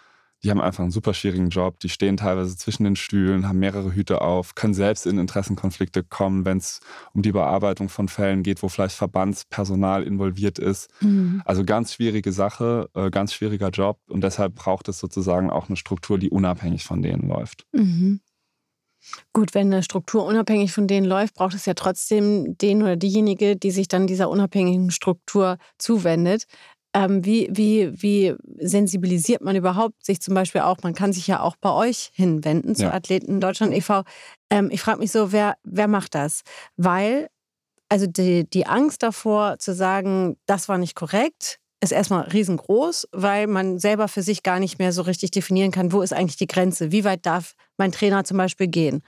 die 0.45 0.51
haben 0.51 0.61
einfach 0.61 0.83
einen 0.83 0.93
super 0.93 1.15
schwierigen 1.15 1.49
Job, 1.49 1.81
die 1.81 1.89
stehen 1.89 2.17
teilweise 2.17 2.57
zwischen 2.57 2.85
den 2.85 2.97
Stühlen, 2.97 3.49
haben 3.49 3.59
mehrere 3.59 3.95
Hüte 3.95 4.21
auf, 4.21 4.55
können 4.55 4.75
selbst 4.75 5.07
in 5.07 5.19
Interessenkonflikte 5.19 6.05
kommen, 6.05 6.45
wenn 6.45 6.59
es 6.59 6.81
um 7.13 7.23
die 7.23 7.33
Bearbeitung 7.33 7.89
von 7.89 8.09
Fällen 8.09 8.43
geht, 8.43 8.63
wo 8.63 8.69
vielleicht 8.69 8.97
Verbandspersonal 8.97 10.05
involviert 10.05 10.59
ist. 10.59 10.91
Mhm. 11.01 11.43
Also 11.45 11.65
ganz 11.65 11.95
schwierige 11.95 12.33
Sache, 12.33 12.89
äh, 12.95 13.11
ganz 13.11 13.33
schwieriger 13.33 13.71
Job 13.71 13.99
und 14.09 14.23
deshalb 14.23 14.55
braucht 14.55 14.89
es 14.89 14.99
sozusagen 14.99 15.51
auch 15.51 15.69
eine 15.69 15.77
Struktur, 15.77 16.19
die 16.19 16.31
unabhängig 16.31 16.85
von 16.85 17.03
denen 17.03 17.29
läuft. 17.29 17.67
Mhm. 17.73 18.21
Gut, 19.33 19.55
wenn 19.55 19.73
eine 19.73 19.83
Struktur 19.83 20.25
unabhängig 20.25 20.73
von 20.73 20.87
denen 20.87 21.07
läuft, 21.07 21.35
braucht 21.35 21.55
es 21.55 21.67
ja 21.67 21.75
trotzdem 21.75 22.59
den 22.59 22.83
oder 22.83 22.97
diejenige, 22.97 23.57
die 23.57 23.71
sich 23.71 23.89
dann 23.89 24.07
dieser 24.07 24.29
unabhängigen 24.29 24.91
Struktur 24.91 25.59
zuwendet. 25.79 26.47
Ähm, 26.95 27.25
wie, 27.25 27.49
wie, 27.53 27.91
wie 28.01 28.35
sensibilisiert 28.59 29.43
man 29.43 29.55
überhaupt 29.57 30.05
sich 30.05 30.21
zum 30.21 30.35
Beispiel 30.35 30.63
auch? 30.63 30.79
Man 30.83 30.95
kann 30.95 31.13
sich 31.13 31.27
ja 31.27 31.41
auch 31.41 31.57
bei 31.57 31.71
euch 31.71 32.11
hinwenden 32.15 32.75
zu 32.75 32.85
ja. 32.85 32.93
Athleten 32.93 33.41
Deutschland 33.41 33.75
e.V. 33.75 34.05
Ähm, 34.51 34.71
ich 34.73 34.81
frage 34.81 34.99
mich 34.99 35.13
so, 35.13 35.31
wer, 35.31 35.57
wer 35.65 35.87
macht 35.87 36.15
das? 36.15 36.43
Weil, 36.77 37.29
also 37.89 38.07
die, 38.07 38.49
die 38.49 38.67
Angst 38.67 39.03
davor 39.03 39.59
zu 39.59 39.75
sagen, 39.75 40.37
das 40.47 40.69
war 40.69 40.79
nicht 40.79 40.95
korrekt, 40.95 41.59
ist 41.81 41.93
erstmal 41.93 42.23
riesengroß, 42.23 43.09
weil 43.13 43.47
man 43.47 43.79
selber 43.79 44.09
für 44.09 44.23
sich 44.23 44.43
gar 44.43 44.59
nicht 44.59 44.79
mehr 44.79 44.93
so 44.93 45.03
richtig 45.03 45.31
definieren 45.31 45.71
kann, 45.71 45.93
wo 45.93 46.03
ist 46.03 46.13
eigentlich 46.13 46.37
die 46.37 46.49
Grenze? 46.49 46.91
Wie 46.91 47.05
weit 47.05 47.25
darf 47.25 47.55
mein 47.77 47.93
Trainer 47.93 48.25
zum 48.25 48.37
Beispiel 48.37 48.67
gehen? 48.67 49.03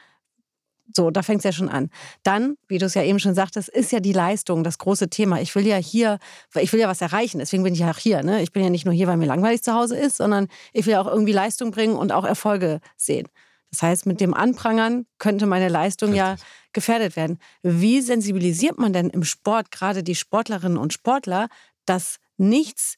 So, 0.94 1.10
da 1.10 1.22
fängt 1.22 1.38
es 1.38 1.44
ja 1.44 1.52
schon 1.52 1.68
an. 1.68 1.90
Dann, 2.22 2.56
wie 2.68 2.78
du 2.78 2.86
es 2.86 2.94
ja 2.94 3.02
eben 3.02 3.18
schon 3.18 3.34
sagtest, 3.34 3.68
ist 3.68 3.92
ja 3.92 4.00
die 4.00 4.12
Leistung 4.12 4.64
das 4.64 4.78
große 4.78 5.08
Thema. 5.08 5.40
Ich 5.40 5.54
will 5.54 5.66
ja 5.66 5.76
hier, 5.76 6.18
ich 6.58 6.72
will 6.72 6.80
ja 6.80 6.88
was 6.88 7.00
erreichen, 7.00 7.38
deswegen 7.38 7.62
bin 7.62 7.74
ich 7.74 7.80
ja 7.80 7.90
auch 7.90 7.98
hier. 7.98 8.22
Ne? 8.22 8.42
Ich 8.42 8.52
bin 8.52 8.62
ja 8.62 8.70
nicht 8.70 8.84
nur 8.84 8.94
hier, 8.94 9.06
weil 9.06 9.16
mir 9.16 9.26
langweilig 9.26 9.62
zu 9.62 9.74
Hause 9.74 9.96
ist, 9.96 10.16
sondern 10.16 10.48
ich 10.72 10.86
will 10.86 10.92
ja 10.92 11.00
auch 11.00 11.06
irgendwie 11.06 11.32
Leistung 11.32 11.70
bringen 11.70 11.96
und 11.96 12.12
auch 12.12 12.24
Erfolge 12.24 12.80
sehen. 12.96 13.28
Das 13.70 13.82
heißt, 13.82 14.06
mit 14.06 14.20
dem 14.20 14.34
Anprangern 14.34 15.06
könnte 15.18 15.46
meine 15.46 15.68
Leistung 15.68 16.10
Richtig. 16.10 16.26
ja 16.26 16.36
gefährdet 16.72 17.16
werden. 17.16 17.38
Wie 17.62 18.00
sensibilisiert 18.00 18.78
man 18.78 18.92
denn 18.92 19.10
im 19.10 19.24
Sport 19.24 19.70
gerade 19.70 20.02
die 20.02 20.14
Sportlerinnen 20.14 20.78
und 20.78 20.92
Sportler, 20.92 21.48
dass 21.84 22.18
nichts 22.36 22.96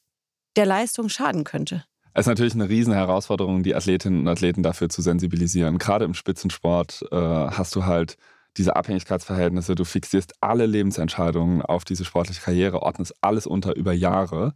der 0.55 0.65
Leistung 0.65 1.09
schaden 1.09 1.43
könnte? 1.43 1.85
Es 2.13 2.21
ist 2.21 2.27
natürlich 2.27 2.53
eine 2.53 2.69
riesen 2.69 2.93
Herausforderung, 2.93 3.63
die 3.63 3.75
Athletinnen 3.75 4.21
und 4.21 4.27
Athleten 4.27 4.61
dafür 4.61 4.89
zu 4.89 5.01
sensibilisieren. 5.01 5.79
Gerade 5.79 6.05
im 6.05 6.13
Spitzensport 6.13 7.03
äh, 7.11 7.15
hast 7.15 7.75
du 7.75 7.85
halt 7.85 8.17
diese 8.57 8.75
Abhängigkeitsverhältnisse, 8.75 9.73
du 9.73 9.83
fixierst 9.83 10.33
alle 10.39 10.67
Lebensentscheidungen 10.67 11.63
auf 11.63 11.85
diese 11.85 12.05
sportliche 12.05 12.41
Karriere, 12.41 12.83
ordnest 12.83 13.15
alles 13.21 13.47
unter 13.47 13.75
über 13.75 13.93
Jahre 13.93 14.53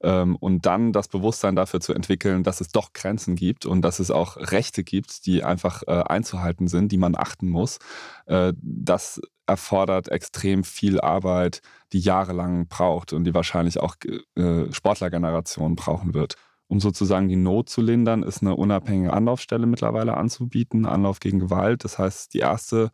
ähm, 0.00 0.36
und 0.36 0.64
dann 0.64 0.92
das 0.92 1.08
Bewusstsein 1.08 1.56
dafür 1.56 1.80
zu 1.80 1.92
entwickeln, 1.92 2.44
dass 2.44 2.60
es 2.60 2.68
doch 2.68 2.92
Grenzen 2.92 3.34
gibt 3.34 3.66
und 3.66 3.82
dass 3.82 3.98
es 3.98 4.12
auch 4.12 4.36
Rechte 4.36 4.84
gibt, 4.84 5.26
die 5.26 5.42
einfach 5.42 5.82
äh, 5.88 5.90
einzuhalten 5.90 6.68
sind, 6.68 6.92
die 6.92 6.98
man 6.98 7.16
achten 7.16 7.48
muss, 7.48 7.78
äh, 8.26 8.52
das 8.62 9.20
erfordert 9.46 10.08
extrem 10.08 10.62
viel 10.62 11.00
Arbeit, 11.00 11.62
die 11.92 11.98
jahrelang 11.98 12.68
braucht 12.68 13.12
und 13.12 13.24
die 13.24 13.34
wahrscheinlich 13.34 13.80
auch 13.80 13.96
äh, 14.36 14.72
Sportlergenerationen 14.72 15.74
brauchen 15.74 16.14
wird. 16.14 16.36
Um 16.72 16.80
sozusagen 16.80 17.28
die 17.28 17.36
Not 17.36 17.68
zu 17.68 17.82
lindern, 17.82 18.22
ist 18.22 18.40
eine 18.40 18.56
unabhängige 18.56 19.12
Anlaufstelle 19.12 19.66
mittlerweile 19.66 20.16
anzubieten, 20.16 20.86
Anlauf 20.86 21.20
gegen 21.20 21.38
Gewalt. 21.38 21.84
Das 21.84 21.98
heißt, 21.98 22.32
die 22.32 22.38
erste 22.38 22.90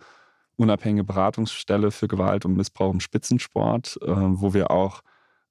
unabhängige 0.56 1.04
Beratungsstelle 1.04 1.92
für 1.92 2.08
Gewalt 2.08 2.44
und 2.44 2.56
Missbrauch 2.56 2.92
im 2.92 2.98
Spitzensport, 2.98 3.96
äh, 4.02 4.08
wo 4.08 4.52
wir 4.52 4.72
auch 4.72 5.02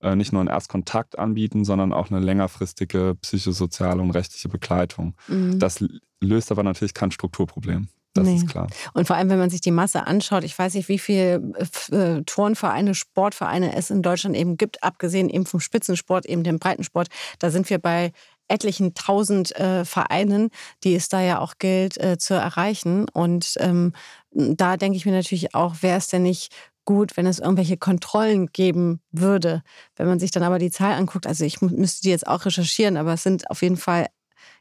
äh, 0.01 0.13
nicht 0.17 0.33
nur 0.33 0.41
einen 0.41 0.49
Erstkontakt 0.49 1.17
anbieten, 1.17 1.63
sondern 1.63 1.93
auch 1.93 2.11
eine 2.11 2.19
längerfristige 2.19 3.15
psychosoziale 3.21 4.01
und 4.01 4.11
rechtliche 4.11 4.49
Begleitung. 4.49 5.15
Mhm. 5.29 5.57
Das 5.57 5.81
löst 6.19 6.51
aber 6.51 6.63
natürlich 6.63 6.93
kein 6.93 7.11
Strukturproblem. 7.11 7.87
Das 8.17 8.27
nee. 8.27 8.35
ist 8.35 8.47
klar. 8.47 8.67
Und 8.93 9.07
vor 9.07 9.15
allem, 9.15 9.29
wenn 9.29 9.39
man 9.39 9.49
sich 9.49 9.61
die 9.61 9.71
Masse 9.71 10.07
anschaut, 10.07 10.43
ich 10.43 10.57
weiß 10.57 10.73
nicht, 10.73 10.89
wie 10.89 10.99
viele 10.99 11.53
äh, 11.91 12.23
Turnvereine, 12.23 12.95
Sportvereine 12.95 13.75
es 13.75 13.89
in 13.89 14.01
Deutschland 14.01 14.35
eben 14.35 14.57
gibt, 14.57 14.83
abgesehen 14.83 15.29
eben 15.29 15.45
vom 15.45 15.59
Spitzensport, 15.59 16.25
eben 16.25 16.43
dem 16.43 16.59
Breitensport. 16.59 17.07
Da 17.39 17.49
sind 17.49 17.69
wir 17.69 17.79
bei 17.79 18.11
etlichen 18.47 18.93
tausend 18.93 19.55
äh, 19.57 19.85
Vereinen, 19.85 20.49
die 20.83 20.95
es 20.95 21.09
da 21.09 21.21
ja 21.21 21.39
auch 21.39 21.55
gilt 21.59 21.97
äh, 21.97 22.17
zu 22.17 22.33
erreichen. 22.33 23.07
Und 23.09 23.55
ähm, 23.59 23.93
da 24.31 24.77
denke 24.77 24.97
ich 24.97 25.05
mir 25.05 25.11
natürlich 25.11 25.53
auch, 25.53 25.75
wäre 25.81 25.97
es 25.97 26.07
denn 26.07 26.23
nicht 26.23 26.53
gut, 26.85 27.17
wenn 27.17 27.27
es 27.27 27.39
irgendwelche 27.39 27.77
Kontrollen 27.77 28.47
geben 28.47 29.01
würde. 29.11 29.61
Wenn 29.97 30.07
man 30.07 30.19
sich 30.19 30.31
dann 30.31 30.43
aber 30.43 30.57
die 30.57 30.71
Zahl 30.71 30.93
anguckt, 30.93 31.27
also 31.27 31.43
ich 31.43 31.61
müsste 31.61 32.01
die 32.03 32.09
jetzt 32.09 32.25
auch 32.25 32.45
recherchieren, 32.45 32.95
aber 32.97 33.13
es 33.13 33.23
sind 33.23 33.49
auf 33.51 33.61
jeden 33.61 33.77
Fall 33.77 34.07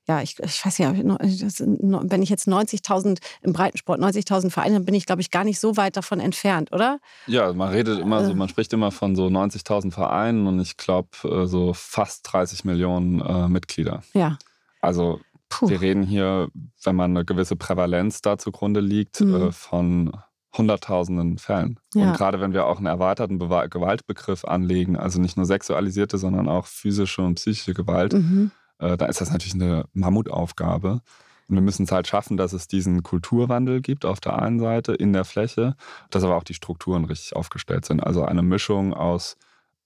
ja, 0.08 0.22
ich, 0.22 0.38
ich 0.38 0.64
weiß 0.64 0.78
ja, 0.78 0.94
wenn 0.94 2.22
ich 2.22 2.28
jetzt 2.28 2.46
90.000 2.46 3.18
im 3.42 3.52
Breitensport, 3.52 4.00
90.000 4.00 4.50
Vereine, 4.50 4.74
dann 4.74 4.84
bin 4.84 4.94
ich, 4.94 5.06
glaube 5.06 5.20
ich, 5.20 5.32
gar 5.32 5.42
nicht 5.42 5.58
so 5.58 5.76
weit 5.76 5.96
davon 5.96 6.20
entfernt, 6.20 6.72
oder? 6.72 7.00
Ja, 7.26 7.52
man 7.52 7.70
redet 7.70 7.98
immer 7.98 8.24
so, 8.24 8.30
äh. 8.30 8.34
man 8.34 8.48
spricht 8.48 8.72
immer 8.72 8.92
von 8.92 9.16
so 9.16 9.26
90.000 9.26 9.92
Vereinen 9.92 10.46
und 10.46 10.60
ich 10.60 10.76
glaube 10.76 11.08
äh, 11.24 11.46
so 11.46 11.72
fast 11.74 12.32
30 12.32 12.64
Millionen 12.64 13.20
äh, 13.20 13.48
Mitglieder. 13.48 14.02
Ja. 14.14 14.38
Also 14.80 15.20
Puh. 15.48 15.68
wir 15.68 15.80
reden 15.80 16.04
hier, 16.04 16.48
wenn 16.84 16.94
man 16.94 17.10
eine 17.10 17.24
gewisse 17.24 17.56
Prävalenz 17.56 18.22
da 18.22 18.38
zugrunde 18.38 18.80
liegt, 18.80 19.20
mhm. 19.20 19.34
äh, 19.34 19.52
von 19.52 20.12
Hunderttausenden 20.56 21.36
Fällen. 21.36 21.78
Ja. 21.94 22.08
Und 22.08 22.16
gerade 22.16 22.40
wenn 22.40 22.54
wir 22.54 22.64
auch 22.64 22.78
einen 22.78 22.86
erweiterten 22.86 23.38
Be 23.38 23.66
Gewaltbegriff 23.68 24.44
anlegen, 24.46 24.96
also 24.96 25.20
nicht 25.20 25.36
nur 25.36 25.44
sexualisierte, 25.44 26.16
sondern 26.16 26.48
auch 26.48 26.64
physische 26.66 27.20
und 27.22 27.34
psychische 27.34 27.74
Gewalt, 27.74 28.14
mhm 28.14 28.52
äh, 28.78 28.96
da 28.96 29.06
ist 29.06 29.20
das 29.20 29.30
natürlich 29.30 29.54
eine 29.54 29.84
Mammutaufgabe. 29.92 31.00
Und 31.48 31.54
wir 31.54 31.62
müssen 31.62 31.84
es 31.84 31.92
halt 31.92 32.08
schaffen, 32.08 32.36
dass 32.36 32.52
es 32.52 32.66
diesen 32.66 33.02
Kulturwandel 33.02 33.80
gibt 33.80 34.04
auf 34.04 34.20
der 34.20 34.40
einen 34.40 34.58
Seite 34.58 34.94
in 34.94 35.12
der 35.12 35.24
Fläche, 35.24 35.76
dass 36.10 36.24
aber 36.24 36.36
auch 36.36 36.44
die 36.44 36.54
Strukturen 36.54 37.04
richtig 37.04 37.36
aufgestellt 37.36 37.84
sind. 37.84 38.00
Also 38.00 38.24
eine 38.24 38.42
Mischung 38.42 38.92
aus, 38.92 39.36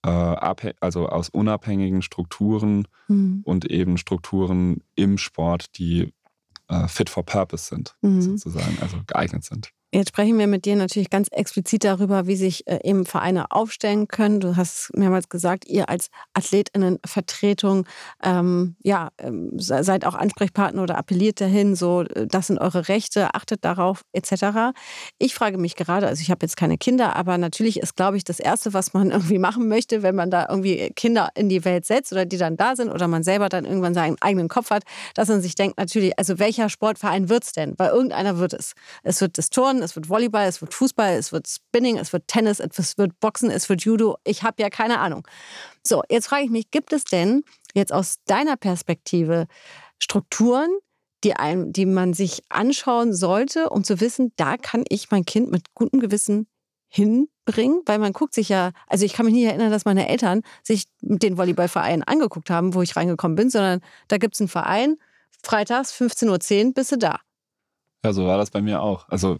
äh, 0.03 0.09
also 0.79 1.07
aus 1.07 1.29
unabhängigen 1.29 2.01
Strukturen 2.01 2.87
mhm. 3.07 3.41
und 3.43 3.65
eben 3.65 3.97
Strukturen 3.97 4.81
im 4.95 5.19
Sport, 5.19 5.77
die 5.77 6.13
äh, 6.67 6.87
fit 6.87 7.09
for 7.09 7.23
purpose 7.23 7.65
sind, 7.65 7.95
mhm. 8.01 8.21
sozusagen, 8.21 8.77
also 8.81 8.97
geeignet 9.05 9.43
sind. 9.43 9.71
Jetzt 9.93 10.09
sprechen 10.09 10.39
wir 10.39 10.47
mit 10.47 10.63
dir 10.63 10.77
natürlich 10.77 11.09
ganz 11.09 11.27
explizit 11.31 11.83
darüber, 11.83 12.25
wie 12.25 12.37
sich 12.37 12.65
äh, 12.65 12.79
eben 12.81 13.05
Vereine 13.05 13.51
aufstellen 13.51 14.07
können. 14.07 14.39
Du 14.39 14.55
hast 14.55 14.89
mehrmals 14.95 15.27
gesagt, 15.27 15.65
ihr 15.67 15.89
als 15.89 16.09
Athletinnenvertretung 16.33 17.85
ähm, 18.23 18.77
ja, 18.83 19.09
ähm, 19.17 19.51
seid 19.57 20.05
auch 20.05 20.15
Ansprechpartner 20.15 20.81
oder 20.81 20.97
appelliert 20.97 21.41
dahin, 21.41 21.75
so 21.75 22.03
äh, 22.03 22.25
das 22.25 22.47
sind 22.47 22.59
eure 22.59 22.87
Rechte, 22.87 23.35
achtet 23.35 23.65
darauf 23.65 24.05
etc. 24.13 24.71
Ich 25.17 25.35
frage 25.35 25.57
mich 25.57 25.75
gerade, 25.75 26.07
also 26.07 26.21
ich 26.21 26.31
habe 26.31 26.45
jetzt 26.45 26.55
keine 26.55 26.77
Kinder, 26.77 27.17
aber 27.17 27.37
natürlich 27.37 27.77
ist, 27.77 27.97
glaube 27.97 28.15
ich, 28.15 28.23
das 28.23 28.39
Erste, 28.39 28.73
was 28.73 28.93
man 28.93 29.11
irgendwie 29.11 29.39
machen 29.39 29.67
möchte, 29.67 30.03
wenn 30.03 30.15
man 30.15 30.31
da 30.31 30.47
irgendwie 30.49 30.91
Kinder 30.95 31.31
in 31.35 31.49
die 31.49 31.65
Welt 31.65 31.85
setzt 31.85 32.13
oder 32.13 32.25
die 32.25 32.37
dann 32.37 32.55
da 32.55 32.77
sind 32.77 32.89
oder 32.89 33.09
man 33.09 33.23
selber 33.23 33.49
dann 33.49 33.65
irgendwann 33.65 33.93
seinen 33.93 34.15
eigenen 34.21 34.47
Kopf 34.47 34.69
hat, 34.69 34.83
dass 35.15 35.27
man 35.27 35.41
sich 35.41 35.55
denkt, 35.55 35.77
natürlich, 35.77 36.17
also 36.17 36.39
welcher 36.39 36.69
Sportverein 36.69 37.27
wird 37.27 37.43
es 37.43 37.51
denn? 37.51 37.73
Weil 37.75 37.89
irgendeiner 37.89 38.37
wird 38.37 38.53
es. 38.53 38.71
Es 39.03 39.19
wird 39.19 39.37
das 39.37 39.49
Turnen, 39.49 39.80
es 39.81 39.95
wird 39.95 40.09
Volleyball, 40.09 40.47
es 40.47 40.61
wird 40.61 40.73
Fußball, 40.73 41.13
es 41.13 41.31
wird 41.31 41.47
Spinning, 41.47 41.97
es 41.97 42.13
wird 42.13 42.27
Tennis, 42.27 42.59
es 42.59 42.97
wird 42.97 43.19
Boxen, 43.19 43.49
es 43.49 43.69
wird 43.69 43.83
Judo. 43.83 44.17
Ich 44.23 44.43
habe 44.43 44.61
ja 44.61 44.69
keine 44.69 44.99
Ahnung. 44.99 45.27
So, 45.85 46.03
jetzt 46.09 46.27
frage 46.27 46.45
ich 46.45 46.51
mich, 46.51 46.71
gibt 46.71 46.93
es 46.93 47.03
denn 47.03 47.43
jetzt 47.73 47.93
aus 47.93 48.15
deiner 48.25 48.57
Perspektive 48.57 49.47
Strukturen, 49.99 50.69
die, 51.23 51.35
einem, 51.35 51.71
die 51.71 51.85
man 51.85 52.13
sich 52.13 52.43
anschauen 52.49 53.13
sollte, 53.13 53.69
um 53.69 53.83
zu 53.83 53.99
wissen, 53.99 54.31
da 54.37 54.57
kann 54.57 54.83
ich 54.89 55.11
mein 55.11 55.25
Kind 55.25 55.51
mit 55.51 55.73
gutem 55.73 55.99
Gewissen 55.99 56.47
hinbringen? 56.87 57.81
Weil 57.85 57.99
man 57.99 58.13
guckt 58.13 58.33
sich 58.33 58.49
ja, 58.49 58.71
also 58.87 59.05
ich 59.05 59.13
kann 59.13 59.25
mich 59.25 59.35
nicht 59.35 59.45
erinnern, 59.45 59.71
dass 59.71 59.85
meine 59.85 60.09
Eltern 60.09 60.41
sich 60.63 60.85
den 61.01 61.37
Volleyballverein 61.37 62.03
angeguckt 62.03 62.49
haben, 62.49 62.73
wo 62.73 62.81
ich 62.81 62.95
reingekommen 62.95 63.35
bin, 63.35 63.49
sondern 63.49 63.81
da 64.07 64.17
gibt 64.17 64.35
es 64.35 64.41
einen 64.41 64.49
Verein, 64.49 64.97
freitags 65.43 65.93
15.10 65.93 66.67
Uhr 66.67 66.73
bist 66.73 66.91
du 66.91 66.97
da. 66.97 67.19
Ja, 68.03 68.13
so 68.13 68.25
war 68.25 68.37
das 68.37 68.49
bei 68.49 68.61
mir 68.61 68.81
auch. 68.81 69.07
Also 69.09 69.37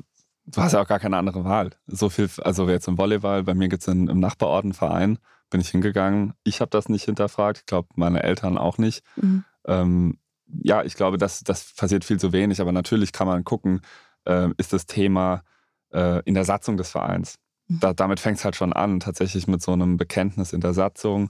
du 0.51 0.61
hast 0.61 0.73
ja 0.73 0.81
auch 0.81 0.87
gar 0.87 0.99
keine 0.99 1.17
andere 1.17 1.43
Wahl. 1.43 1.71
So 1.87 2.09
viel, 2.09 2.29
also 2.43 2.69
jetzt 2.69 2.87
im 2.87 2.97
Volleyball, 2.97 3.43
bei 3.43 3.53
mir 3.53 3.67
gibt 3.67 3.81
es 3.83 3.87
im 3.87 4.19
Nachbarort 4.19 4.63
einen 4.63 4.73
Verein, 4.73 5.17
bin 5.49 5.61
ich 5.61 5.69
hingegangen. 5.69 6.33
Ich 6.43 6.61
habe 6.61 6.69
das 6.69 6.89
nicht 6.89 7.05
hinterfragt, 7.05 7.59
ich 7.59 7.65
glaube, 7.65 7.89
meine 7.95 8.23
Eltern 8.23 8.57
auch 8.57 8.77
nicht. 8.77 9.03
Mhm. 9.15 9.43
Ähm, 9.65 10.17
ja, 10.47 10.83
ich 10.83 10.95
glaube, 10.95 11.17
das, 11.17 11.43
das 11.43 11.73
passiert 11.75 12.03
viel 12.03 12.19
zu 12.19 12.33
wenig, 12.33 12.61
aber 12.61 12.71
natürlich 12.71 13.11
kann 13.11 13.27
man 13.27 13.43
gucken, 13.43 13.81
äh, 14.25 14.49
ist 14.57 14.73
das 14.73 14.85
Thema 14.85 15.43
äh, 15.91 16.21
in 16.25 16.33
der 16.33 16.45
Satzung 16.45 16.77
des 16.77 16.89
Vereins. 16.89 17.37
Mhm. 17.67 17.79
Da, 17.79 17.93
damit 17.93 18.19
fängt 18.19 18.37
es 18.37 18.45
halt 18.45 18.55
schon 18.55 18.73
an, 18.73 18.99
tatsächlich 18.99 19.47
mit 19.47 19.61
so 19.61 19.73
einem 19.73 19.97
Bekenntnis 19.97 20.53
in 20.53 20.61
der 20.61 20.73
Satzung 20.73 21.29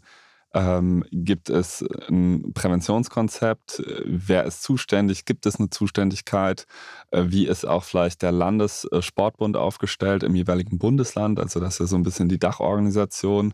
ähm, 0.54 1.06
gibt 1.12 1.50
es 1.50 1.86
ein 2.10 2.52
Präventionskonzept? 2.54 3.84
Wer 4.06 4.44
ist 4.46 4.64
zuständig? 4.64 5.26
Gibt 5.26 5.46
es 5.46 5.58
eine 5.58 5.70
Zuständigkeit? 5.70 6.66
Äh, 7.12 7.26
wie 7.28 7.48
ist 7.48 7.66
auch 7.66 7.84
vielleicht 7.84 8.22
der 8.22 8.32
Landessportbund 8.32 9.56
aufgestellt 9.56 10.24
im 10.24 10.36
jeweiligen 10.36 10.78
Bundesland? 10.78 11.40
Also 11.40 11.60
das 11.60 11.76
ist 11.76 11.80
ja 11.80 11.86
so 11.88 11.96
ein 11.96 12.04
bisschen 12.04 12.28
die 12.28 12.40
Dachorganisation. 12.40 13.54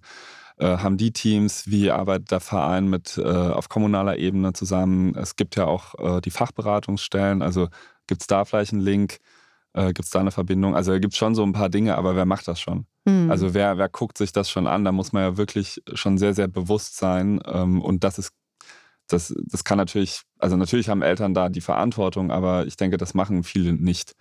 Äh, 0.58 0.78
haben 0.78 0.98
die 0.98 1.12
Teams? 1.14 1.68
Wie 1.68 1.92
arbeitet 1.92 2.32
der 2.32 2.40
Verein 2.40 2.90
mit 2.90 3.18
äh, 3.18 3.24
auf 3.24 3.70
kommunaler 3.70 4.18
Ebene 4.18 4.54
zusammen? 4.54 5.14
Es 5.16 5.36
gibt 5.36 5.56
ja 5.56 5.66
auch 5.66 6.18
äh, 6.18 6.22
die 6.22 6.32
Fachberatungsstellen. 6.32 7.44
Also 7.44 7.68
gibt 8.08 8.22
es 8.22 8.28
da 8.28 8.44
vielleicht 8.44 8.74
einen 8.74 8.82
Link? 8.82 9.18
Äh, 9.74 9.88
gibt 9.94 10.06
es 10.06 10.10
da 10.10 10.20
eine 10.20 10.32
Verbindung? 10.32 10.76
Also 10.76 10.94
gibt 10.94 11.14
es 11.14 11.18
schon 11.18 11.36
so 11.36 11.44
ein 11.44 11.54
paar 11.54 11.70
Dinge, 11.70 11.96
aber 11.96 12.16
wer 12.16 12.26
macht 12.26 12.48
das 12.48 12.60
schon? 12.60 12.88
Mhm. 13.08 13.32
Also 13.32 13.54
wer, 13.54 13.78
wer 13.78 13.90
guckt 13.90 14.18
sich 14.18 14.32
das 14.32 14.50
schon 14.50 14.68
an? 14.68 14.84
Da 14.84 14.92
muss 14.92 15.14
man 15.14 15.24
ja 15.24 15.38
wirklich 15.38 15.82
schon 15.94 16.18
sehr, 16.18 16.34
sehr 16.34 16.48
bewusst 16.48 16.98
sein. 16.98 17.40
Ähm, 17.46 17.82
und 17.82 18.04
das 18.04 18.20
ist, 18.20 18.32
das, 19.08 19.34
das 19.46 19.64
kann 19.64 19.78
natürlich, 19.78 20.24
also 20.38 20.58
natürlich 20.58 20.90
haben 20.90 21.02
Eltern 21.02 21.34
da 21.34 21.50
die 21.50 21.62
Verantwortung, 21.62 22.32
aber 22.32 22.68
ich 22.68 22.76
denke, 22.76 22.98
das 22.98 23.14
machen 23.14 23.44
viele 23.44 23.74
nicht. 23.74 24.14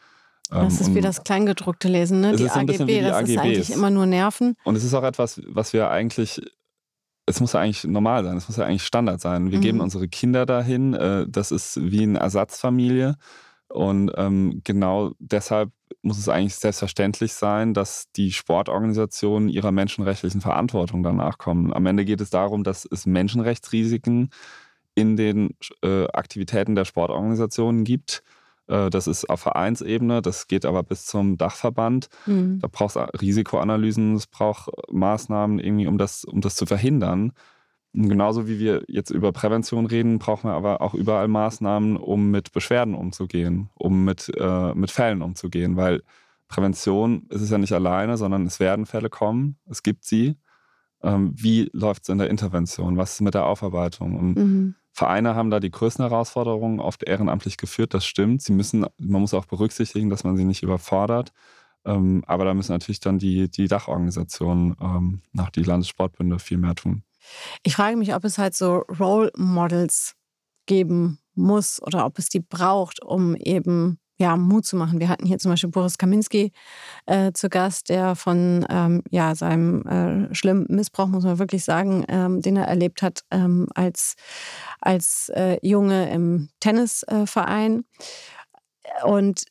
Das 0.48 0.80
ähm, 0.80 0.86
ist 0.86 0.94
wie 0.94 1.00
das 1.00 1.24
Kleingedruckte 1.24 1.88
lesen, 1.88 2.20
ne? 2.20 2.36
Die 2.36 2.48
AGB, 2.48 2.86
die 2.86 3.00
das 3.00 3.16
AGBs. 3.16 3.30
ist 3.30 3.38
eigentlich 3.38 3.70
immer 3.72 3.90
nur 3.90 4.06
Nerven. 4.06 4.54
Und 4.62 4.76
es 4.76 4.84
ist 4.84 4.94
auch 4.94 5.02
etwas, 5.02 5.40
was 5.48 5.72
wir 5.72 5.90
eigentlich 5.90 6.40
es 7.26 7.40
muss 7.40 7.54
ja 7.54 7.60
eigentlich 7.60 7.82
normal 7.84 8.24
sein, 8.24 8.36
es 8.36 8.48
muss 8.48 8.56
ja 8.56 8.64
eigentlich 8.64 8.84
Standard 8.84 9.20
sein. 9.20 9.50
Wir 9.50 9.58
mhm. 9.58 9.62
geben 9.62 9.80
unsere 9.80 10.06
Kinder 10.06 10.46
dahin, 10.46 10.94
äh, 10.94 11.26
das 11.28 11.50
ist 11.50 11.78
wie 11.82 12.04
eine 12.04 12.20
Ersatzfamilie. 12.20 13.16
Und 13.68 14.12
ähm, 14.16 14.60
genau 14.64 15.12
deshalb 15.18 15.70
muss 16.02 16.18
es 16.18 16.28
eigentlich 16.28 16.54
selbstverständlich 16.54 17.32
sein, 17.32 17.74
dass 17.74 18.10
die 18.12 18.32
Sportorganisationen 18.32 19.48
ihrer 19.48 19.72
menschenrechtlichen 19.72 20.40
Verantwortung 20.40 21.02
danach 21.02 21.38
kommen. 21.38 21.72
Am 21.72 21.86
Ende 21.86 22.04
geht 22.04 22.20
es 22.20 22.30
darum, 22.30 22.64
dass 22.64 22.86
es 22.90 23.06
Menschenrechtsrisiken 23.06 24.30
in 24.94 25.16
den 25.16 25.56
äh, 25.82 26.06
Aktivitäten 26.08 26.74
der 26.74 26.84
Sportorganisationen 26.84 27.84
gibt. 27.84 28.22
Äh, 28.68 28.90
das 28.90 29.06
ist 29.06 29.28
auf 29.28 29.40
Vereinsebene, 29.40 30.22
das 30.22 30.48
geht 30.48 30.64
aber 30.64 30.82
bis 30.82 31.06
zum 31.06 31.36
Dachverband. 31.36 32.08
Mhm. 32.26 32.60
Da 32.60 32.68
braucht 32.68 32.96
es 32.96 33.20
Risikoanalysen, 33.20 34.14
es 34.14 34.26
braucht 34.26 34.70
Maßnahmen 34.90 35.58
irgendwie, 35.58 35.86
um 35.86 35.98
das, 35.98 36.24
um 36.24 36.40
das 36.40 36.56
zu 36.56 36.66
verhindern. 36.66 37.32
Genauso 37.98 38.46
wie 38.46 38.58
wir 38.58 38.84
jetzt 38.88 39.08
über 39.08 39.32
Prävention 39.32 39.86
reden, 39.86 40.18
brauchen 40.18 40.50
wir 40.50 40.54
aber 40.54 40.82
auch 40.82 40.92
überall 40.92 41.28
Maßnahmen, 41.28 41.96
um 41.96 42.30
mit 42.30 42.52
Beschwerden 42.52 42.94
umzugehen, 42.94 43.70
um 43.74 44.04
mit, 44.04 44.30
äh, 44.36 44.74
mit 44.74 44.90
Fällen 44.90 45.22
umzugehen. 45.22 45.76
Weil 45.76 46.02
Prävention 46.46 47.26
ist 47.30 47.40
es 47.40 47.48
ja 47.48 47.56
nicht 47.56 47.72
alleine, 47.72 48.18
sondern 48.18 48.44
es 48.44 48.60
werden 48.60 48.84
Fälle 48.84 49.08
kommen, 49.08 49.56
es 49.64 49.82
gibt 49.82 50.04
sie. 50.04 50.36
Ähm, 51.02 51.32
wie 51.36 51.70
läuft 51.72 52.02
es 52.02 52.10
in 52.10 52.18
der 52.18 52.28
Intervention? 52.28 52.98
Was 52.98 53.14
ist 53.14 53.20
mit 53.22 53.32
der 53.32 53.46
Aufarbeitung? 53.46 54.14
Und 54.18 54.36
mhm. 54.36 54.74
Vereine 54.92 55.34
haben 55.34 55.48
da 55.48 55.58
die 55.58 55.70
größten 55.70 56.04
Herausforderungen 56.04 56.80
oft 56.80 57.02
ehrenamtlich 57.02 57.56
geführt, 57.56 57.94
das 57.94 58.04
stimmt. 58.04 58.42
Sie 58.42 58.52
müssen, 58.52 58.84
man 58.98 59.20
muss 59.22 59.32
auch 59.32 59.46
berücksichtigen, 59.46 60.10
dass 60.10 60.22
man 60.22 60.36
sie 60.36 60.44
nicht 60.44 60.62
überfordert. 60.62 61.32
Ähm, 61.86 62.24
aber 62.26 62.44
da 62.44 62.52
müssen 62.52 62.72
natürlich 62.72 63.00
dann 63.00 63.18
die, 63.18 63.50
die 63.50 63.68
Dachorganisationen 63.68 64.76
ähm, 64.82 65.22
nach 65.32 65.48
die 65.48 65.62
Landessportbünde 65.62 66.38
viel 66.38 66.58
mehr 66.58 66.74
tun. 66.74 67.02
Ich 67.62 67.76
frage 67.76 67.96
mich, 67.96 68.14
ob 68.14 68.24
es 68.24 68.38
halt 68.38 68.54
so 68.54 68.84
Role 69.00 69.30
Models 69.36 70.14
geben 70.66 71.18
muss 71.34 71.80
oder 71.82 72.06
ob 72.06 72.18
es 72.18 72.28
die 72.28 72.40
braucht, 72.40 73.02
um 73.02 73.36
eben 73.36 73.98
ja, 74.18 74.36
Mut 74.36 74.64
zu 74.64 74.76
machen. 74.76 74.98
Wir 74.98 75.08
hatten 75.08 75.26
hier 75.26 75.38
zum 75.38 75.50
Beispiel 75.50 75.70
Boris 75.70 75.98
Kaminski 75.98 76.52
äh, 77.04 77.32
zu 77.32 77.48
Gast, 77.48 77.90
der 77.90 78.16
von 78.16 78.66
ähm, 78.70 79.02
ja, 79.10 79.34
seinem 79.34 79.86
äh, 79.86 80.34
schlimmen 80.34 80.66
Missbrauch, 80.68 81.08
muss 81.08 81.24
man 81.24 81.38
wirklich 81.38 81.64
sagen, 81.64 82.04
ähm, 82.08 82.40
den 82.40 82.56
er 82.56 82.66
erlebt 82.66 83.02
hat 83.02 83.24
ähm, 83.30 83.68
als, 83.74 84.14
als 84.80 85.30
äh, 85.34 85.58
Junge 85.62 86.10
im 86.10 86.48
Tennisverein. 86.60 87.84
Und 89.04 89.44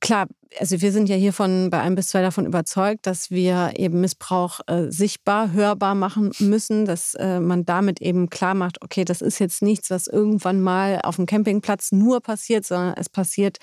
klar, 0.00 0.26
also 0.58 0.80
wir 0.80 0.92
sind 0.92 1.08
ja 1.08 1.16
hier 1.16 1.32
von 1.32 1.70
bei 1.70 1.80
einem 1.80 1.94
bis 1.94 2.08
zwei 2.08 2.22
davon 2.22 2.46
überzeugt, 2.46 3.06
dass 3.06 3.30
wir 3.30 3.72
eben 3.76 4.00
Missbrauch 4.00 4.60
äh, 4.66 4.90
sichtbar, 4.90 5.52
hörbar 5.52 5.94
machen 5.94 6.32
müssen, 6.40 6.84
dass 6.86 7.14
äh, 7.14 7.38
man 7.38 7.64
damit 7.64 8.00
eben 8.00 8.30
klar 8.30 8.54
macht, 8.54 8.82
okay, 8.82 9.04
das 9.04 9.22
ist 9.22 9.38
jetzt 9.38 9.62
nichts, 9.62 9.90
was 9.90 10.06
irgendwann 10.06 10.60
mal 10.60 11.00
auf 11.02 11.16
dem 11.16 11.26
Campingplatz 11.26 11.92
nur 11.92 12.20
passiert, 12.20 12.64
sondern 12.64 12.94
es 12.96 13.08
passiert 13.08 13.58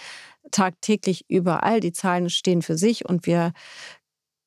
tagtäglich 0.51 1.25
überall. 1.27 1.81
Die 1.81 1.91
Zahlen 1.91 2.29
stehen 2.29 2.61
für 2.61 2.77
sich 2.77 3.07
und 3.07 3.25
wir, 3.25 3.51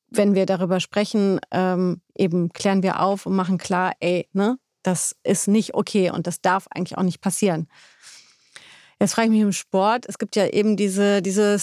wenn 0.09 0.33
wir 0.33 0.45
darüber 0.45 0.79
sprechen, 0.79 1.39
ähm, 1.51 2.01
eben 2.15 2.49
klären 2.49 2.81
wir 2.83 3.01
auf 3.01 3.25
und 3.25 3.35
machen 3.35 3.57
klar, 3.57 3.93
ey, 3.99 4.27
ne, 4.33 4.57
das 4.83 5.15
ist 5.23 5.47
nicht 5.47 5.75
okay 5.75 6.09
und 6.09 6.25
das 6.25 6.41
darf 6.41 6.67
eigentlich 6.71 6.97
auch 6.97 7.03
nicht 7.03 7.21
passieren. 7.21 7.67
Jetzt 9.01 9.15
frage 9.15 9.29
ich 9.29 9.31
mich 9.31 9.41
im 9.41 9.51
Sport. 9.51 10.05
Es 10.07 10.19
gibt 10.19 10.35
ja 10.35 10.45
eben 10.45 10.77
diese, 10.77 11.23
diese 11.23 11.57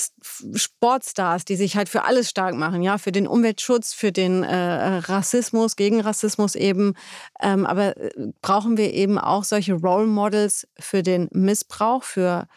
Sportstars, 0.55 1.45
die 1.45 1.55
sich 1.55 1.77
halt 1.77 1.89
für 1.89 2.03
alles 2.03 2.29
stark 2.29 2.57
machen, 2.57 2.83
ja, 2.83 2.99
für 2.99 3.13
den 3.13 3.29
Umweltschutz, 3.29 3.95
für 3.95 4.11
den 4.11 4.43
äh, 4.43 4.57
Rassismus, 4.57 5.77
gegen 5.77 6.01
Rassismus 6.01 6.57
eben. 6.57 6.95
Ähm, 7.41 7.65
aber 7.65 7.97
äh, 7.97 8.11
brauchen 8.43 8.77
wir 8.77 8.93
eben 8.93 9.19
auch 9.21 9.45
solche 9.45 9.75
Role 9.75 10.09
Models 10.09 10.67
für 10.81 11.05
den 11.05 11.29
Missbrauch, 11.31 12.03
für 12.03 12.49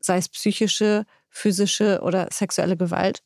sei 0.00 0.18
es 0.18 0.28
psychische, 0.28 1.04
physische 1.30 2.00
oder 2.04 2.28
sexuelle 2.30 2.76
Gewalt? 2.76 3.24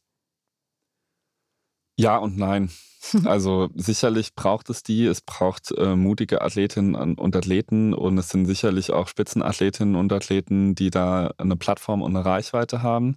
Ja 2.02 2.16
und 2.16 2.36
nein. 2.36 2.70
Also 3.24 3.68
sicherlich 3.74 4.36
braucht 4.36 4.70
es 4.70 4.84
die. 4.84 5.06
Es 5.06 5.20
braucht 5.20 5.72
äh, 5.76 5.96
mutige 5.96 6.40
Athletinnen 6.40 6.94
und 6.94 7.34
Athleten 7.34 7.94
und 7.94 8.16
es 8.16 8.28
sind 8.28 8.46
sicherlich 8.46 8.92
auch 8.92 9.08
Spitzenathletinnen 9.08 9.96
und 9.96 10.12
Athleten, 10.12 10.76
die 10.76 10.90
da 10.90 11.32
eine 11.36 11.56
Plattform 11.56 12.00
und 12.00 12.14
eine 12.14 12.24
Reichweite 12.24 12.82
haben. 12.82 13.16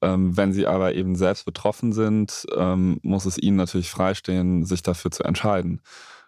Ähm, 0.00 0.36
wenn 0.36 0.52
sie 0.52 0.68
aber 0.68 0.94
eben 0.94 1.16
selbst 1.16 1.44
betroffen 1.44 1.92
sind, 1.92 2.46
ähm, 2.56 3.00
muss 3.02 3.24
es 3.26 3.36
ihnen 3.36 3.56
natürlich 3.56 3.90
freistehen, 3.90 4.64
sich 4.64 4.82
dafür 4.82 5.10
zu 5.10 5.24
entscheiden. 5.24 5.82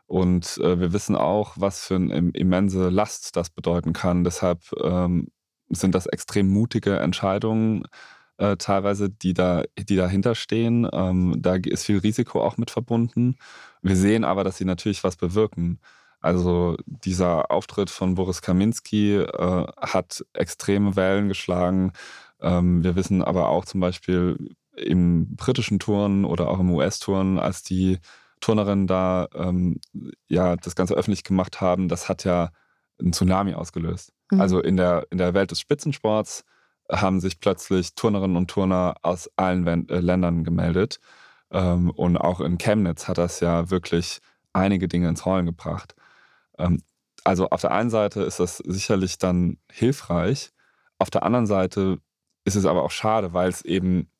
Und 0.06 0.58
äh, 0.58 0.80
wir 0.80 0.92
wissen 0.92 1.14
auch, 1.14 1.54
was 1.56 1.84
für 1.86 1.96
eine 1.96 2.30
immense 2.34 2.88
Last 2.88 3.36
das 3.36 3.50
bedeuten 3.50 3.92
kann. 3.92 4.24
Deshalb 4.24 4.60
ähm, 4.82 5.28
sind 5.68 5.94
das 5.94 6.06
extrem 6.06 6.48
mutige 6.48 6.98
Entscheidungen 6.98 7.84
äh, 8.38 8.56
teilweise, 8.56 9.10
die, 9.10 9.34
da, 9.34 9.64
die 9.78 9.96
dahinter 9.96 10.34
stehen. 10.34 10.88
Ähm, 10.92 11.36
da 11.38 11.56
ist 11.56 11.84
viel 11.84 11.98
Risiko 11.98 12.42
auch 12.42 12.56
mit 12.56 12.70
verbunden. 12.70 13.36
Wir 13.82 13.96
sehen 13.96 14.24
aber, 14.24 14.44
dass 14.44 14.56
sie 14.56 14.64
natürlich 14.64 15.04
was 15.04 15.16
bewirken. 15.16 15.80
Also 16.20 16.76
dieser 16.86 17.50
Auftritt 17.50 17.90
von 17.90 18.14
Boris 18.14 18.42
Kaminski 18.42 19.16
äh, 19.16 19.66
hat 19.76 20.24
extreme 20.32 20.96
Wellen 20.96 21.28
geschlagen. 21.28 21.92
Ähm, 22.40 22.82
wir 22.82 22.96
wissen 22.96 23.22
aber 23.22 23.48
auch 23.48 23.64
zum 23.64 23.80
Beispiel 23.80 24.56
im 24.76 25.36
britischen 25.36 25.78
Touren 25.78 26.24
oder 26.24 26.48
auch 26.48 26.60
im 26.60 26.70
US-Touren, 26.70 27.38
als 27.38 27.62
die 27.62 27.98
Turnerinnen 28.40 28.86
da 28.86 29.28
ähm, 29.34 29.80
ja 30.28 30.56
das 30.56 30.76
Ganze 30.76 30.94
öffentlich 30.94 31.24
gemacht 31.24 31.60
haben, 31.60 31.88
das 31.88 32.08
hat 32.08 32.24
ja 32.24 32.50
einen 33.00 33.12
Tsunami 33.12 33.54
ausgelöst. 33.54 34.12
Mhm. 34.30 34.40
Also 34.40 34.60
in 34.60 34.76
der, 34.76 35.06
in 35.10 35.18
der 35.18 35.34
Welt 35.34 35.50
des 35.50 35.60
Spitzensports 35.60 36.44
haben 36.90 37.20
sich 37.20 37.40
plötzlich 37.40 37.94
Turnerinnen 37.94 38.36
und 38.36 38.50
Turner 38.50 38.96
aus 39.02 39.30
allen 39.36 39.88
äh, 39.88 40.00
Ländern 40.00 40.44
gemeldet. 40.44 41.00
Ähm, 41.50 41.90
und 41.90 42.16
auch 42.16 42.40
in 42.40 42.58
Chemnitz 42.58 43.08
hat 43.08 43.18
das 43.18 43.40
ja 43.40 43.70
wirklich 43.70 44.20
einige 44.52 44.88
Dinge 44.88 45.08
ins 45.08 45.26
Rollen 45.26 45.46
gebracht. 45.46 45.94
Ähm, 46.58 46.82
also 47.24 47.48
auf 47.50 47.60
der 47.60 47.72
einen 47.72 47.90
Seite 47.90 48.22
ist 48.22 48.40
das 48.40 48.58
sicherlich 48.58 49.18
dann 49.18 49.58
hilfreich, 49.70 50.52
auf 50.98 51.10
der 51.10 51.22
anderen 51.22 51.46
Seite 51.46 51.98
ist 52.44 52.56
es 52.56 52.66
aber 52.66 52.82
auch 52.82 52.90
schade, 52.90 53.32
weil 53.32 53.48
es 53.48 53.62
eben 53.62 54.10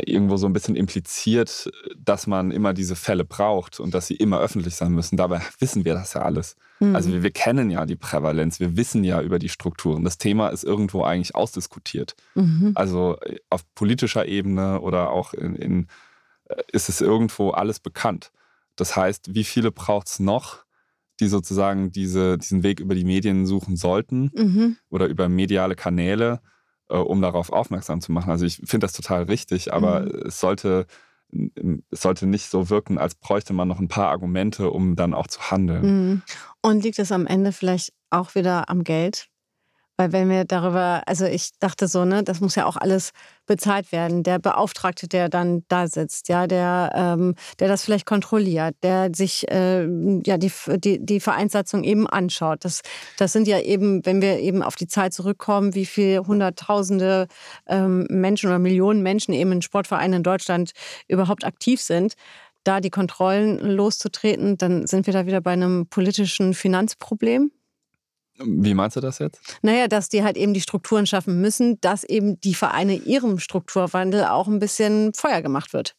irgendwo 0.00 0.36
so 0.36 0.46
ein 0.46 0.52
bisschen 0.52 0.74
impliziert, 0.74 1.70
dass 1.96 2.26
man 2.26 2.50
immer 2.50 2.74
diese 2.74 2.96
Fälle 2.96 3.24
braucht 3.24 3.78
und 3.78 3.94
dass 3.94 4.08
sie 4.08 4.16
immer 4.16 4.40
öffentlich 4.40 4.74
sein 4.74 4.92
müssen. 4.92 5.16
Dabei 5.16 5.40
wissen 5.60 5.84
wir 5.84 5.94
das 5.94 6.14
ja 6.14 6.22
alles. 6.22 6.56
Mhm. 6.80 6.96
Also 6.96 7.12
wir, 7.12 7.22
wir, 7.22 7.30
kennen 7.30 7.70
ja 7.70 7.86
die 7.86 7.96
Prävalenz, 7.96 8.58
wir 8.58 8.76
wissen 8.76 9.04
ja 9.04 9.22
über 9.22 9.38
die 9.38 9.48
Strukturen. 9.48 10.04
Das 10.04 10.18
Thema 10.18 10.48
ist 10.48 10.64
irgendwo 10.64 11.04
eigentlich 11.04 11.36
ausdiskutiert. 11.36 12.16
Mhm. 12.34 12.72
Also 12.74 13.18
äh, 13.20 13.38
auf 13.50 13.62
politischer 13.74 14.26
Ebene 14.26 14.80
oder 14.80 15.10
auch 15.10 15.32
in, 15.32 15.54
in, 15.54 15.86
äh, 16.46 16.62
ist 16.72 16.88
es 16.88 17.00
irgendwo 17.00 17.50
alles 17.50 17.78
bekannt. 17.78 18.32
Das 18.74 18.96
heißt, 18.96 19.34
wie 19.34 19.44
viele 19.44 19.70
braucht 19.70 20.08
es 20.08 20.18
noch, 20.18 20.64
die 21.20 21.28
sozusagen 21.28 21.92
diese, 21.92 22.36
diesen 22.38 22.64
Weg 22.64 22.80
über 22.80 22.96
die 22.96 23.04
Medien 23.04 23.46
suchen 23.46 23.76
sollten 23.76 24.32
mhm. 24.34 24.76
oder 24.90 25.06
über 25.06 25.28
mediale 25.28 25.76
Kanäle? 25.76 26.40
Äh, 26.90 26.96
um 26.96 27.22
darauf 27.22 27.50
aufmerksam 27.50 28.00
zu 28.02 28.12
machen. 28.12 28.30
Also 28.30 28.44
ich 28.44 28.56
finde 28.56 28.84
das 28.84 28.92
total 28.92 29.22
richtig, 29.22 29.72
aber 29.72 30.00
mhm. 30.00 30.26
es 30.26 30.38
sollte 30.38 30.86
es 31.90 32.02
sollte 32.02 32.26
nicht 32.26 32.48
so 32.48 32.70
wirken, 32.70 32.98
als 32.98 33.14
bräuchte 33.14 33.52
man 33.54 33.66
noch 33.66 33.80
ein 33.80 33.88
paar 33.88 34.10
Argumente, 34.10 34.70
um 34.70 34.94
dann 34.94 35.14
auch 35.14 35.26
zu 35.26 35.50
handeln. 35.50 35.82
Mhm. 35.82 36.22
Und 36.62 36.84
liegt 36.84 36.98
es 36.98 37.10
am 37.10 37.26
Ende 37.26 37.52
vielleicht 37.52 37.92
auch 38.10 38.34
wieder 38.34 38.68
am 38.68 38.84
Geld? 38.84 39.28
Weil 39.96 40.12
wenn 40.12 40.28
wir 40.28 40.44
darüber, 40.44 41.02
also 41.06 41.24
ich 41.24 41.50
dachte 41.60 41.86
so, 41.86 42.04
ne, 42.04 42.24
das 42.24 42.40
muss 42.40 42.56
ja 42.56 42.66
auch 42.66 42.76
alles 42.76 43.12
bezahlt 43.46 43.92
werden. 43.92 44.24
Der 44.24 44.40
Beauftragte, 44.40 45.06
der 45.06 45.28
dann 45.28 45.62
da 45.68 45.86
sitzt, 45.86 46.28
ja, 46.28 46.48
der, 46.48 46.90
ähm, 46.94 47.36
der 47.60 47.68
das 47.68 47.84
vielleicht 47.84 48.04
kontrolliert, 48.04 48.74
der 48.82 49.10
sich 49.14 49.48
äh, 49.52 49.84
ja 50.26 50.36
die, 50.36 50.50
die, 50.78 51.04
die 51.04 51.20
Vereinssatzung 51.20 51.84
eben 51.84 52.08
anschaut. 52.08 52.64
Das, 52.64 52.80
das 53.18 53.32
sind 53.32 53.46
ja 53.46 53.60
eben, 53.60 54.04
wenn 54.04 54.20
wir 54.20 54.40
eben 54.40 54.64
auf 54.64 54.74
die 54.74 54.88
Zahl 54.88 55.12
zurückkommen, 55.12 55.76
wie 55.76 55.86
viele 55.86 56.26
Hunderttausende 56.26 57.28
ähm, 57.68 58.06
Menschen 58.10 58.48
oder 58.48 58.58
Millionen 58.58 59.02
Menschen 59.02 59.32
eben 59.32 59.52
in 59.52 59.62
Sportvereinen 59.62 60.18
in 60.18 60.22
Deutschland 60.24 60.72
überhaupt 61.06 61.44
aktiv 61.44 61.80
sind 61.80 62.14
da 62.64 62.80
die 62.80 62.88
Kontrollen 62.88 63.58
loszutreten, 63.58 64.56
dann 64.56 64.86
sind 64.86 65.06
wir 65.06 65.12
da 65.12 65.26
wieder 65.26 65.42
bei 65.42 65.52
einem 65.52 65.86
politischen 65.86 66.54
Finanzproblem. 66.54 67.50
Wie 68.38 68.74
meinst 68.74 68.96
du 68.96 69.00
das 69.00 69.18
jetzt? 69.18 69.58
Naja, 69.62 69.86
dass 69.86 70.08
die 70.08 70.24
halt 70.24 70.36
eben 70.36 70.54
die 70.54 70.60
Strukturen 70.60 71.06
schaffen 71.06 71.40
müssen, 71.40 71.80
dass 71.80 72.04
eben 72.04 72.40
die 72.40 72.54
Vereine 72.54 72.94
ihrem 72.94 73.38
Strukturwandel 73.38 74.24
auch 74.24 74.48
ein 74.48 74.58
bisschen 74.58 75.14
Feuer 75.14 75.40
gemacht 75.40 75.72
wird. 75.72 75.94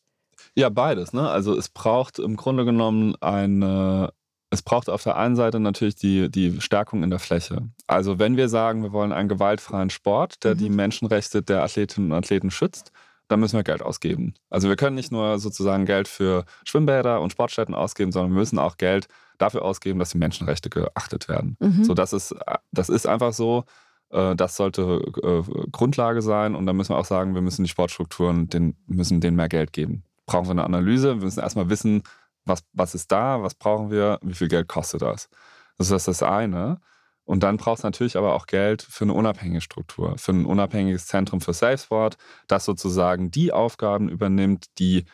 Ja, 0.55 0.69
beides. 0.69 1.13
Ne? 1.13 1.29
Also 1.29 1.57
es 1.57 1.69
braucht 1.69 2.19
im 2.19 2.35
Grunde 2.35 2.65
genommen 2.65 3.15
eine, 3.21 4.11
es 4.49 4.61
braucht 4.61 4.89
auf 4.89 5.03
der 5.03 5.17
einen 5.17 5.35
Seite 5.35 5.59
natürlich 5.59 5.95
die, 5.95 6.29
die 6.29 6.59
Stärkung 6.61 7.03
in 7.03 7.09
der 7.09 7.19
Fläche. 7.19 7.69
Also 7.87 8.19
wenn 8.19 8.37
wir 8.37 8.49
sagen, 8.49 8.83
wir 8.83 8.91
wollen 8.91 9.13
einen 9.13 9.29
gewaltfreien 9.29 9.89
Sport, 9.89 10.43
der 10.43 10.55
mhm. 10.55 10.59
die 10.59 10.69
Menschenrechte 10.69 11.41
der 11.41 11.63
Athletinnen 11.63 12.11
und 12.11 12.17
Athleten 12.17 12.51
schützt, 12.51 12.91
dann 13.27 13.39
müssen 13.39 13.57
wir 13.57 13.63
Geld 13.63 13.81
ausgeben. 13.81 14.35
Also 14.49 14.69
wir 14.69 14.75
können 14.75 14.95
nicht 14.95 15.11
nur 15.11 15.39
sozusagen 15.39 15.85
Geld 15.85 16.07
für 16.07 16.45
Schwimmbäder 16.63 17.21
und 17.21 17.31
Sportstätten 17.31 17.73
ausgeben, 17.73 18.11
sondern 18.11 18.31
wir 18.31 18.39
müssen 18.39 18.59
auch 18.59 18.77
Geld 18.77 19.07
dafür 19.37 19.63
ausgeben, 19.63 19.99
dass 19.99 20.11
die 20.11 20.17
Menschenrechte 20.17 20.69
geachtet 20.69 21.27
werden. 21.27 21.57
Mhm. 21.59 21.83
So, 21.83 21.93
das 21.93 22.13
ist, 22.13 22.35
das 22.71 22.89
ist 22.89 23.07
einfach 23.07 23.33
so. 23.33 23.65
Äh, 24.09 24.35
das 24.35 24.55
sollte 24.55 25.01
äh, 25.23 25.67
Grundlage 25.71 26.21
sein 26.21 26.55
und 26.55 26.65
dann 26.65 26.75
müssen 26.75 26.93
wir 26.93 26.97
auch 26.97 27.05
sagen, 27.05 27.35
wir 27.35 27.41
müssen 27.41 27.63
die 27.63 27.69
Sportstrukturen, 27.69 28.47
den, 28.47 28.75
müssen 28.87 29.21
denen 29.21 29.37
mehr 29.37 29.49
Geld 29.49 29.73
geben. 29.73 30.03
Brauchen 30.25 30.47
wir 30.47 30.51
eine 30.51 30.63
Analyse? 30.63 31.15
Wir 31.17 31.23
müssen 31.25 31.39
erstmal 31.39 31.69
wissen, 31.69 32.03
was, 32.45 32.63
was 32.73 32.95
ist 32.95 33.11
da, 33.11 33.41
was 33.41 33.55
brauchen 33.55 33.91
wir, 33.91 34.19
wie 34.21 34.33
viel 34.33 34.47
Geld 34.47 34.67
kostet 34.67 35.01
das. 35.01 35.29
Das 35.77 35.91
ist 35.91 36.07
das 36.07 36.23
eine. 36.23 36.79
Und 37.25 37.41
dann 37.41 37.57
braucht 37.57 37.79
es 37.79 37.83
natürlich 37.83 38.17
aber 38.17 38.35
auch 38.35 38.45
Geld 38.45 38.83
für 38.83 39.03
eine 39.03 39.13
unabhängige 39.13 39.61
Struktur, 39.61 40.17
für 40.17 40.31
ein 40.31 40.45
unabhängiges 40.45 41.07
Zentrum 41.07 41.41
für 41.41 41.53
Safe 41.53 41.77
Sport, 41.77 42.17
das 42.47 42.65
sozusagen 42.65 43.31
die 43.31 43.51
Aufgaben 43.51 44.09
übernimmt, 44.09 44.67
die 44.77 45.05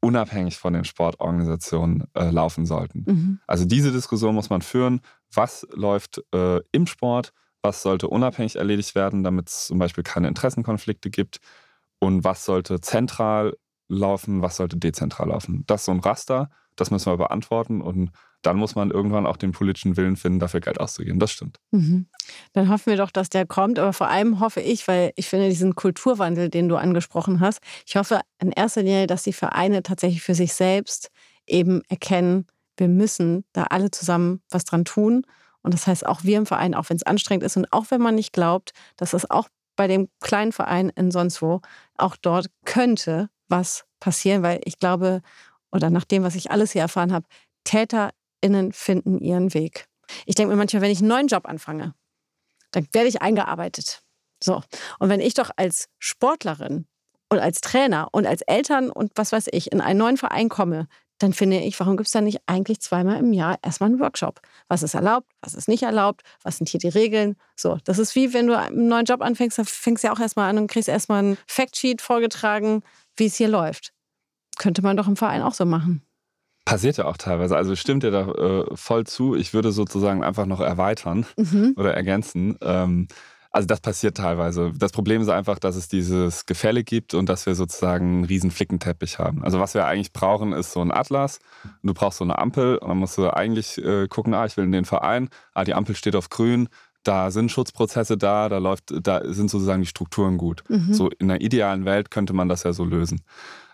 unabhängig 0.00 0.58
von 0.58 0.72
den 0.72 0.84
Sportorganisationen 0.84 2.04
äh, 2.14 2.30
laufen 2.30 2.66
sollten. 2.66 3.04
Mhm. 3.06 3.40
Also 3.46 3.64
diese 3.64 3.92
Diskussion 3.92 4.34
muss 4.34 4.50
man 4.50 4.62
führen. 4.62 5.00
Was 5.32 5.66
läuft 5.72 6.22
äh, 6.32 6.60
im 6.72 6.86
Sport? 6.86 7.32
Was 7.62 7.82
sollte 7.82 8.08
unabhängig 8.08 8.56
erledigt 8.56 8.94
werden, 8.94 9.24
damit 9.24 9.48
es 9.48 9.66
zum 9.66 9.78
Beispiel 9.78 10.04
keine 10.04 10.28
Interessenkonflikte 10.28 11.10
gibt? 11.10 11.38
Und 11.98 12.22
was 12.22 12.44
sollte 12.44 12.80
zentral 12.80 13.56
laufen? 13.88 14.42
Was 14.42 14.56
sollte 14.56 14.76
dezentral 14.76 15.28
laufen? 15.28 15.64
Das 15.66 15.82
ist 15.82 15.86
so 15.86 15.92
ein 15.92 16.00
Raster. 16.00 16.50
Das 16.76 16.90
müssen 16.90 17.10
wir 17.10 17.16
beantworten. 17.16 17.80
Und 17.80 18.12
dann 18.42 18.56
muss 18.56 18.74
man 18.74 18.90
irgendwann 18.90 19.26
auch 19.26 19.36
den 19.36 19.52
politischen 19.52 19.96
Willen 19.96 20.16
finden, 20.16 20.38
dafür 20.38 20.60
Geld 20.60 20.80
auszugeben. 20.80 21.18
Das 21.18 21.32
stimmt. 21.32 21.58
Mhm. 21.70 22.06
Dann 22.52 22.68
hoffen 22.68 22.90
wir 22.90 22.96
doch, 22.96 23.10
dass 23.10 23.28
der 23.28 23.46
kommt. 23.46 23.78
Aber 23.78 23.92
vor 23.92 24.08
allem 24.08 24.40
hoffe 24.40 24.60
ich, 24.60 24.86
weil 24.86 25.12
ich 25.16 25.28
finde 25.28 25.48
diesen 25.48 25.74
Kulturwandel, 25.74 26.48
den 26.48 26.68
du 26.68 26.76
angesprochen 26.76 27.40
hast, 27.40 27.60
ich 27.86 27.96
hoffe 27.96 28.20
in 28.40 28.52
erster 28.52 28.82
Linie, 28.82 29.06
dass 29.06 29.24
die 29.24 29.32
Vereine 29.32 29.82
tatsächlich 29.82 30.22
für 30.22 30.34
sich 30.34 30.52
selbst 30.52 31.10
eben 31.46 31.82
erkennen, 31.88 32.46
wir 32.76 32.88
müssen 32.88 33.44
da 33.52 33.64
alle 33.64 33.90
zusammen 33.90 34.40
was 34.50 34.64
dran 34.64 34.84
tun. 34.84 35.22
Und 35.62 35.74
das 35.74 35.86
heißt 35.86 36.06
auch 36.06 36.22
wir 36.22 36.38
im 36.38 36.46
Verein, 36.46 36.74
auch 36.74 36.88
wenn 36.88 36.96
es 36.96 37.02
anstrengend 37.02 37.42
ist 37.42 37.56
und 37.56 37.72
auch 37.72 37.86
wenn 37.90 38.00
man 38.00 38.14
nicht 38.14 38.32
glaubt, 38.32 38.72
dass 38.96 39.10
das 39.10 39.28
auch 39.28 39.48
bei 39.76 39.88
dem 39.88 40.08
kleinen 40.20 40.52
Verein 40.52 40.90
in 40.90 41.10
sonst 41.10 41.42
wo, 41.42 41.60
auch 41.96 42.16
dort 42.16 42.46
könnte 42.64 43.28
was 43.48 43.84
passieren, 44.00 44.42
weil 44.42 44.60
ich 44.64 44.78
glaube, 44.78 45.22
oder 45.72 45.90
nach 45.90 46.04
dem, 46.04 46.22
was 46.22 46.34
ich 46.34 46.50
alles 46.50 46.72
hier 46.72 46.82
erfahren 46.82 47.12
habe, 47.12 47.26
Täter 47.64 48.10
innen 48.40 48.72
finden 48.72 49.18
ihren 49.18 49.54
Weg. 49.54 49.86
Ich 50.26 50.34
denke 50.34 50.52
mir 50.52 50.58
manchmal, 50.58 50.82
wenn 50.82 50.90
ich 50.90 51.00
einen 51.00 51.08
neuen 51.08 51.26
Job 51.28 51.46
anfange, 51.46 51.94
dann 52.70 52.86
werde 52.92 53.08
ich 53.08 53.22
eingearbeitet. 53.22 54.02
So. 54.42 54.62
Und 54.98 55.08
wenn 55.08 55.20
ich 55.20 55.34
doch 55.34 55.50
als 55.56 55.88
Sportlerin 55.98 56.86
und 57.28 57.38
als 57.38 57.60
Trainer 57.60 58.08
und 58.12 58.26
als 58.26 58.42
Eltern 58.42 58.90
und 58.90 59.12
was 59.16 59.32
weiß 59.32 59.48
ich 59.52 59.72
in 59.72 59.80
einen 59.80 59.98
neuen 59.98 60.16
Verein 60.16 60.48
komme, 60.48 60.88
dann 61.18 61.32
finde 61.32 61.58
ich, 61.58 61.78
warum 61.80 61.96
gibt 61.96 62.06
es 62.06 62.12
da 62.12 62.20
nicht 62.20 62.40
eigentlich 62.46 62.80
zweimal 62.80 63.18
im 63.18 63.32
Jahr 63.32 63.58
erstmal 63.62 63.90
einen 63.90 63.98
Workshop? 63.98 64.40
Was 64.68 64.84
ist 64.84 64.94
erlaubt, 64.94 65.26
was 65.40 65.54
ist 65.54 65.66
nicht 65.68 65.82
erlaubt, 65.82 66.22
was 66.42 66.58
sind 66.58 66.68
hier 66.68 66.78
die 66.78 66.88
Regeln? 66.88 67.36
So, 67.56 67.78
das 67.84 67.98
ist 67.98 68.14
wie 68.14 68.32
wenn 68.32 68.46
du 68.46 68.56
einen 68.56 68.86
neuen 68.86 69.04
Job 69.04 69.20
anfängst, 69.20 69.58
dann 69.58 69.64
fängst 69.64 70.04
du 70.04 70.08
ja 70.08 70.14
auch 70.14 70.20
erstmal 70.20 70.48
an 70.48 70.58
und 70.58 70.70
kriegst 70.70 70.88
erstmal 70.88 71.22
ein 71.22 71.38
Factsheet 71.46 72.00
vorgetragen, 72.00 72.82
wie 73.16 73.26
es 73.26 73.34
hier 73.34 73.48
läuft. 73.48 73.92
Könnte 74.58 74.82
man 74.82 74.96
doch 74.96 75.08
im 75.08 75.16
Verein 75.16 75.42
auch 75.42 75.54
so 75.54 75.64
machen. 75.64 76.07
Passiert 76.68 76.98
ja 76.98 77.06
auch 77.06 77.16
teilweise. 77.16 77.56
Also 77.56 77.74
stimmt 77.76 78.02
dir 78.02 78.10
da 78.10 78.28
äh, 78.28 78.64
voll 78.74 79.06
zu. 79.06 79.34
Ich 79.34 79.54
würde 79.54 79.72
sozusagen 79.72 80.22
einfach 80.22 80.44
noch 80.44 80.60
erweitern 80.60 81.24
mhm. 81.36 81.74
oder 81.76 81.94
ergänzen. 81.94 82.58
Ähm, 82.60 83.08
also 83.50 83.66
das 83.66 83.80
passiert 83.80 84.18
teilweise. 84.18 84.72
Das 84.76 84.92
Problem 84.92 85.22
ist 85.22 85.30
einfach, 85.30 85.58
dass 85.58 85.76
es 85.76 85.88
dieses 85.88 86.44
Gefälle 86.44 86.84
gibt 86.84 87.14
und 87.14 87.26
dass 87.28 87.46
wir 87.46 87.54
sozusagen 87.54 88.16
einen 88.16 88.24
riesen 88.24 88.50
Flickenteppich 88.50 89.18
haben. 89.18 89.42
Also 89.42 89.58
was 89.58 89.72
wir 89.72 89.86
eigentlich 89.86 90.12
brauchen, 90.12 90.52
ist 90.52 90.72
so 90.72 90.82
ein 90.82 90.92
Atlas. 90.92 91.38
Du 91.82 91.94
brauchst 91.94 92.18
so 92.18 92.24
eine 92.24 92.38
Ampel 92.38 92.76
und 92.76 92.88
dann 92.88 92.98
musst 92.98 93.16
du 93.16 93.34
eigentlich 93.34 93.78
äh, 93.78 94.06
gucken, 94.06 94.34
ah, 94.34 94.44
ich 94.44 94.56
will 94.58 94.64
in 94.64 94.72
den 94.72 94.84
Verein, 94.84 95.30
ah, 95.54 95.64
die 95.64 95.72
Ampel 95.72 95.96
steht 95.96 96.14
auf 96.16 96.28
grün, 96.28 96.68
da 97.02 97.30
sind 97.30 97.50
Schutzprozesse 97.50 98.18
da, 98.18 98.50
da 98.50 98.58
läuft, 98.58 98.92
da 99.02 99.22
sind 99.24 99.50
sozusagen 99.50 99.80
die 99.80 99.88
Strukturen 99.88 100.36
gut. 100.36 100.62
Mhm. 100.68 100.92
So 100.92 101.08
in 101.08 101.30
einer 101.30 101.40
idealen 101.40 101.86
Welt 101.86 102.10
könnte 102.10 102.34
man 102.34 102.50
das 102.50 102.64
ja 102.64 102.74
so 102.74 102.84
lösen. 102.84 103.22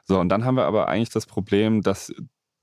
So, 0.06 0.20
und 0.20 0.28
dann 0.28 0.44
haben 0.44 0.56
wir 0.56 0.66
aber 0.66 0.88
eigentlich 0.88 1.08
das 1.08 1.26
Problem, 1.26 1.80
dass, 1.80 2.12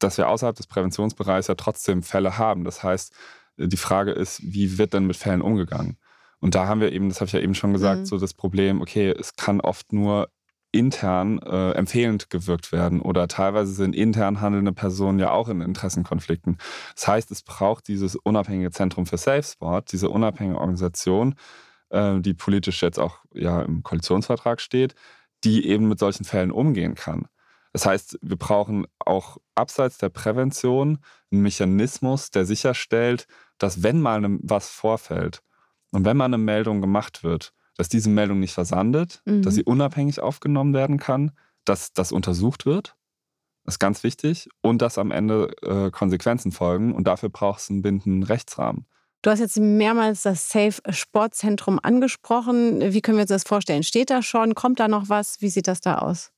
dass 0.04 0.18
wir 0.18 0.30
außerhalb 0.30 0.56
des 0.56 0.68
Präventionsbereichs 0.68 1.48
ja 1.48 1.56
trotzdem 1.56 2.04
Fälle 2.04 2.38
haben. 2.38 2.64
Das 2.64 2.84
heißt, 2.84 3.14
die 3.58 3.78
Frage 3.78 4.12
ist, 4.12 4.42
wie 4.42 4.78
wird 4.78 4.94
denn 4.94 5.08
mit 5.08 5.16
Fällen 5.16 5.42
umgegangen? 5.42 5.98
Und 6.40 6.56
da 6.56 6.68
haben 6.68 6.82
wir 6.82 6.92
eben, 6.92 7.10
das 7.10 7.22
habe 7.22 7.28
ich 7.28 7.34
ja 7.34 7.40
eben 7.40 7.56
schon 7.56 7.74
gesagt, 7.74 8.02
mhm. 8.02 8.06
so 8.06 8.18
das 8.18 8.34
Problem, 8.34 8.82
okay, 8.82 9.10
es 9.12 9.36
kann 9.36 9.62
oft 9.62 9.94
nur 9.94 10.30
intern 10.72 11.40
äh, 11.40 11.72
empfehlend 11.72 12.30
gewirkt 12.30 12.72
werden 12.72 13.02
oder 13.02 13.28
teilweise 13.28 13.74
sind 13.74 13.96
intern 13.96 14.40
handelnde 14.40 14.72
Personen 14.72 15.20
ja 15.20 15.32
auch 15.32 15.50
in 15.50 15.62
Interessenkonflikten. 15.62 16.58
Das 16.96 17.08
heißt, 17.08 17.32
es 17.32 17.44
braucht 17.44 17.88
dieses 17.88 18.16
unabhängige 18.16 18.72
Zentrum 18.72 19.06
für 19.06 19.18
Safe 19.18 19.44
Sport, 19.44 19.92
diese 19.92 20.10
unabhängige 20.10 20.60
Organisation, 20.60 21.36
äh, 21.90 22.20
die 22.22 22.34
politisch 22.34 22.82
jetzt 22.82 23.00
auch 23.00 23.20
ja 23.34 23.62
im 23.62 23.84
Koalitionsvertrag 23.84 24.62
steht, 24.62 24.96
die 25.44 25.68
eben 25.68 25.90
mit 25.90 26.00
solchen 26.00 26.24
Fällen 26.24 26.52
umgehen 26.52 26.96
kann. 26.96 27.28
Das 27.74 27.86
heißt, 27.86 28.20
wir 28.22 28.38
brauchen 28.38 28.86
auch 29.00 29.38
abseits 29.56 29.98
der 29.98 30.10
Prävention 30.10 31.00
einen 31.32 31.42
Mechanismus, 31.42 32.32
der 32.32 32.46
sicherstellt, 32.46 33.28
dass 33.58 33.84
wenn 33.84 34.02
mal 34.02 34.22
was 34.42 34.70
vorfällt, 34.70 35.42
und 35.92 36.06
wenn 36.06 36.18
mal 36.18 36.26
eine 36.26 36.38
Meldung 36.38 36.82
gemacht 36.82 37.24
wird, 37.24 37.54
dass 37.76 37.90
diese 37.90 38.10
Meldung 38.10 38.40
nicht 38.40 38.54
versandet, 38.54 39.22
mhm. 39.26 39.42
dass 39.42 39.56
sie 39.56 39.64
unabhängig 39.64 40.22
aufgenommen 40.22 40.74
werden 40.74 40.98
kann, 40.98 41.32
dass 41.66 41.94
das 41.94 42.12
untersucht 42.12 42.66
wird, 42.66 42.96
das 43.64 43.76
ist 43.76 43.80
ganz 43.80 44.04
wichtig, 44.04 44.50
und 44.62 44.82
dass 44.82 44.98
am 44.98 45.12
Ende 45.12 45.52
äh, 45.62 45.92
Konsequenzen 45.92 46.52
folgen. 46.52 46.96
Und 46.96 47.06
dafür 47.06 47.30
braucht 47.30 47.60
es 47.60 47.70
einen 47.70 47.82
bindenden 47.82 48.24
Rechtsrahmen. 48.24 48.86
Du 49.22 49.30
hast 49.30 49.40
jetzt 49.40 49.60
mehrmals 49.60 50.24
das 50.24 50.50
Safe 50.50 50.82
Sportzentrum 50.90 51.80
angesprochen. 51.82 52.82
Wie 52.82 53.02
können 53.02 53.18
wir 53.18 53.24
uns 53.24 53.30
das 53.30 53.44
vorstellen? 53.44 53.84
Steht 53.84 54.10
da 54.10 54.24
schon? 54.24 54.56
Kommt 54.56 54.80
da 54.80 54.88
noch 54.88 55.10
was? 55.10 55.42
Wie 55.42 55.50
sieht 55.50 55.68
das 55.68 55.80
da 55.80 56.00
aus? 56.00 56.32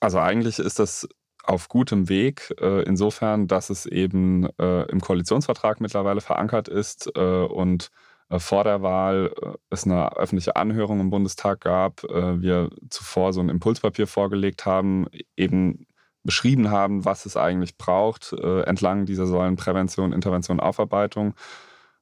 Also 0.00 0.18
eigentlich 0.18 0.58
ist 0.58 0.78
das 0.78 1.08
auf 1.44 1.68
gutem 1.68 2.08
Weg, 2.08 2.54
äh, 2.60 2.82
insofern, 2.82 3.46
dass 3.48 3.70
es 3.70 3.86
eben 3.86 4.48
äh, 4.58 4.82
im 4.90 5.00
Koalitionsvertrag 5.00 5.80
mittlerweile 5.80 6.20
verankert 6.20 6.68
ist 6.68 7.10
äh, 7.16 7.20
und 7.20 7.90
äh, 8.30 8.38
vor 8.38 8.64
der 8.64 8.82
Wahl 8.82 9.32
äh, 9.42 9.52
es 9.70 9.84
eine 9.84 10.16
öffentliche 10.16 10.56
Anhörung 10.56 11.00
im 11.00 11.10
Bundestag 11.10 11.60
gab, 11.60 12.04
äh, 12.04 12.40
wir 12.40 12.70
zuvor 12.88 13.32
so 13.32 13.40
ein 13.40 13.48
Impulspapier 13.48 14.06
vorgelegt 14.06 14.64
haben, 14.66 15.06
eben 15.36 15.86
beschrieben 16.22 16.70
haben, 16.70 17.04
was 17.04 17.24
es 17.26 17.36
eigentlich 17.38 17.78
braucht 17.78 18.34
entlang 18.34 19.06
dieser 19.06 19.26
Säulen 19.26 19.56
Prävention, 19.56 20.12
Intervention, 20.12 20.60
Aufarbeitung. 20.60 21.34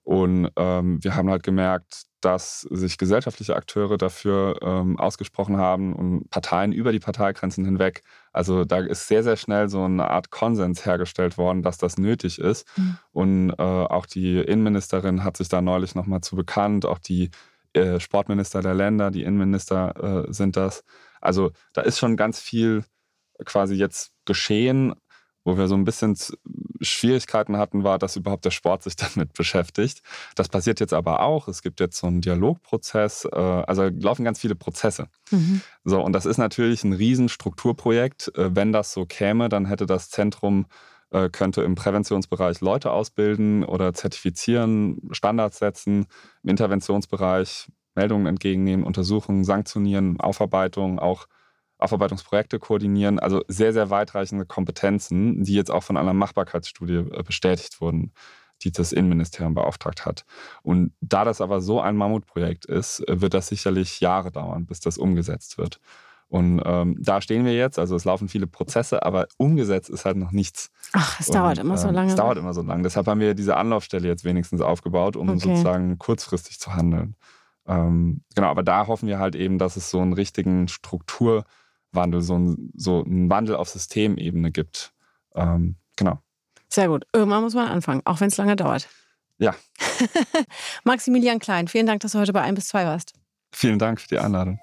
Und 0.03 0.51
ähm, 0.57 0.99
wir 1.05 1.15
haben 1.15 1.31
halt 1.31 1.45
gemerkt, 1.45 2.08
dass 2.21 2.63
sich 2.63 2.99
gesellschaftliche 2.99 3.55
Akteure 3.55 3.97
dafür 3.97 4.59
ähm, 4.63 4.99
ausgesprochen 4.99 5.57
haben 5.57 5.95
und 5.95 6.31
Parteien 6.31 6.73
über 6.73 6.93
die 6.93 6.99
Parteigrenzen 6.99 7.65
hinweg. 7.65 8.03
Also 8.33 8.65
da 8.65 8.79
ist 8.79 9.09
sehr, 9.09 9.23
sehr 9.23 9.37
schnell 9.37 9.69
so 9.69 9.85
eine 9.85 10.11
Art 10.11 10.31
Konsens 10.31 10.85
hergestellt 10.85 11.39
worden, 11.39 11.63
dass 11.63 11.79
das 11.79 11.97
nötig 11.97 12.39
ist. 12.39 12.67
Mhm. 12.77 12.99
Und 13.13 13.51
äh, 13.51 13.63
auch 13.63 14.07
die 14.07 14.39
Innenministerin 14.39 15.23
hat 15.25 15.37
sich 15.37 15.49
da 15.49 15.63
neulich 15.63 15.95
nochmal 15.95 16.21
zu 16.21 16.35
bekannt, 16.37 16.87
auch 16.87 16.99
die 16.99 17.31
äh, 17.73 18.01
Sportminister 18.01 18.63
der 18.63 18.75
Länder, 18.75 19.11
die 19.11 19.23
Innenminister 19.23 20.27
äh, 20.29 20.33
sind 20.33 20.57
das. 20.57 20.85
Also 21.21 21.53
da 21.73 21.83
ist 21.83 21.99
schon 21.99 22.17
ganz 22.17 22.41
viel 22.41 22.85
quasi 23.45 23.75
jetzt 23.75 24.13
geschehen. 24.25 24.95
Wo 25.49 25.57
wir 25.57 25.67
so 25.67 25.77
ein 25.77 25.85
bisschen 25.85 26.15
Schwierigkeiten 26.83 27.57
hatten, 27.57 27.83
war, 27.83 27.99
dass 27.99 28.17
überhaupt 28.17 28.45
der 28.45 28.51
Sport 28.51 28.83
sich 28.83 28.97
damit 29.15 29.33
beschäftigt. 29.33 30.03
Das 30.35 30.51
passiert 30.51 30.79
jetzt 30.79 30.93
aber 30.93 31.21
auch. 31.21 31.49
Es 31.49 31.63
gibt 31.63 31.81
jetzt 31.81 31.97
so 31.97 32.07
einen 32.07 32.21
Dialogprozess. 32.21 33.25
Äh, 33.33 33.39
also 33.39 33.85
laufen 33.85 34.25
ganz 34.25 34.41
viele 34.41 34.55
Prozesse. 34.55 35.09
Mhm. 35.31 35.63
So, 35.85 36.03
und 36.03 36.13
das 36.13 36.27
ist 36.27 36.37
natürlich 36.37 36.85
ein 36.85 36.93
Riesenstrukturprojekt. 36.93 38.31
Äh, 38.37 38.55
wenn 38.55 38.73
das 38.73 38.93
so 38.93 39.07
käme, 39.07 39.49
dann 39.49 39.65
hätte 39.65 39.87
das 39.87 40.11
Zentrum 40.11 40.67
äh, 41.13 41.31
könnte 41.31 41.63
im 41.63 41.77
Präventionsbereich 41.77 42.61
Leute 42.61 42.91
ausbilden 42.91 43.65
oder 43.65 43.95
zertifizieren, 43.95 45.01
Standards 45.13 45.61
setzen, 45.61 46.09
im 46.43 46.51
Interventionsbereich 46.51 47.69
Meldungen 47.95 48.27
entgegennehmen, 48.27 48.85
Untersuchungen, 48.85 49.45
sanktionieren, 49.45 50.21
Aufarbeitung, 50.21 50.99
auch 50.99 51.27
Aufarbeitungsprojekte 51.79 52.59
koordinieren. 52.59 53.19
Also 53.19 53.43
sehr, 53.49 53.73
sehr 53.73 53.91
weitreichende 53.91 54.45
Kompetenzen, 54.45 55.45
die 55.45 55.55
jetzt 55.55 55.71
auch 55.71 55.83
von 55.83 55.97
einer 55.97 56.13
Machbarkeitsstudie 56.13 57.09
äh, 57.11 57.23
bestätigt 57.23 57.81
wurden, 57.81 58.13
die 58.63 58.73
das 58.73 58.93
Innenministerium 58.93 59.55
beauftragt 59.55 60.05
hat. 60.05 60.25
Und 60.63 60.93
da 61.01 61.25
das 61.25 61.41
aber 61.41 61.61
so 61.61 61.81
ein 61.81 61.97
Mammutprojekt 61.97 62.67
ist, 62.67 63.01
äh, 63.09 63.21
wird 63.21 63.35
das 63.35 63.49
sicherlich 63.49 64.01
Jahre 64.01 64.33
dauern, 64.33 64.67
bis 64.67 64.81
das 64.81 64.99
umgesetzt 64.99 65.57
wird. 65.59 65.81
Und 66.31 66.61
ähm, 66.67 66.97
da 67.01 67.23
stehen 67.23 67.47
wir 67.47 67.55
jetzt, 67.55 67.79
also 67.79 67.97
es 67.97 68.05
laufen 68.05 68.29
viele 68.29 68.47
Prozesse, 68.47 69.03
aber 69.03 69.29
umgesetzt 69.39 69.89
ist 69.89 70.05
halt 70.05 70.19
noch 70.19 70.31
nichts. 70.31 70.71
Ach, 70.93 71.19
es 71.21 71.29
dauert 71.29 71.57
immer 71.57 71.79
so 71.79 71.89
ähm, 71.89 71.95
lange. 71.95 72.11
Es 72.11 72.17
dauert 72.17 72.37
immer 72.37 72.53
so 72.53 72.61
lange. 72.61 72.83
Deshalb 72.83 73.07
haben 73.07 73.21
wir 73.21 73.33
diese 73.35 73.57
Anlaufstelle 73.57 74.07
jetzt 74.07 74.25
wenigstens 74.25 74.61
aufgebaut, 74.61 75.17
um 75.17 75.31
okay. 75.31 75.39
sozusagen 75.39 75.99
kurzfristig 75.99 76.61
zu 76.61 76.75
handeln. 76.75 77.17
Ähm, 77.67 78.23
genau, 78.35 78.49
aber 78.49 78.63
da 78.63 78.87
hoffen 78.89 79.09
wir 79.09 79.19
halt 79.19 79.37
eben, 79.37 79.59
dass 79.59 79.77
es 79.77 79.89
so 79.89 80.01
einen 80.01 80.13
richtigen 80.13 80.69
Struktur- 80.69 81.45
Wandel, 81.93 82.21
so 82.21 82.39
ein, 82.39 82.71
so 82.75 83.03
ein 83.03 83.31
Wandel 83.31 83.57
auf 83.57 83.69
Systemebene 83.69 84.51
gibt. 84.51 84.93
Ähm, 85.35 85.77
genau. 85.97 86.19
Sehr 86.69 86.89
gut. 86.89 87.07
Irgendwann 87.13 87.43
muss 87.43 87.55
man 87.55 87.69
anfangen, 87.69 88.03
auch 88.05 88.21
wenn 88.21 88.29
es 88.29 88.37
lange 88.37 88.57
dauert. 88.57 88.89
Ja. 89.39 89.55
Maximilian 90.85 91.39
Klein, 91.39 91.69
vielen 91.69 91.87
Dank, 91.87 92.01
dass 92.01 92.13
du 92.13 92.19
heute 92.19 92.33
bei 92.33 92.43
1 92.43 92.57
bis 92.57 92.69
2 92.69 92.85
warst. 92.85 93.15
Vielen 93.53 93.79
Dank 93.79 94.01
für 94.01 94.09
die 94.09 94.19
Einladung. 94.19 94.61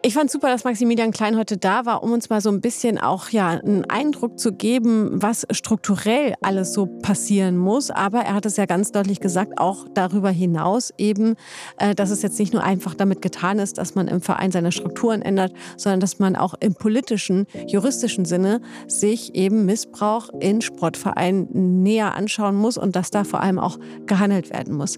Ich 0.00 0.14
fand 0.14 0.30
super, 0.30 0.46
dass 0.46 0.62
Maximilian 0.62 1.10
Klein 1.10 1.36
heute 1.36 1.56
da 1.56 1.84
war, 1.84 2.04
um 2.04 2.12
uns 2.12 2.30
mal 2.30 2.40
so 2.40 2.50
ein 2.50 2.60
bisschen 2.60 2.98
auch 2.98 3.30
ja 3.30 3.48
einen 3.48 3.84
Eindruck 3.90 4.38
zu 4.38 4.52
geben, 4.52 5.10
was 5.20 5.44
strukturell 5.50 6.34
alles 6.40 6.72
so 6.72 6.86
passieren 6.86 7.58
muss. 7.58 7.90
Aber 7.90 8.20
er 8.20 8.34
hat 8.34 8.46
es 8.46 8.56
ja 8.56 8.66
ganz 8.66 8.92
deutlich 8.92 9.18
gesagt, 9.18 9.58
auch 9.58 9.86
darüber 9.94 10.30
hinaus 10.30 10.92
eben, 10.98 11.34
äh, 11.78 11.96
dass 11.96 12.10
es 12.10 12.22
jetzt 12.22 12.38
nicht 12.38 12.52
nur 12.52 12.62
einfach 12.62 12.94
damit 12.94 13.22
getan 13.22 13.58
ist, 13.58 13.78
dass 13.78 13.96
man 13.96 14.06
im 14.06 14.20
Verein 14.20 14.52
seine 14.52 14.70
Strukturen 14.70 15.20
ändert, 15.20 15.52
sondern 15.76 15.98
dass 15.98 16.20
man 16.20 16.36
auch 16.36 16.54
im 16.60 16.74
politischen, 16.74 17.46
juristischen 17.66 18.24
Sinne 18.24 18.60
sich 18.86 19.34
eben 19.34 19.66
Missbrauch 19.66 20.28
in 20.38 20.60
Sportvereinen 20.60 21.82
näher 21.82 22.14
anschauen 22.14 22.54
muss 22.54 22.78
und 22.78 22.94
dass 22.94 23.10
da 23.10 23.24
vor 23.24 23.40
allem 23.40 23.58
auch 23.58 23.78
gehandelt 24.06 24.50
werden 24.50 24.76
muss. 24.76 24.96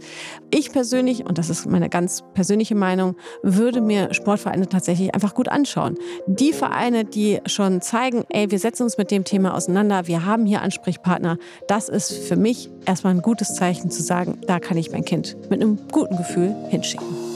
Ich 0.50 0.72
persönlich, 0.72 1.24
und 1.24 1.38
das 1.38 1.48
ist 1.48 1.64
meine 1.64 1.88
ganz 1.88 2.22
persönliche 2.34 2.74
Meinung, 2.74 3.16
würde 3.42 3.80
mir 3.80 4.12
Sportvereine 4.12 4.68
tatsächlich 4.68 4.89
tatsächlich 4.90 5.14
einfach 5.14 5.34
gut 5.34 5.48
anschauen. 5.48 5.96
Die 6.26 6.52
Vereine, 6.52 7.04
die 7.04 7.40
schon 7.46 7.80
zeigen, 7.80 8.24
ey, 8.28 8.50
wir 8.50 8.58
setzen 8.58 8.82
uns 8.82 8.98
mit 8.98 9.10
dem 9.10 9.24
Thema 9.24 9.54
auseinander, 9.54 10.06
wir 10.06 10.24
haben 10.24 10.46
hier 10.46 10.62
Ansprechpartner, 10.62 11.38
das 11.68 11.88
ist 11.88 12.12
für 12.12 12.36
mich 12.36 12.70
erstmal 12.86 13.14
ein 13.14 13.22
gutes 13.22 13.54
Zeichen 13.54 13.90
zu 13.90 14.02
sagen, 14.02 14.38
da 14.46 14.58
kann 14.58 14.76
ich 14.76 14.90
mein 14.90 15.04
Kind 15.04 15.36
mit 15.48 15.60
einem 15.60 15.78
guten 15.92 16.16
Gefühl 16.16 16.54
hinschicken. 16.70 17.29